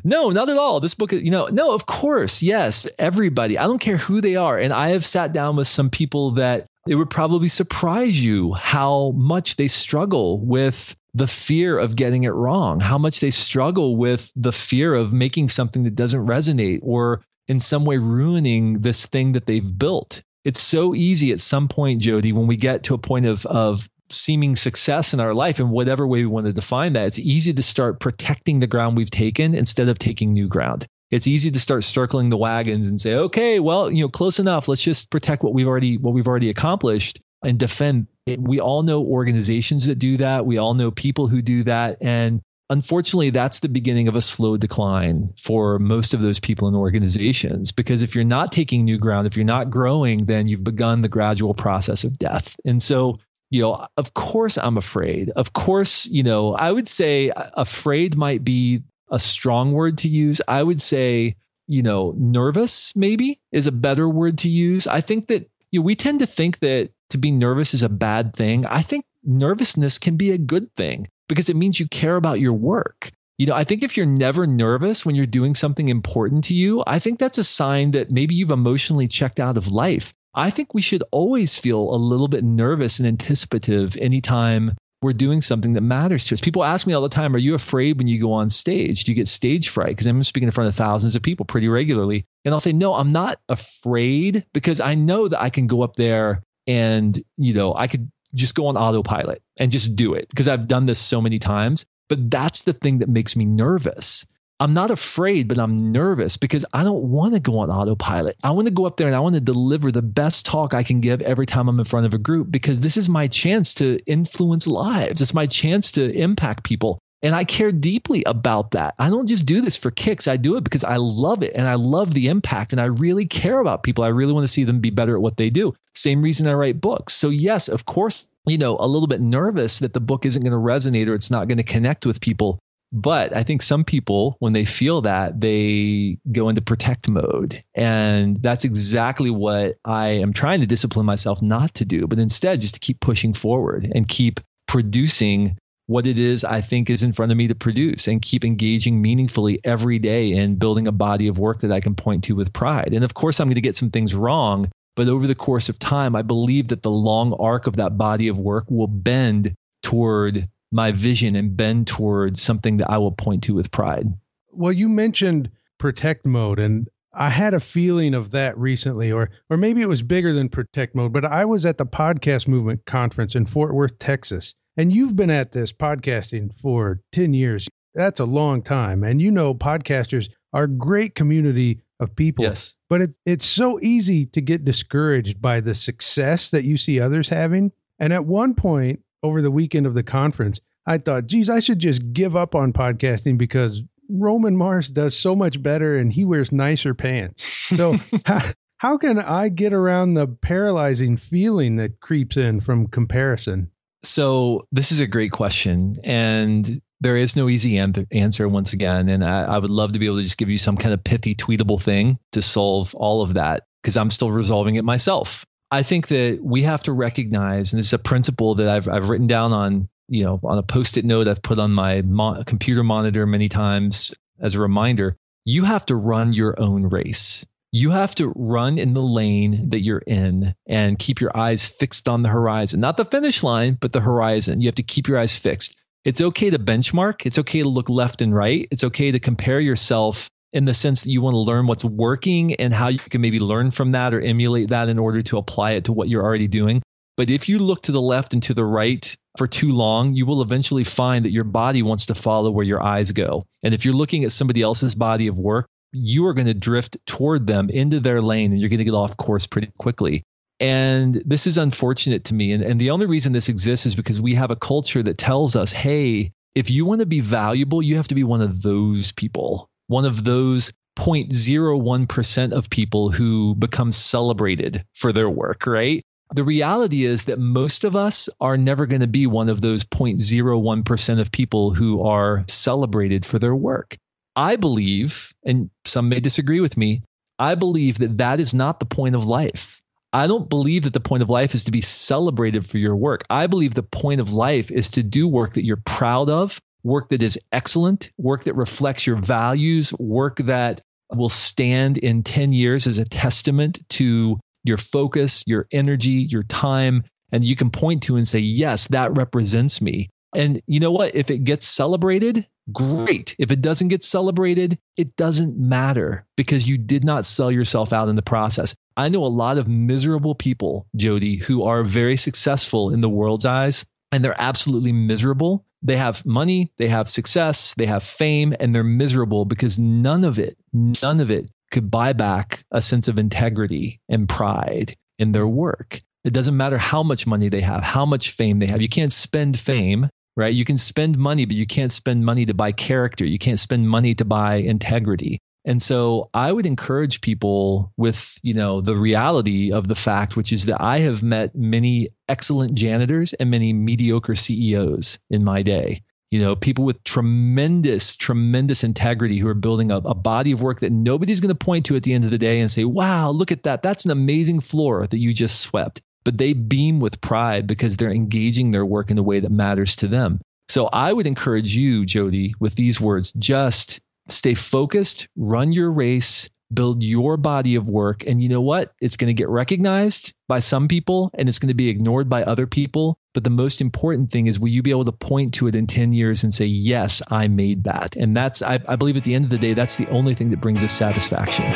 No, 0.04 0.30
not 0.30 0.48
at 0.48 0.58
all. 0.58 0.80
This 0.80 0.94
book, 0.94 1.12
you 1.12 1.30
know, 1.30 1.46
no, 1.46 1.72
of 1.72 1.86
course, 1.86 2.42
yes, 2.42 2.86
everybody. 2.98 3.58
I 3.58 3.64
don't 3.64 3.80
care 3.80 3.96
who 3.96 4.20
they 4.20 4.36
are. 4.36 4.58
And 4.58 4.72
I 4.72 4.90
have 4.90 5.04
sat 5.04 5.32
down 5.32 5.56
with 5.56 5.68
some 5.68 5.90
people 5.90 6.32
that 6.32 6.66
it 6.86 6.94
would 6.94 7.10
probably 7.10 7.48
surprise 7.48 8.22
you 8.22 8.54
how 8.54 9.12
much 9.16 9.56
they 9.56 9.68
struggle 9.68 10.40
with 10.44 10.96
the 11.14 11.26
fear 11.26 11.78
of 11.78 11.96
getting 11.96 12.24
it 12.24 12.30
wrong, 12.30 12.80
how 12.80 12.98
much 12.98 13.20
they 13.20 13.30
struggle 13.30 13.96
with 13.96 14.30
the 14.36 14.52
fear 14.52 14.94
of 14.94 15.12
making 15.12 15.48
something 15.48 15.82
that 15.84 15.96
doesn't 15.96 16.26
resonate 16.26 16.80
or 16.82 17.22
in 17.48 17.60
some 17.60 17.84
way 17.84 17.96
ruining 17.96 18.80
this 18.80 19.06
thing 19.06 19.32
that 19.32 19.46
they've 19.46 19.76
built. 19.78 20.22
It's 20.44 20.60
so 20.60 20.94
easy 20.94 21.32
at 21.32 21.40
some 21.40 21.68
point, 21.68 22.00
Jody, 22.00 22.32
when 22.32 22.46
we 22.46 22.56
get 22.56 22.84
to 22.84 22.94
a 22.94 22.98
point 22.98 23.26
of, 23.26 23.44
of 23.46 23.88
seeming 24.10 24.56
success 24.56 25.12
in 25.14 25.20
our 25.20 25.34
life 25.34 25.60
in 25.60 25.70
whatever 25.70 26.06
way 26.06 26.20
we 26.20 26.26
want 26.26 26.46
to 26.46 26.52
define 26.52 26.92
that, 26.94 27.06
it's 27.06 27.18
easy 27.18 27.52
to 27.52 27.62
start 27.62 28.00
protecting 28.00 28.60
the 28.60 28.66
ground 28.66 28.96
we've 28.96 29.10
taken 29.10 29.54
instead 29.54 29.88
of 29.88 29.98
taking 29.98 30.32
new 30.32 30.48
ground. 30.48 30.86
It's 31.10 31.26
easy 31.26 31.50
to 31.50 31.58
start 31.58 31.84
circling 31.84 32.28
the 32.28 32.36
wagons 32.36 32.88
and 32.88 33.00
say, 33.00 33.14
okay, 33.14 33.60
well, 33.60 33.90
you 33.90 34.04
know, 34.04 34.08
close 34.08 34.38
enough. 34.38 34.68
Let's 34.68 34.82
just 34.82 35.10
protect 35.10 35.42
what 35.42 35.54
we've 35.54 35.66
already 35.66 35.96
what 35.96 36.12
we've 36.12 36.28
already 36.28 36.50
accomplished 36.50 37.18
and 37.42 37.58
defend. 37.58 38.06
We 38.38 38.60
all 38.60 38.82
know 38.82 39.02
organizations 39.02 39.86
that 39.86 39.98
do 39.98 40.16
that. 40.18 40.44
We 40.44 40.58
all 40.58 40.74
know 40.74 40.90
people 40.90 41.26
who 41.26 41.40
do 41.40 41.64
that. 41.64 41.96
And 42.02 42.42
unfortunately, 42.68 43.30
that's 43.30 43.60
the 43.60 43.70
beginning 43.70 44.08
of 44.08 44.16
a 44.16 44.20
slow 44.20 44.58
decline 44.58 45.32
for 45.40 45.78
most 45.78 46.12
of 46.12 46.20
those 46.20 46.38
people 46.38 46.68
in 46.68 46.74
organizations. 46.74 47.72
Because 47.72 48.02
if 48.02 48.14
you're 48.14 48.24
not 48.24 48.52
taking 48.52 48.84
new 48.84 48.98
ground, 48.98 49.26
if 49.26 49.36
you're 49.36 49.46
not 49.46 49.70
growing, 49.70 50.26
then 50.26 50.46
you've 50.46 50.64
begun 50.64 51.00
the 51.00 51.08
gradual 51.08 51.54
process 51.54 52.04
of 52.04 52.18
death. 52.18 52.54
And 52.66 52.82
so 52.82 53.18
you 53.50 53.62
know, 53.62 53.86
of 53.96 54.14
course 54.14 54.58
I'm 54.58 54.76
afraid. 54.76 55.30
Of 55.30 55.52
course, 55.52 56.06
you 56.06 56.22
know, 56.22 56.54
I 56.54 56.72
would 56.72 56.88
say 56.88 57.32
afraid 57.36 58.16
might 58.16 58.44
be 58.44 58.82
a 59.10 59.18
strong 59.18 59.72
word 59.72 59.98
to 59.98 60.08
use. 60.08 60.40
I 60.48 60.62
would 60.62 60.80
say, 60.80 61.36
you 61.66 61.82
know, 61.82 62.14
nervous 62.16 62.94
maybe 62.94 63.40
is 63.52 63.66
a 63.66 63.72
better 63.72 64.08
word 64.08 64.38
to 64.38 64.48
use. 64.48 64.86
I 64.86 65.00
think 65.00 65.28
that 65.28 65.48
you 65.70 65.80
know, 65.80 65.84
we 65.84 65.94
tend 65.94 66.18
to 66.20 66.26
think 66.26 66.60
that 66.60 66.90
to 67.10 67.18
be 67.18 67.30
nervous 67.30 67.74
is 67.74 67.82
a 67.82 67.88
bad 67.88 68.34
thing. 68.34 68.66
I 68.66 68.82
think 68.82 69.04
nervousness 69.24 69.98
can 69.98 70.16
be 70.16 70.30
a 70.30 70.38
good 70.38 70.74
thing 70.74 71.08
because 71.28 71.48
it 71.48 71.56
means 71.56 71.80
you 71.80 71.88
care 71.88 72.16
about 72.16 72.40
your 72.40 72.52
work. 72.52 73.10
You 73.38 73.46
know, 73.46 73.54
I 73.54 73.64
think 73.64 73.82
if 73.82 73.96
you're 73.96 74.06
never 74.06 74.46
nervous 74.46 75.06
when 75.06 75.14
you're 75.14 75.26
doing 75.26 75.54
something 75.54 75.88
important 75.88 76.42
to 76.44 76.54
you, 76.54 76.82
I 76.86 76.98
think 76.98 77.18
that's 77.18 77.38
a 77.38 77.44
sign 77.44 77.92
that 77.92 78.10
maybe 78.10 78.34
you've 78.34 78.50
emotionally 78.50 79.06
checked 79.06 79.38
out 79.38 79.56
of 79.56 79.70
life. 79.70 80.12
I 80.38 80.50
think 80.50 80.72
we 80.72 80.82
should 80.82 81.02
always 81.10 81.58
feel 81.58 81.92
a 81.92 81.96
little 81.96 82.28
bit 82.28 82.44
nervous 82.44 83.00
and 83.00 83.08
anticipative 83.08 83.96
anytime 83.96 84.76
we're 85.02 85.12
doing 85.12 85.40
something 85.40 85.72
that 85.72 85.80
matters 85.80 86.26
to 86.26 86.34
us. 86.34 86.40
People 86.40 86.62
ask 86.62 86.86
me 86.86 86.92
all 86.92 87.02
the 87.02 87.08
time, 87.08 87.34
Are 87.34 87.40
you 87.40 87.54
afraid 87.54 87.98
when 87.98 88.06
you 88.06 88.20
go 88.20 88.32
on 88.32 88.48
stage? 88.48 89.02
Do 89.02 89.10
you 89.10 89.16
get 89.16 89.26
stage 89.26 89.68
fright? 89.68 89.88
Because 89.88 90.06
I'm 90.06 90.22
speaking 90.22 90.46
in 90.46 90.52
front 90.52 90.68
of 90.68 90.76
thousands 90.76 91.16
of 91.16 91.22
people 91.22 91.44
pretty 91.44 91.66
regularly. 91.66 92.24
And 92.44 92.54
I'll 92.54 92.60
say, 92.60 92.72
No, 92.72 92.94
I'm 92.94 93.10
not 93.10 93.40
afraid 93.48 94.46
because 94.52 94.78
I 94.78 94.94
know 94.94 95.26
that 95.26 95.42
I 95.42 95.50
can 95.50 95.66
go 95.66 95.82
up 95.82 95.96
there 95.96 96.44
and, 96.68 97.20
you 97.36 97.52
know, 97.52 97.74
I 97.74 97.88
could 97.88 98.08
just 98.34 98.54
go 98.54 98.66
on 98.68 98.76
autopilot 98.76 99.42
and 99.58 99.72
just 99.72 99.96
do 99.96 100.14
it 100.14 100.28
because 100.28 100.46
I've 100.46 100.68
done 100.68 100.86
this 100.86 101.00
so 101.00 101.20
many 101.20 101.40
times. 101.40 101.84
But 102.08 102.30
that's 102.30 102.62
the 102.62 102.72
thing 102.72 102.98
that 102.98 103.08
makes 103.08 103.34
me 103.34 103.44
nervous 103.44 104.24
I'm 104.60 104.74
not 104.74 104.90
afraid, 104.90 105.46
but 105.46 105.58
I'm 105.58 105.92
nervous 105.92 106.36
because 106.36 106.64
I 106.72 106.82
don't 106.82 107.04
want 107.04 107.34
to 107.34 107.40
go 107.40 107.58
on 107.58 107.70
autopilot. 107.70 108.36
I 108.42 108.50
want 108.50 108.66
to 108.66 108.74
go 108.74 108.86
up 108.86 108.96
there 108.96 109.06
and 109.06 109.14
I 109.14 109.20
want 109.20 109.36
to 109.36 109.40
deliver 109.40 109.92
the 109.92 110.02
best 110.02 110.44
talk 110.44 110.74
I 110.74 110.82
can 110.82 111.00
give 111.00 111.20
every 111.22 111.46
time 111.46 111.68
I'm 111.68 111.78
in 111.78 111.84
front 111.84 112.06
of 112.06 112.14
a 112.14 112.18
group 112.18 112.50
because 112.50 112.80
this 112.80 112.96
is 112.96 113.08
my 113.08 113.28
chance 113.28 113.72
to 113.74 114.00
influence 114.06 114.66
lives. 114.66 115.20
It's 115.20 115.32
my 115.32 115.46
chance 115.46 115.92
to 115.92 116.10
impact 116.10 116.64
people. 116.64 116.98
And 117.22 117.36
I 117.36 117.44
care 117.44 117.70
deeply 117.70 118.24
about 118.26 118.72
that. 118.72 118.94
I 118.98 119.10
don't 119.10 119.28
just 119.28 119.46
do 119.46 119.60
this 119.60 119.76
for 119.76 119.92
kicks. 119.92 120.26
I 120.26 120.36
do 120.36 120.56
it 120.56 120.64
because 120.64 120.84
I 120.84 120.96
love 120.96 121.44
it 121.44 121.52
and 121.54 121.68
I 121.68 121.74
love 121.74 122.14
the 122.14 122.26
impact 122.26 122.72
and 122.72 122.80
I 122.80 122.86
really 122.86 123.26
care 123.26 123.60
about 123.60 123.84
people. 123.84 124.02
I 124.02 124.08
really 124.08 124.32
want 124.32 124.44
to 124.44 124.52
see 124.52 124.64
them 124.64 124.80
be 124.80 124.90
better 124.90 125.14
at 125.14 125.22
what 125.22 125.36
they 125.36 125.50
do. 125.50 125.72
Same 125.94 126.20
reason 126.20 126.48
I 126.48 126.54
write 126.54 126.80
books. 126.80 127.14
So, 127.14 127.28
yes, 127.28 127.68
of 127.68 127.86
course, 127.86 128.26
you 128.46 128.58
know, 128.58 128.76
a 128.80 128.86
little 128.88 129.08
bit 129.08 129.20
nervous 129.20 129.78
that 129.80 129.92
the 129.92 130.00
book 130.00 130.26
isn't 130.26 130.42
going 130.42 130.52
to 130.52 130.58
resonate 130.58 131.08
or 131.08 131.14
it's 131.14 131.30
not 131.30 131.46
going 131.46 131.58
to 131.58 131.64
connect 131.64 132.06
with 132.06 132.20
people 132.20 132.58
but 132.92 133.34
I 133.36 133.42
think 133.42 133.62
some 133.62 133.84
people, 133.84 134.36
when 134.38 134.52
they 134.54 134.64
feel 134.64 135.02
that, 135.02 135.40
they 135.40 136.18
go 136.32 136.48
into 136.48 136.62
protect 136.62 137.08
mode. 137.08 137.62
And 137.74 138.42
that's 138.42 138.64
exactly 138.64 139.30
what 139.30 139.76
I 139.84 140.08
am 140.08 140.32
trying 140.32 140.60
to 140.60 140.66
discipline 140.66 141.06
myself 141.06 141.42
not 141.42 141.74
to 141.74 141.84
do, 141.84 142.06
but 142.06 142.18
instead 142.18 142.60
just 142.60 142.74
to 142.74 142.80
keep 142.80 143.00
pushing 143.00 143.34
forward 143.34 143.90
and 143.94 144.08
keep 144.08 144.40
producing 144.66 145.56
what 145.86 146.06
it 146.06 146.18
is 146.18 146.44
I 146.44 146.60
think 146.60 146.90
is 146.90 147.02
in 147.02 147.14
front 147.14 147.32
of 147.32 147.38
me 147.38 147.48
to 147.48 147.54
produce 147.54 148.08
and 148.08 148.20
keep 148.20 148.44
engaging 148.44 149.00
meaningfully 149.00 149.58
every 149.64 149.98
day 149.98 150.32
in 150.32 150.56
building 150.56 150.86
a 150.86 150.92
body 150.92 151.28
of 151.28 151.38
work 151.38 151.60
that 151.60 151.72
I 151.72 151.80
can 151.80 151.94
point 151.94 152.24
to 152.24 152.36
with 152.36 152.52
pride. 152.52 152.92
And 152.92 153.04
of 153.04 153.14
course, 153.14 153.40
I'm 153.40 153.48
going 153.48 153.54
to 153.54 153.62
get 153.62 153.74
some 153.74 153.90
things 153.90 154.14
wrong, 154.14 154.70
but 154.96 155.08
over 155.08 155.26
the 155.26 155.34
course 155.34 155.70
of 155.70 155.78
time, 155.78 156.14
I 156.14 156.22
believe 156.22 156.68
that 156.68 156.82
the 156.82 156.90
long 156.90 157.34
arc 157.40 157.66
of 157.66 157.76
that 157.76 157.96
body 157.96 158.28
of 158.28 158.38
work 158.38 158.66
will 158.68 158.86
bend 158.86 159.54
toward 159.82 160.46
my 160.70 160.92
vision 160.92 161.34
and 161.36 161.56
bend 161.56 161.86
towards 161.86 162.42
something 162.42 162.76
that 162.78 162.90
I 162.90 162.98
will 162.98 163.12
point 163.12 163.42
to 163.44 163.54
with 163.54 163.70
pride. 163.70 164.06
Well, 164.52 164.72
you 164.72 164.88
mentioned 164.88 165.50
protect 165.78 166.26
mode 166.26 166.58
and 166.58 166.88
I 167.12 167.30
had 167.30 167.54
a 167.54 167.60
feeling 167.60 168.14
of 168.14 168.32
that 168.32 168.56
recently 168.58 169.10
or 169.10 169.30
or 169.50 169.56
maybe 169.56 169.80
it 169.80 169.88
was 169.88 170.02
bigger 170.02 170.32
than 170.32 170.48
protect 170.48 170.94
mode, 170.94 171.12
but 171.12 171.24
I 171.24 171.44
was 171.44 171.64
at 171.64 171.78
the 171.78 171.86
podcast 171.86 172.48
movement 172.48 172.84
conference 172.84 173.34
in 173.34 173.46
Fort 173.46 173.74
Worth, 173.74 173.98
Texas. 173.98 174.54
And 174.76 174.92
you've 174.92 175.16
been 175.16 175.30
at 175.30 175.52
this 175.52 175.72
podcasting 175.72 176.54
for 176.54 177.00
10 177.12 177.34
years. 177.34 177.68
That's 177.94 178.20
a 178.20 178.24
long 178.24 178.62
time. 178.62 179.02
And 179.02 179.20
you 179.20 179.30
know 179.30 179.54
podcasters 179.54 180.28
are 180.52 180.64
a 180.64 180.68
great 180.68 181.14
community 181.14 181.80
of 181.98 182.14
people. 182.14 182.44
Yes. 182.44 182.76
But 182.88 183.00
it, 183.02 183.10
it's 183.26 183.44
so 183.44 183.80
easy 183.80 184.26
to 184.26 184.40
get 184.40 184.64
discouraged 184.64 185.42
by 185.42 185.60
the 185.60 185.74
success 185.74 186.50
that 186.52 186.64
you 186.64 186.76
see 186.76 187.00
others 187.00 187.28
having. 187.28 187.72
And 187.98 188.12
at 188.12 188.24
one 188.24 188.54
point, 188.54 189.00
over 189.22 189.42
the 189.42 189.50
weekend 189.50 189.86
of 189.86 189.94
the 189.94 190.02
conference, 190.02 190.60
I 190.86 190.98
thought, 190.98 191.26
geez, 191.26 191.50
I 191.50 191.60
should 191.60 191.78
just 191.78 192.12
give 192.12 192.36
up 192.36 192.54
on 192.54 192.72
podcasting 192.72 193.36
because 193.38 193.82
Roman 194.08 194.56
Mars 194.56 194.88
does 194.88 195.16
so 195.16 195.36
much 195.36 195.62
better 195.62 195.98
and 195.98 196.12
he 196.12 196.24
wears 196.24 196.50
nicer 196.50 196.94
pants. 196.94 197.42
So, 197.44 197.96
how, 198.24 198.42
how 198.78 198.96
can 198.96 199.18
I 199.18 199.50
get 199.50 199.72
around 199.72 200.14
the 200.14 200.26
paralyzing 200.26 201.16
feeling 201.16 201.76
that 201.76 202.00
creeps 202.00 202.36
in 202.36 202.60
from 202.60 202.86
comparison? 202.86 203.70
So, 204.02 204.66
this 204.72 204.92
is 204.92 205.00
a 205.00 205.06
great 205.06 205.32
question. 205.32 205.94
And 206.04 206.80
there 207.00 207.16
is 207.16 207.36
no 207.36 207.48
easy 207.48 207.78
answer 207.78 208.48
once 208.48 208.72
again. 208.72 209.08
And 209.08 209.24
I, 209.24 209.44
I 209.44 209.58
would 209.58 209.70
love 209.70 209.92
to 209.92 209.98
be 209.98 210.06
able 210.06 210.16
to 210.16 210.22
just 210.22 210.38
give 210.38 210.48
you 210.48 210.58
some 210.58 210.76
kind 210.76 210.92
of 210.92 211.04
pithy, 211.04 211.34
tweetable 211.34 211.80
thing 211.80 212.18
to 212.32 212.42
solve 212.42 212.94
all 212.94 213.22
of 213.22 213.34
that 213.34 213.64
because 213.82 213.96
I'm 213.96 214.10
still 214.10 214.30
resolving 214.30 214.74
it 214.74 214.84
myself. 214.84 215.46
I 215.70 215.82
think 215.82 216.08
that 216.08 216.40
we 216.42 216.62
have 216.62 216.82
to 216.84 216.92
recognize, 216.92 217.72
and 217.72 217.78
this 217.78 217.86
is 217.86 217.92
a 217.92 217.98
principle 217.98 218.54
that 218.56 218.68
I've 218.68 218.88
I've 218.88 219.08
written 219.08 219.26
down 219.26 219.52
on 219.52 219.88
you 220.08 220.22
know 220.22 220.40
on 220.42 220.58
a 220.58 220.62
post-it 220.62 221.04
note 221.04 221.28
I've 221.28 221.42
put 221.42 221.58
on 221.58 221.72
my 221.72 222.02
mo- 222.02 222.42
computer 222.46 222.82
monitor 222.82 223.26
many 223.26 223.48
times 223.48 224.12
as 224.40 224.54
a 224.54 224.60
reminder. 224.60 225.14
You 225.44 225.64
have 225.64 225.86
to 225.86 225.96
run 225.96 226.32
your 226.32 226.60
own 226.60 226.84
race. 226.84 227.44
You 227.70 227.90
have 227.90 228.14
to 228.14 228.32
run 228.34 228.78
in 228.78 228.94
the 228.94 229.02
lane 229.02 229.68
that 229.70 229.80
you're 229.80 230.02
in 230.06 230.54
and 230.66 230.98
keep 230.98 231.20
your 231.20 231.36
eyes 231.36 231.68
fixed 231.68 232.08
on 232.08 232.22
the 232.22 232.30
horizon, 232.30 232.80
not 232.80 232.96
the 232.96 233.04
finish 233.04 233.42
line, 233.42 233.76
but 233.78 233.92
the 233.92 234.00
horizon. 234.00 234.62
You 234.62 234.68
have 234.68 234.74
to 234.76 234.82
keep 234.82 235.06
your 235.06 235.18
eyes 235.18 235.36
fixed. 235.36 235.76
It's 236.04 236.22
okay 236.22 236.48
to 236.48 236.58
benchmark. 236.58 237.26
It's 237.26 237.38
okay 237.38 237.62
to 237.62 237.68
look 237.68 237.90
left 237.90 238.22
and 238.22 238.34
right. 238.34 238.66
It's 238.70 238.84
okay 238.84 239.10
to 239.10 239.20
compare 239.20 239.60
yourself 239.60 240.30
in 240.52 240.64
the 240.64 240.74
sense 240.74 241.02
that 241.02 241.10
you 241.10 241.20
want 241.20 241.34
to 241.34 241.38
learn 241.38 241.66
what's 241.66 241.84
working 241.84 242.54
and 242.54 242.72
how 242.72 242.88
you 242.88 242.98
can 242.98 243.20
maybe 243.20 243.38
learn 243.38 243.70
from 243.70 243.92
that 243.92 244.14
or 244.14 244.20
emulate 244.20 244.68
that 244.70 244.88
in 244.88 244.98
order 244.98 245.22
to 245.22 245.38
apply 245.38 245.72
it 245.72 245.84
to 245.84 245.92
what 245.92 246.08
you're 246.08 246.24
already 246.24 246.48
doing. 246.48 246.82
But 247.16 247.30
if 247.30 247.48
you 247.48 247.58
look 247.58 247.82
to 247.82 247.92
the 247.92 248.00
left 248.00 248.32
and 248.32 248.42
to 248.44 248.54
the 248.54 248.64
right 248.64 249.14
for 249.36 249.46
too 249.46 249.72
long, 249.72 250.14
you 250.14 250.24
will 250.24 250.40
eventually 250.40 250.84
find 250.84 251.24
that 251.24 251.32
your 251.32 251.44
body 251.44 251.82
wants 251.82 252.06
to 252.06 252.14
follow 252.14 252.50
where 252.50 252.64
your 252.64 252.82
eyes 252.82 253.12
go. 253.12 253.42
And 253.62 253.74
if 253.74 253.84
you're 253.84 253.94
looking 253.94 254.24
at 254.24 254.32
somebody 254.32 254.62
else's 254.62 254.94
body 254.94 255.26
of 255.26 255.38
work, 255.38 255.66
you 255.92 256.24
are 256.26 256.34
going 256.34 256.46
to 256.46 256.54
drift 256.54 256.96
toward 257.06 257.46
them 257.46 257.70
into 257.70 257.98
their 257.98 258.22
lane 258.22 258.52
and 258.52 258.60
you're 258.60 258.68
going 258.68 258.78
to 258.78 258.84
get 258.84 258.94
off 258.94 259.16
course 259.16 259.46
pretty 259.46 259.72
quickly. 259.78 260.22
And 260.60 261.22
this 261.26 261.46
is 261.46 261.58
unfortunate 261.58 262.24
to 262.24 262.34
me. 262.34 262.52
And, 262.52 262.62
and 262.62 262.80
the 262.80 262.90
only 262.90 263.06
reason 263.06 263.32
this 263.32 263.48
exists 263.48 263.86
is 263.86 263.94
because 263.94 264.22
we 264.22 264.34
have 264.34 264.50
a 264.50 264.56
culture 264.56 265.02
that 265.02 265.18
tells 265.18 265.56
us, 265.56 265.72
hey, 265.72 266.32
if 266.54 266.70
you 266.70 266.84
want 266.84 267.00
to 267.00 267.06
be 267.06 267.20
valuable, 267.20 267.82
you 267.82 267.96
have 267.96 268.08
to 268.08 268.14
be 268.14 268.24
one 268.24 268.40
of 268.40 268.62
those 268.62 269.12
people 269.12 269.68
one 269.88 270.04
of 270.04 270.24
those 270.24 270.72
0.01% 270.96 272.52
of 272.52 272.70
people 272.70 273.10
who 273.10 273.54
become 273.56 273.92
celebrated 273.92 274.84
for 274.94 275.12
their 275.12 275.30
work, 275.30 275.66
right? 275.66 276.02
The 276.34 276.44
reality 276.44 277.04
is 277.04 277.24
that 277.24 277.38
most 277.38 277.84
of 277.84 277.96
us 277.96 278.28
are 278.40 278.58
never 278.58 278.84
going 278.86 279.00
to 279.00 279.06
be 279.06 279.26
one 279.26 279.48
of 279.48 279.60
those 279.60 279.84
0.01% 279.84 281.20
of 281.20 281.32
people 281.32 281.72
who 281.72 282.02
are 282.02 282.44
celebrated 282.48 283.24
for 283.24 283.38
their 283.38 283.54
work. 283.54 283.96
I 284.36 284.56
believe, 284.56 285.32
and 285.44 285.70
some 285.84 286.08
may 286.08 286.20
disagree 286.20 286.60
with 286.60 286.76
me, 286.76 287.02
I 287.38 287.54
believe 287.54 287.98
that 287.98 288.18
that 288.18 288.40
is 288.40 288.52
not 288.52 288.78
the 288.78 288.86
point 288.86 289.14
of 289.14 289.26
life. 289.26 289.80
I 290.12 290.26
don't 290.26 290.48
believe 290.48 290.82
that 290.82 290.92
the 290.92 291.00
point 291.00 291.22
of 291.22 291.30
life 291.30 291.54
is 291.54 291.64
to 291.64 291.72
be 291.72 291.80
celebrated 291.80 292.66
for 292.66 292.78
your 292.78 292.96
work. 292.96 293.24
I 293.30 293.46
believe 293.46 293.74
the 293.74 293.82
point 293.82 294.20
of 294.20 294.32
life 294.32 294.70
is 294.70 294.90
to 294.92 295.02
do 295.02 295.28
work 295.28 295.54
that 295.54 295.64
you're 295.64 295.82
proud 295.84 296.28
of 296.28 296.60
work 296.82 297.08
that 297.10 297.22
is 297.22 297.38
excellent, 297.52 298.10
work 298.18 298.44
that 298.44 298.54
reflects 298.54 299.06
your 299.06 299.16
values, 299.16 299.92
work 299.98 300.36
that 300.38 300.80
will 301.12 301.28
stand 301.28 301.98
in 301.98 302.22
10 302.22 302.52
years 302.52 302.86
as 302.86 302.98
a 302.98 303.04
testament 303.04 303.80
to 303.90 304.38
your 304.64 304.76
focus, 304.76 305.42
your 305.46 305.66
energy, 305.72 306.26
your 306.30 306.42
time. 306.44 307.02
And 307.32 307.44
you 307.44 307.56
can 307.56 307.70
point 307.70 308.02
to 308.04 308.16
and 308.16 308.26
say, 308.26 308.38
yes, 308.38 308.88
that 308.88 309.14
represents 309.16 309.80
me. 309.80 310.08
And 310.34 310.60
you 310.66 310.80
know 310.80 310.92
what? 310.92 311.14
If 311.14 311.30
it 311.30 311.44
gets 311.44 311.66
celebrated, 311.66 312.46
great. 312.72 313.34
If 313.38 313.50
it 313.50 313.62
doesn't 313.62 313.88
get 313.88 314.04
celebrated, 314.04 314.78
it 314.96 315.16
doesn't 315.16 315.56
matter 315.56 316.26
because 316.36 316.68
you 316.68 316.76
did 316.76 317.04
not 317.04 317.24
sell 317.24 317.50
yourself 317.50 317.92
out 317.92 318.08
in 318.08 318.16
the 318.16 318.22
process. 318.22 318.74
I 318.96 319.08
know 319.08 319.24
a 319.24 319.26
lot 319.26 319.58
of 319.58 319.68
miserable 319.68 320.34
people, 320.34 320.86
Jody, 320.96 321.36
who 321.36 321.62
are 321.62 321.82
very 321.82 322.16
successful 322.16 322.92
in 322.92 323.00
the 323.00 323.08
world's 323.08 323.46
eyes, 323.46 323.86
and 324.12 324.24
they're 324.24 324.34
absolutely 324.38 324.92
miserable. 324.92 325.64
They 325.82 325.96
have 325.96 326.24
money, 326.26 326.72
they 326.78 326.88
have 326.88 327.08
success, 327.08 327.74
they 327.76 327.86
have 327.86 328.02
fame, 328.02 328.54
and 328.58 328.74
they're 328.74 328.84
miserable 328.84 329.44
because 329.44 329.78
none 329.78 330.24
of 330.24 330.38
it, 330.38 330.58
none 330.72 331.20
of 331.20 331.30
it 331.30 331.48
could 331.70 331.90
buy 331.90 332.12
back 332.12 332.64
a 332.70 332.82
sense 332.82 333.08
of 333.08 333.18
integrity 333.18 334.00
and 334.08 334.28
pride 334.28 334.96
in 335.18 335.32
their 335.32 335.46
work. 335.46 336.00
It 336.24 336.32
doesn't 336.32 336.56
matter 336.56 336.78
how 336.78 337.02
much 337.02 337.26
money 337.26 337.48
they 337.48 337.60
have, 337.60 337.82
how 337.82 338.04
much 338.04 338.30
fame 338.30 338.58
they 338.58 338.66
have. 338.66 338.82
You 338.82 338.88
can't 338.88 339.12
spend 339.12 339.58
fame, 339.58 340.08
right? 340.36 340.52
You 340.52 340.64
can 340.64 340.78
spend 340.78 341.16
money, 341.16 341.44
but 341.44 341.56
you 341.56 341.66
can't 341.66 341.92
spend 341.92 342.24
money 342.24 342.44
to 342.46 342.54
buy 342.54 342.72
character. 342.72 343.26
You 343.26 343.38
can't 343.38 343.60
spend 343.60 343.88
money 343.88 344.14
to 344.16 344.24
buy 344.24 344.56
integrity. 344.56 345.40
And 345.68 345.82
so 345.82 346.30
I 346.32 346.50
would 346.50 346.66
encourage 346.66 347.20
people 347.20 347.92
with, 347.96 348.38
you 348.42 348.54
know, 348.54 348.80
the 348.80 348.96
reality 348.96 349.70
of 349.70 349.86
the 349.86 349.94
fact, 349.94 350.34
which 350.34 350.52
is 350.52 350.64
that 350.64 350.80
I 350.80 350.98
have 351.00 351.22
met 351.22 351.54
many 351.54 352.08
excellent 352.28 352.74
janitors 352.74 353.34
and 353.34 353.50
many 353.50 353.72
mediocre 353.72 354.34
CEOs 354.34 355.20
in 355.30 355.44
my 355.44 355.62
day 355.62 356.02
you 356.30 356.40
know, 356.40 356.54
people 356.54 356.84
with 356.84 357.02
tremendous, 357.04 358.14
tremendous 358.14 358.84
integrity 358.84 359.38
who 359.38 359.48
are 359.48 359.54
building 359.54 359.90
a, 359.90 359.96
a 359.96 360.14
body 360.14 360.52
of 360.52 360.62
work 360.62 360.80
that 360.80 360.92
nobody's 360.92 361.40
going 361.40 361.48
to 361.48 361.54
point 361.54 361.86
to 361.86 361.96
at 361.96 362.02
the 362.02 362.12
end 362.12 362.24
of 362.24 362.30
the 362.30 362.38
day 362.38 362.60
and 362.60 362.70
say, 362.70 362.84
wow, 362.84 363.30
look 363.30 363.50
at 363.50 363.62
that. 363.62 363.82
That's 363.82 364.04
an 364.04 364.10
amazing 364.10 364.60
floor 364.60 365.06
that 365.06 365.18
you 365.18 365.32
just 365.32 365.60
swept. 365.60 366.02
But 366.24 366.36
they 366.36 366.52
beam 366.52 367.00
with 367.00 367.20
pride 367.22 367.66
because 367.66 367.96
they're 367.96 368.10
engaging 368.12 368.70
their 368.70 368.84
work 368.84 369.10
in 369.10 369.16
a 369.16 369.22
way 369.22 369.40
that 369.40 369.50
matters 369.50 369.96
to 369.96 370.08
them. 370.08 370.40
So 370.68 370.88
I 370.92 371.14
would 371.14 371.26
encourage 371.26 371.74
you, 371.74 372.04
Jody, 372.04 372.54
with 372.60 372.74
these 372.74 373.00
words 373.00 373.32
just 373.32 374.00
stay 374.28 374.54
focused, 374.54 375.28
run 375.36 375.72
your 375.72 375.90
race, 375.90 376.48
build 376.72 377.02
your 377.02 377.36
body 377.36 377.74
of 377.74 377.88
work. 377.88 378.24
And 378.26 378.42
you 378.42 378.48
know 378.48 378.60
what? 378.60 378.92
It's 379.00 379.16
going 379.16 379.28
to 379.28 379.34
get 379.34 379.48
recognized 379.48 380.34
by 380.48 380.58
some 380.58 380.86
people 380.86 381.30
and 381.34 381.48
it's 381.48 381.58
going 381.58 381.68
to 381.68 381.74
be 381.74 381.88
ignored 381.88 382.28
by 382.28 382.42
other 382.42 382.66
people. 382.66 383.18
But 383.32 383.44
the 383.44 383.50
most 383.50 383.80
important 383.80 384.30
thing 384.30 384.46
is 384.46 384.60
will 384.60 384.68
you 384.68 384.82
be 384.82 384.90
able 384.90 385.06
to 385.06 385.12
point 385.12 385.54
to 385.54 385.66
it 385.66 385.74
in 385.74 385.86
10 385.86 386.12
years 386.12 386.44
and 386.44 386.52
say, 386.52 386.66
yes, 386.66 387.22
I 387.28 387.48
made 387.48 387.84
that? 387.84 388.16
And 388.16 388.36
that's, 388.36 388.60
I, 388.60 388.80
I 388.86 388.96
believe 388.96 389.16
at 389.16 389.24
the 389.24 389.34
end 389.34 389.44
of 389.44 389.50
the 389.50 389.58
day, 389.58 389.74
that's 389.74 389.96
the 389.96 390.08
only 390.08 390.34
thing 390.34 390.50
that 390.50 390.60
brings 390.60 390.82
us 390.82 390.92
satisfaction. 390.92 391.70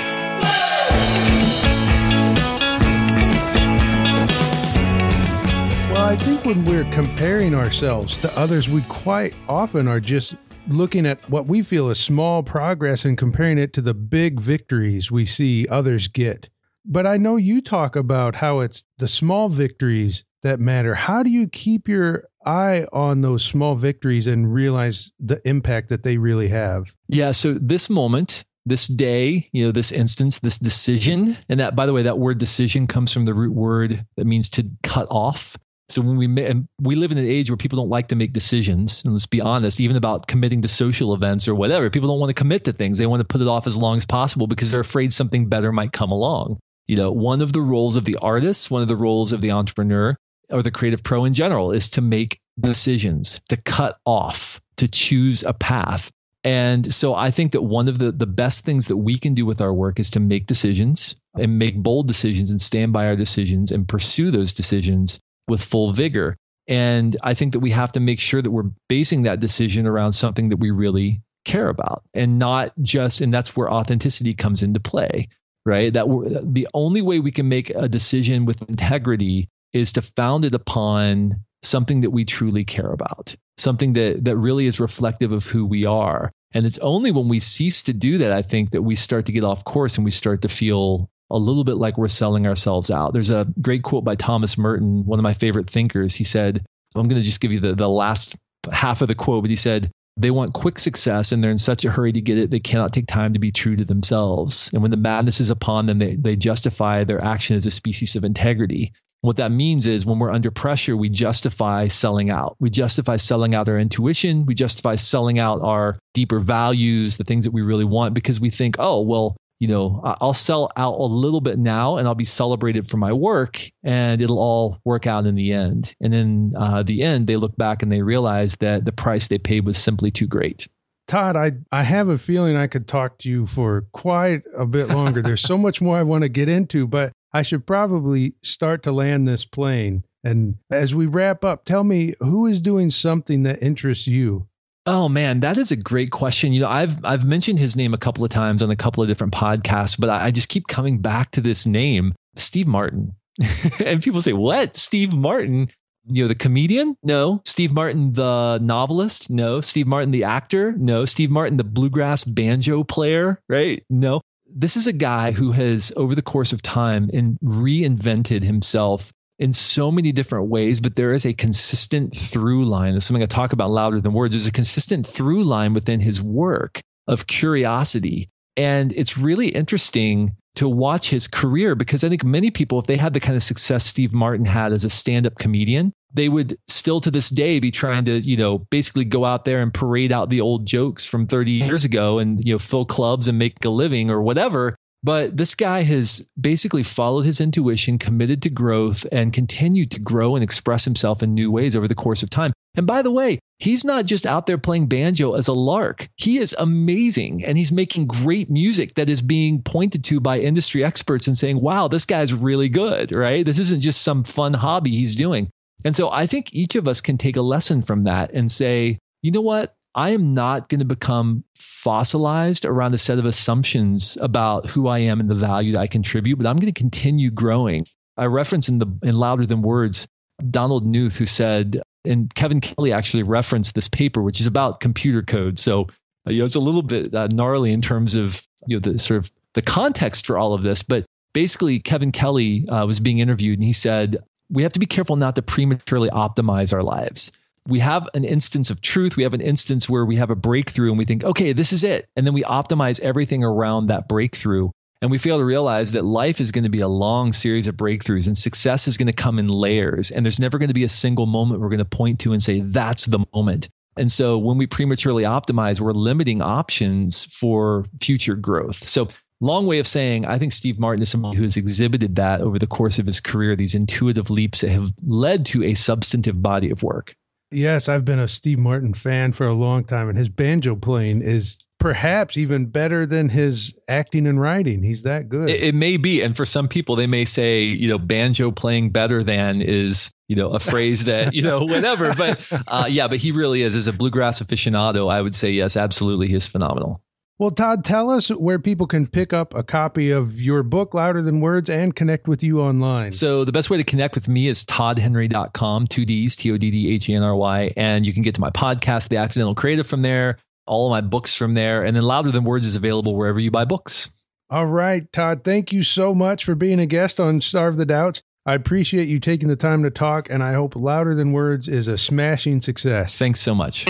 Well, 5.92 6.06
I 6.06 6.16
think 6.16 6.44
when 6.44 6.64
we're 6.64 6.90
comparing 6.90 7.54
ourselves 7.54 8.18
to 8.22 8.38
others, 8.38 8.68
we 8.68 8.82
quite 8.88 9.34
often 9.48 9.86
are 9.86 10.00
just 10.00 10.34
looking 10.68 11.06
at 11.06 11.28
what 11.28 11.46
we 11.46 11.62
feel 11.62 11.90
is 11.90 11.98
small 11.98 12.42
progress 12.42 13.04
and 13.04 13.18
comparing 13.18 13.58
it 13.58 13.72
to 13.74 13.80
the 13.80 13.94
big 13.94 14.40
victories 14.40 15.10
we 15.10 15.26
see 15.26 15.66
others 15.68 16.08
get. 16.08 16.48
But 16.84 17.06
I 17.06 17.16
know 17.16 17.36
you 17.36 17.60
talk 17.60 17.96
about 17.96 18.34
how 18.34 18.60
it's 18.60 18.84
the 18.98 19.08
small 19.08 19.48
victories 19.48 20.24
that 20.42 20.60
matter. 20.60 20.94
How 20.94 21.22
do 21.22 21.30
you 21.30 21.46
keep 21.46 21.88
your 21.88 22.24
eye 22.44 22.86
on 22.92 23.20
those 23.20 23.44
small 23.44 23.76
victories 23.76 24.26
and 24.26 24.52
realize 24.52 25.12
the 25.20 25.40
impact 25.48 25.88
that 25.90 26.02
they 26.02 26.16
really 26.16 26.48
have? 26.48 26.92
Yeah. 27.08 27.30
So, 27.30 27.54
this 27.54 27.88
moment, 27.88 28.44
this 28.66 28.88
day, 28.88 29.48
you 29.52 29.62
know, 29.62 29.72
this 29.72 29.92
instance, 29.92 30.38
this 30.38 30.58
decision, 30.58 31.36
and 31.48 31.60
that, 31.60 31.76
by 31.76 31.86
the 31.86 31.92
way, 31.92 32.02
that 32.02 32.18
word 32.18 32.38
decision 32.38 32.86
comes 32.86 33.12
from 33.12 33.24
the 33.24 33.34
root 33.34 33.54
word 33.54 34.04
that 34.16 34.26
means 34.26 34.50
to 34.50 34.68
cut 34.82 35.06
off. 35.10 35.56
So 35.92 36.00
when 36.00 36.16
we 36.16 36.26
and 36.44 36.66
we 36.80 36.94
live 36.94 37.12
in 37.12 37.18
an 37.18 37.26
age 37.26 37.50
where 37.50 37.56
people 37.56 37.76
don't 37.76 37.90
like 37.90 38.08
to 38.08 38.16
make 38.16 38.32
decisions, 38.32 39.02
and 39.04 39.12
let's 39.12 39.26
be 39.26 39.40
honest, 39.40 39.80
even 39.80 39.96
about 39.96 40.26
committing 40.26 40.62
to 40.62 40.68
social 40.68 41.12
events 41.12 41.46
or 41.46 41.54
whatever, 41.54 41.90
people 41.90 42.08
don't 42.08 42.18
want 42.18 42.30
to 42.30 42.34
commit 42.34 42.64
to 42.64 42.72
things. 42.72 42.98
They 42.98 43.06
want 43.06 43.20
to 43.20 43.26
put 43.26 43.42
it 43.42 43.48
off 43.48 43.66
as 43.66 43.76
long 43.76 43.98
as 43.98 44.06
possible 44.06 44.46
because 44.46 44.72
they're 44.72 44.80
afraid 44.80 45.12
something 45.12 45.48
better 45.48 45.70
might 45.70 45.92
come 45.92 46.10
along. 46.10 46.58
You 46.86 46.96
know, 46.96 47.12
one 47.12 47.42
of 47.42 47.52
the 47.52 47.60
roles 47.60 47.96
of 47.96 48.06
the 48.06 48.16
artist, 48.22 48.70
one 48.70 48.82
of 48.82 48.88
the 48.88 48.96
roles 48.96 49.32
of 49.32 49.40
the 49.42 49.50
entrepreneur 49.50 50.16
or 50.50 50.62
the 50.62 50.70
creative 50.70 51.02
pro 51.02 51.24
in 51.24 51.34
general 51.34 51.72
is 51.72 51.90
to 51.90 52.00
make 52.00 52.40
decisions, 52.58 53.40
to 53.48 53.56
cut 53.58 53.98
off, 54.06 54.60
to 54.76 54.88
choose 54.88 55.42
a 55.42 55.52
path. 55.52 56.10
And 56.44 56.92
so 56.92 57.14
I 57.14 57.30
think 57.30 57.52
that 57.52 57.62
one 57.62 57.86
of 57.86 57.98
the, 57.98 58.10
the 58.10 58.26
best 58.26 58.64
things 58.64 58.88
that 58.88 58.96
we 58.96 59.16
can 59.18 59.34
do 59.34 59.46
with 59.46 59.60
our 59.60 59.72
work 59.72 60.00
is 60.00 60.10
to 60.10 60.20
make 60.20 60.46
decisions 60.46 61.14
and 61.38 61.58
make 61.58 61.82
bold 61.82 62.08
decisions 62.08 62.50
and 62.50 62.60
stand 62.60 62.92
by 62.92 63.06
our 63.06 63.16
decisions 63.16 63.70
and 63.70 63.86
pursue 63.86 64.30
those 64.30 64.52
decisions 64.52 65.20
with 65.48 65.62
full 65.62 65.92
vigor. 65.92 66.36
And 66.68 67.16
I 67.22 67.34
think 67.34 67.52
that 67.52 67.60
we 67.60 67.70
have 67.70 67.92
to 67.92 68.00
make 68.00 68.20
sure 68.20 68.40
that 68.40 68.50
we're 68.50 68.70
basing 68.88 69.22
that 69.22 69.40
decision 69.40 69.86
around 69.86 70.12
something 70.12 70.48
that 70.50 70.58
we 70.58 70.70
really 70.70 71.20
care 71.44 71.68
about 71.68 72.04
and 72.14 72.38
not 72.38 72.72
just, 72.82 73.20
and 73.20 73.34
that's 73.34 73.56
where 73.56 73.70
authenticity 73.70 74.32
comes 74.32 74.62
into 74.62 74.78
play, 74.78 75.28
right? 75.66 75.92
That 75.92 76.06
the 76.44 76.68
only 76.72 77.02
way 77.02 77.18
we 77.18 77.32
can 77.32 77.48
make 77.48 77.70
a 77.70 77.88
decision 77.88 78.44
with 78.44 78.62
integrity 78.68 79.48
is 79.72 79.92
to 79.94 80.02
found 80.02 80.44
it 80.44 80.54
upon 80.54 81.34
something 81.62 82.00
that 82.00 82.10
we 82.10 82.24
truly 82.24 82.64
care 82.64 82.92
about, 82.92 83.34
something 83.56 83.92
that, 83.94 84.24
that 84.24 84.36
really 84.36 84.66
is 84.66 84.80
reflective 84.80 85.32
of 85.32 85.46
who 85.46 85.64
we 85.64 85.84
are. 85.84 86.30
And 86.54 86.66
it's 86.66 86.78
only 86.78 87.10
when 87.10 87.28
we 87.28 87.38
cease 87.38 87.82
to 87.84 87.92
do 87.92 88.18
that, 88.18 88.32
I 88.32 88.42
think, 88.42 88.72
that 88.72 88.82
we 88.82 88.94
start 88.94 89.26
to 89.26 89.32
get 89.32 89.44
off 89.44 89.64
course 89.64 89.96
and 89.96 90.04
we 90.04 90.10
start 90.10 90.42
to 90.42 90.48
feel 90.48 91.08
a 91.32 91.38
little 91.38 91.64
bit 91.64 91.76
like 91.76 91.98
we're 91.98 92.08
selling 92.08 92.46
ourselves 92.46 92.90
out. 92.90 93.14
There's 93.14 93.30
a 93.30 93.46
great 93.60 93.82
quote 93.82 94.04
by 94.04 94.14
Thomas 94.14 94.56
Merton, 94.58 95.04
one 95.06 95.18
of 95.18 95.22
my 95.22 95.34
favorite 95.34 95.68
thinkers. 95.68 96.14
He 96.14 96.24
said, 96.24 96.64
I'm 96.94 97.08
going 97.08 97.20
to 97.20 97.26
just 97.26 97.40
give 97.40 97.52
you 97.52 97.60
the, 97.60 97.74
the 97.74 97.88
last 97.88 98.36
half 98.70 99.02
of 99.02 99.08
the 99.08 99.14
quote, 99.14 99.42
but 99.42 99.50
he 99.50 99.56
said, 99.56 99.90
they 100.16 100.30
want 100.30 100.52
quick 100.52 100.78
success 100.78 101.32
and 101.32 101.42
they're 101.42 101.50
in 101.50 101.58
such 101.58 101.84
a 101.84 101.90
hurry 101.90 102.12
to 102.12 102.20
get 102.20 102.36
it, 102.36 102.50
they 102.50 102.60
cannot 102.60 102.92
take 102.92 103.06
time 103.06 103.32
to 103.32 103.38
be 103.38 103.50
true 103.50 103.76
to 103.76 103.84
themselves. 103.84 104.70
And 104.72 104.82
when 104.82 104.90
the 104.90 104.96
madness 104.96 105.40
is 105.40 105.50
upon 105.50 105.86
them, 105.86 105.98
they, 105.98 106.16
they 106.16 106.36
justify 106.36 107.02
their 107.02 107.24
action 107.24 107.56
as 107.56 107.64
a 107.64 107.70
species 107.70 108.14
of 108.14 108.24
integrity. 108.24 108.92
What 109.22 109.36
that 109.36 109.52
means 109.52 109.86
is 109.86 110.04
when 110.04 110.18
we're 110.18 110.32
under 110.32 110.50
pressure, 110.50 110.96
we 110.96 111.08
justify 111.08 111.86
selling 111.86 112.28
out. 112.28 112.56
We 112.58 112.70
justify 112.70 113.16
selling 113.16 113.54
out 113.54 113.68
our 113.68 113.78
intuition. 113.78 114.44
We 114.44 114.54
justify 114.54 114.96
selling 114.96 115.38
out 115.38 115.62
our 115.62 115.96
deeper 116.12 116.40
values, 116.40 117.16
the 117.16 117.24
things 117.24 117.44
that 117.44 117.52
we 117.52 117.62
really 117.62 117.84
want, 117.84 118.14
because 118.14 118.40
we 118.40 118.50
think, 118.50 118.76
oh, 118.80 119.00
well, 119.00 119.36
you 119.62 119.68
know, 119.68 120.00
I'll 120.02 120.34
sell 120.34 120.72
out 120.76 120.98
a 120.98 121.04
little 121.04 121.40
bit 121.40 121.56
now 121.56 121.96
and 121.96 122.08
I'll 122.08 122.16
be 122.16 122.24
celebrated 122.24 122.90
for 122.90 122.96
my 122.96 123.12
work 123.12 123.62
and 123.84 124.20
it'll 124.20 124.40
all 124.40 124.80
work 124.84 125.06
out 125.06 125.24
in 125.24 125.36
the 125.36 125.52
end. 125.52 125.94
And 126.00 126.12
then 126.12 126.52
uh, 126.56 126.82
the 126.82 127.04
end, 127.04 127.28
they 127.28 127.36
look 127.36 127.56
back 127.56 127.80
and 127.80 127.92
they 127.92 128.02
realize 128.02 128.56
that 128.56 128.84
the 128.84 128.90
price 128.90 129.28
they 129.28 129.38
paid 129.38 129.64
was 129.64 129.78
simply 129.78 130.10
too 130.10 130.26
great. 130.26 130.66
Todd, 131.06 131.36
I, 131.36 131.52
I 131.70 131.84
have 131.84 132.08
a 132.08 132.18
feeling 132.18 132.56
I 132.56 132.66
could 132.66 132.88
talk 132.88 133.18
to 133.18 133.30
you 133.30 133.46
for 133.46 133.86
quite 133.92 134.42
a 134.52 134.66
bit 134.66 134.88
longer. 134.88 135.22
There's 135.22 135.40
so 135.40 135.56
much 135.56 135.80
more 135.80 135.96
I 135.96 136.02
want 136.02 136.22
to 136.22 136.28
get 136.28 136.48
into, 136.48 136.88
but 136.88 137.12
I 137.32 137.42
should 137.42 137.64
probably 137.64 138.34
start 138.42 138.82
to 138.82 138.90
land 138.90 139.28
this 139.28 139.44
plane. 139.44 140.02
And 140.24 140.56
as 140.70 140.92
we 140.92 141.06
wrap 141.06 141.44
up, 141.44 141.66
tell 141.66 141.84
me 141.84 142.14
who 142.18 142.46
is 142.46 142.62
doing 142.62 142.90
something 142.90 143.44
that 143.44 143.62
interests 143.62 144.08
you 144.08 144.48
Oh 144.84 145.08
man, 145.08 145.40
that 145.40 145.58
is 145.58 145.70
a 145.70 145.76
great 145.76 146.10
question. 146.10 146.52
You 146.52 146.60
know, 146.60 146.68
I've 146.68 147.02
I've 147.04 147.24
mentioned 147.24 147.58
his 147.58 147.76
name 147.76 147.94
a 147.94 147.98
couple 147.98 148.24
of 148.24 148.30
times 148.30 148.62
on 148.62 148.70
a 148.70 148.76
couple 148.76 149.02
of 149.02 149.08
different 149.08 149.32
podcasts, 149.32 149.98
but 149.98 150.10
I, 150.10 150.26
I 150.26 150.30
just 150.30 150.48
keep 150.48 150.66
coming 150.66 150.98
back 150.98 151.30
to 151.32 151.40
this 151.40 151.66
name, 151.66 152.14
Steve 152.36 152.66
Martin. 152.66 153.14
and 153.84 154.02
people 154.02 154.22
say, 154.22 154.32
"What? 154.32 154.76
Steve 154.76 155.12
Martin?" 155.12 155.68
You 156.06 156.24
know, 156.24 156.28
the 156.28 156.34
comedian? 156.34 156.96
No. 157.04 157.42
Steve 157.44 157.70
Martin, 157.70 158.12
the 158.12 158.58
novelist? 158.60 159.30
No. 159.30 159.60
Steve 159.60 159.86
Martin, 159.86 160.10
the 160.10 160.24
actor? 160.24 160.72
No. 160.72 161.04
Steve 161.04 161.30
Martin, 161.30 161.58
the 161.58 161.64
bluegrass 161.64 162.24
banjo 162.24 162.82
player? 162.82 163.40
Right? 163.48 163.84
No. 163.88 164.20
This 164.52 164.76
is 164.76 164.88
a 164.88 164.92
guy 164.92 165.30
who 165.30 165.52
has, 165.52 165.92
over 165.96 166.16
the 166.16 166.20
course 166.20 166.52
of 166.52 166.60
time, 166.60 167.08
and 167.12 167.38
reinvented 167.44 168.42
himself 168.42 169.12
in 169.42 169.52
so 169.52 169.90
many 169.90 170.12
different 170.12 170.48
ways, 170.48 170.80
but 170.80 170.94
there 170.94 171.12
is 171.12 171.26
a 171.26 171.34
consistent 171.34 172.16
through 172.16 172.64
line. 172.64 172.92
That's 172.92 173.06
something 173.06 173.24
I 173.24 173.26
talk 173.26 173.52
about 173.52 173.72
louder 173.72 174.00
than 174.00 174.12
words. 174.12 174.34
There's 174.34 174.46
a 174.46 174.52
consistent 174.52 175.04
through 175.04 175.42
line 175.42 175.74
within 175.74 175.98
his 175.98 176.22
work 176.22 176.80
of 177.08 177.26
curiosity. 177.26 178.30
And 178.56 178.92
it's 178.92 179.18
really 179.18 179.48
interesting 179.48 180.36
to 180.54 180.68
watch 180.68 181.10
his 181.10 181.26
career 181.26 181.74
because 181.74 182.04
I 182.04 182.08
think 182.08 182.22
many 182.22 182.52
people, 182.52 182.78
if 182.78 182.86
they 182.86 182.96
had 182.96 183.14
the 183.14 183.20
kind 183.20 183.34
of 183.34 183.42
success 183.42 183.84
Steve 183.84 184.14
Martin 184.14 184.46
had 184.46 184.72
as 184.72 184.84
a 184.84 184.90
stand 184.90 185.26
up 185.26 185.34
comedian, 185.38 185.92
they 186.14 186.28
would 186.28 186.56
still 186.68 187.00
to 187.00 187.10
this 187.10 187.28
day 187.28 187.58
be 187.58 187.72
trying 187.72 188.04
to, 188.04 188.20
you 188.20 188.36
know, 188.36 188.58
basically 188.58 189.04
go 189.04 189.24
out 189.24 189.44
there 189.44 189.60
and 189.60 189.74
parade 189.74 190.12
out 190.12 190.30
the 190.30 190.40
old 190.40 190.66
jokes 190.66 191.04
from 191.04 191.26
30 191.26 191.50
years 191.50 191.84
ago 191.84 192.20
and, 192.20 192.44
you 192.44 192.52
know, 192.52 192.60
fill 192.60 192.84
clubs 192.84 193.26
and 193.26 193.40
make 193.40 193.64
a 193.64 193.70
living 193.70 194.08
or 194.08 194.22
whatever. 194.22 194.76
But 195.04 195.36
this 195.36 195.54
guy 195.56 195.82
has 195.82 196.28
basically 196.40 196.84
followed 196.84 197.24
his 197.24 197.40
intuition, 197.40 197.98
committed 197.98 198.40
to 198.42 198.50
growth, 198.50 199.04
and 199.10 199.32
continued 199.32 199.90
to 199.92 200.00
grow 200.00 200.36
and 200.36 200.44
express 200.44 200.84
himself 200.84 201.22
in 201.22 201.34
new 201.34 201.50
ways 201.50 201.74
over 201.74 201.88
the 201.88 201.94
course 201.94 202.22
of 202.22 202.30
time. 202.30 202.52
And 202.76 202.86
by 202.86 203.02
the 203.02 203.10
way, 203.10 203.38
he's 203.58 203.84
not 203.84 204.06
just 204.06 204.26
out 204.26 204.46
there 204.46 204.58
playing 204.58 204.86
banjo 204.86 205.34
as 205.34 205.48
a 205.48 205.52
lark. 205.52 206.08
He 206.16 206.38
is 206.38 206.54
amazing 206.58 207.44
and 207.44 207.58
he's 207.58 207.72
making 207.72 208.06
great 208.06 208.48
music 208.48 208.94
that 208.94 209.10
is 209.10 209.20
being 209.20 209.60
pointed 209.60 210.04
to 210.04 210.20
by 210.20 210.38
industry 210.38 210.84
experts 210.84 211.26
and 211.26 211.36
saying, 211.36 211.60
wow, 211.60 211.88
this 211.88 212.04
guy's 212.04 212.32
really 212.32 212.68
good, 212.68 213.12
right? 213.12 213.44
This 213.44 213.58
isn't 213.58 213.80
just 213.80 214.02
some 214.02 214.24
fun 214.24 214.54
hobby 214.54 214.90
he's 214.90 215.16
doing. 215.16 215.50
And 215.84 215.96
so 215.96 216.10
I 216.10 216.26
think 216.26 216.54
each 216.54 216.76
of 216.76 216.86
us 216.86 217.00
can 217.00 217.18
take 217.18 217.36
a 217.36 217.42
lesson 217.42 217.82
from 217.82 218.04
that 218.04 218.32
and 218.32 218.50
say, 218.50 218.98
you 219.20 219.32
know 219.32 219.40
what? 219.40 219.74
I 219.94 220.10
am 220.10 220.34
not 220.34 220.68
going 220.68 220.78
to 220.78 220.84
become 220.86 221.44
fossilized 221.58 222.64
around 222.64 222.94
a 222.94 222.98
set 222.98 223.18
of 223.18 223.26
assumptions 223.26 224.16
about 224.20 224.70
who 224.70 224.88
I 224.88 225.00
am 225.00 225.20
and 225.20 225.28
the 225.28 225.34
value 225.34 225.74
that 225.74 225.80
I 225.80 225.86
contribute, 225.86 226.36
but 226.36 226.46
I'm 226.46 226.56
going 226.56 226.72
to 226.72 226.78
continue 226.78 227.30
growing. 227.30 227.86
I 228.16 228.26
reference 228.26 228.68
in 228.68 228.78
the 228.78 228.86
in 229.02 229.16
louder 229.16 229.46
than 229.46 229.62
words 229.62 230.06
Donald 230.50 230.86
Knuth 230.86 231.16
who 231.16 231.26
said 231.26 231.80
and 232.04 232.34
Kevin 232.34 232.60
Kelly 232.60 232.92
actually 232.92 233.22
referenced 233.22 233.74
this 233.74 233.88
paper 233.88 234.22
which 234.22 234.40
is 234.40 234.46
about 234.46 234.80
computer 234.80 235.22
code. 235.22 235.58
So 235.58 235.86
uh, 236.26 236.30
you 236.30 236.38
know, 236.38 236.44
it's 236.44 236.54
a 236.54 236.60
little 236.60 236.82
bit 236.82 237.14
uh, 237.14 237.28
gnarly 237.32 237.72
in 237.72 237.82
terms 237.82 238.14
of 238.16 238.42
you 238.66 238.76
know 238.76 238.92
the 238.92 238.98
sort 238.98 239.18
of 239.18 239.30
the 239.54 239.62
context 239.62 240.26
for 240.26 240.38
all 240.38 240.54
of 240.54 240.62
this, 240.62 240.82
but 240.82 241.04
basically 241.32 241.78
Kevin 241.80 242.12
Kelly 242.12 242.66
uh, 242.68 242.86
was 242.86 243.00
being 243.00 243.18
interviewed 243.18 243.58
and 243.58 243.66
he 243.66 243.72
said 243.72 244.18
we 244.50 244.62
have 244.62 244.72
to 244.72 244.80
be 244.80 244.86
careful 244.86 245.16
not 245.16 245.36
to 245.36 245.42
prematurely 245.42 246.10
optimize 246.10 246.74
our 246.74 246.82
lives. 246.82 247.32
We 247.68 247.78
have 247.78 248.08
an 248.14 248.24
instance 248.24 248.70
of 248.70 248.80
truth. 248.80 249.16
We 249.16 249.22
have 249.22 249.34
an 249.34 249.40
instance 249.40 249.88
where 249.88 250.04
we 250.04 250.16
have 250.16 250.30
a 250.30 250.36
breakthrough 250.36 250.88
and 250.88 250.98
we 250.98 251.04
think, 251.04 251.24
okay, 251.24 251.52
this 251.52 251.72
is 251.72 251.84
it. 251.84 252.08
And 252.16 252.26
then 252.26 252.34
we 252.34 252.42
optimize 252.42 253.00
everything 253.00 253.44
around 253.44 253.86
that 253.86 254.08
breakthrough. 254.08 254.70
And 255.00 255.10
we 255.10 255.18
fail 255.18 255.38
to 255.38 255.44
realize 255.44 255.92
that 255.92 256.04
life 256.04 256.40
is 256.40 256.52
going 256.52 256.64
to 256.64 256.70
be 256.70 256.80
a 256.80 256.88
long 256.88 257.32
series 257.32 257.66
of 257.66 257.76
breakthroughs 257.76 258.28
and 258.28 258.38
success 258.38 258.86
is 258.86 258.96
going 258.96 259.08
to 259.08 259.12
come 259.12 259.38
in 259.38 259.48
layers. 259.48 260.12
And 260.12 260.24
there's 260.24 260.38
never 260.38 260.58
going 260.58 260.68
to 260.68 260.74
be 260.74 260.84
a 260.84 260.88
single 260.88 261.26
moment 261.26 261.60
we're 261.60 261.68
going 261.68 261.78
to 261.78 261.84
point 261.84 262.20
to 262.20 262.32
and 262.32 262.42
say, 262.42 262.60
that's 262.60 263.06
the 263.06 263.24
moment. 263.34 263.68
And 263.96 264.10
so 264.10 264.38
when 264.38 264.58
we 264.58 264.66
prematurely 264.66 265.24
optimize, 265.24 265.80
we're 265.80 265.92
limiting 265.92 266.40
options 266.40 267.24
for 267.24 267.84
future 268.00 268.36
growth. 268.36 268.88
So 268.88 269.08
long 269.40 269.66
way 269.66 269.80
of 269.80 269.88
saying 269.88 270.24
I 270.24 270.38
think 270.38 270.52
Steve 270.52 270.78
Martin 270.78 271.02
is 271.02 271.10
someone 271.10 271.36
who 271.36 271.42
has 271.42 271.56
exhibited 271.56 272.16
that 272.16 272.40
over 272.40 272.58
the 272.58 272.66
course 272.66 272.98
of 272.98 273.06
his 273.06 273.20
career, 273.20 273.56
these 273.56 273.74
intuitive 273.74 274.30
leaps 274.30 274.60
that 274.60 274.70
have 274.70 274.92
led 275.02 275.44
to 275.46 275.64
a 275.64 275.74
substantive 275.74 276.40
body 276.40 276.70
of 276.70 276.82
work. 276.82 277.14
Yes, 277.52 277.88
I've 277.88 278.04
been 278.04 278.18
a 278.18 278.28
Steve 278.28 278.58
Martin 278.58 278.94
fan 278.94 279.32
for 279.32 279.46
a 279.46 279.54
long 279.54 279.84
time, 279.84 280.08
and 280.08 280.18
his 280.18 280.28
banjo 280.28 280.74
playing 280.74 281.22
is 281.22 281.64
perhaps 281.78 282.36
even 282.36 282.66
better 282.66 283.04
than 283.04 283.28
his 283.28 283.76
acting 283.88 284.26
and 284.26 284.40
writing. 284.40 284.82
He's 284.82 285.02
that 285.02 285.28
good. 285.28 285.50
It, 285.50 285.62
it, 285.62 285.74
may 285.74 285.96
be, 285.96 286.20
and 286.20 286.36
for 286.36 286.46
some 286.46 286.68
people, 286.68 286.94
they 286.94 287.08
may 287.08 287.24
say, 287.24 287.64
you 287.64 287.88
know, 287.88 287.98
banjo 287.98 288.52
playing 288.52 288.90
better 288.90 289.24
than 289.24 289.60
is, 289.60 290.12
you 290.28 290.36
know, 290.36 290.50
a 290.50 290.60
phrase 290.60 291.04
that 291.04 291.34
you 291.34 291.42
know, 291.42 291.64
whatever. 291.64 292.14
But 292.14 292.40
uh, 292.68 292.86
yeah, 292.88 293.08
but 293.08 293.18
he 293.18 293.32
really 293.32 293.62
is. 293.62 293.74
As 293.74 293.88
a 293.88 293.92
bluegrass 293.92 294.40
aficionado, 294.40 295.12
I 295.12 295.20
would 295.20 295.34
say 295.34 295.50
yes, 295.50 295.76
absolutely, 295.76 296.28
he's 296.28 296.46
phenomenal. 296.46 297.02
Well, 297.42 297.50
Todd, 297.50 297.84
tell 297.84 298.08
us 298.10 298.28
where 298.28 298.60
people 298.60 298.86
can 298.86 299.08
pick 299.08 299.32
up 299.32 299.52
a 299.56 299.64
copy 299.64 300.12
of 300.12 300.40
your 300.40 300.62
book, 300.62 300.94
Louder 300.94 301.22
Than 301.22 301.40
Words, 301.40 301.70
and 301.70 301.92
connect 301.92 302.28
with 302.28 302.44
you 302.44 302.60
online. 302.60 303.10
So, 303.10 303.44
the 303.44 303.50
best 303.50 303.68
way 303.68 303.78
to 303.78 303.82
connect 303.82 304.14
with 304.14 304.28
me 304.28 304.46
is 304.46 304.64
toddhenry.com, 304.64 305.88
two 305.88 306.04
D's, 306.04 306.36
T 306.36 306.52
O 306.52 306.56
D 306.56 306.70
D 306.70 306.94
H 306.94 307.08
E 307.08 307.14
N 307.16 307.24
R 307.24 307.34
Y. 307.34 307.72
And 307.76 308.06
you 308.06 308.14
can 308.14 308.22
get 308.22 308.36
to 308.36 308.40
my 308.40 308.50
podcast, 308.50 309.08
The 309.08 309.16
Accidental 309.16 309.56
Creative, 309.56 309.84
from 309.84 310.02
there, 310.02 310.38
all 310.68 310.86
of 310.86 310.90
my 310.92 311.00
books 311.00 311.36
from 311.36 311.54
there. 311.54 311.82
And 311.82 311.96
then 311.96 312.04
Louder 312.04 312.30
Than 312.30 312.44
Words 312.44 312.64
is 312.64 312.76
available 312.76 313.16
wherever 313.16 313.40
you 313.40 313.50
buy 313.50 313.64
books. 313.64 314.08
All 314.48 314.66
right, 314.66 315.12
Todd, 315.12 315.42
thank 315.42 315.72
you 315.72 315.82
so 315.82 316.14
much 316.14 316.44
for 316.44 316.54
being 316.54 316.78
a 316.78 316.86
guest 316.86 317.18
on 317.18 317.40
Starve 317.40 317.76
the 317.76 317.86
Doubts. 317.86 318.22
I 318.46 318.54
appreciate 318.54 319.08
you 319.08 319.18
taking 319.18 319.48
the 319.48 319.56
time 319.56 319.82
to 319.82 319.90
talk, 319.90 320.30
and 320.30 320.44
I 320.44 320.52
hope 320.52 320.76
Louder 320.76 321.16
Than 321.16 321.32
Words 321.32 321.66
is 321.66 321.88
a 321.88 321.98
smashing 321.98 322.60
success. 322.60 323.18
Thanks 323.18 323.40
so 323.40 323.52
much. 323.52 323.84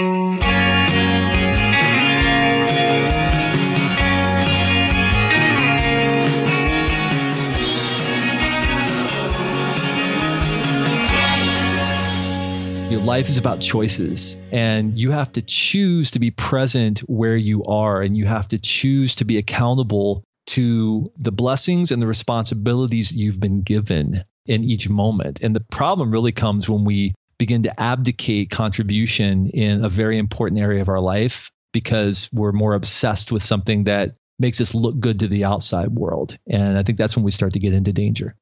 Life 13.04 13.28
is 13.28 13.36
about 13.36 13.60
choices 13.60 14.38
and 14.52 14.96
you 14.96 15.10
have 15.10 15.32
to 15.32 15.42
choose 15.42 16.08
to 16.12 16.20
be 16.20 16.30
present 16.30 17.00
where 17.00 17.36
you 17.36 17.64
are 17.64 18.00
and 18.00 18.16
you 18.16 18.26
have 18.26 18.46
to 18.46 18.58
choose 18.58 19.16
to 19.16 19.24
be 19.24 19.38
accountable 19.38 20.22
to 20.46 21.10
the 21.16 21.32
blessings 21.32 21.90
and 21.90 22.00
the 22.00 22.06
responsibilities 22.06 23.14
you've 23.16 23.40
been 23.40 23.60
given 23.62 24.22
in 24.46 24.62
each 24.62 24.88
moment. 24.88 25.42
And 25.42 25.54
the 25.54 25.64
problem 25.72 26.12
really 26.12 26.30
comes 26.30 26.68
when 26.68 26.84
we 26.84 27.12
begin 27.38 27.64
to 27.64 27.80
abdicate 27.80 28.50
contribution 28.50 29.48
in 29.48 29.84
a 29.84 29.88
very 29.88 30.16
important 30.16 30.60
area 30.60 30.80
of 30.80 30.88
our 30.88 31.00
life 31.00 31.50
because 31.72 32.30
we're 32.32 32.52
more 32.52 32.74
obsessed 32.74 33.32
with 33.32 33.42
something 33.42 33.84
that 33.84 34.14
makes 34.38 34.60
us 34.60 34.76
look 34.76 34.98
good 35.00 35.20
to 35.20 35.28
the 35.28 35.44
outside 35.44 35.90
world. 35.90 36.38
And 36.48 36.78
I 36.78 36.84
think 36.84 36.98
that's 36.98 37.16
when 37.16 37.24
we 37.24 37.32
start 37.32 37.52
to 37.54 37.60
get 37.60 37.74
into 37.74 37.92
danger. 37.92 38.36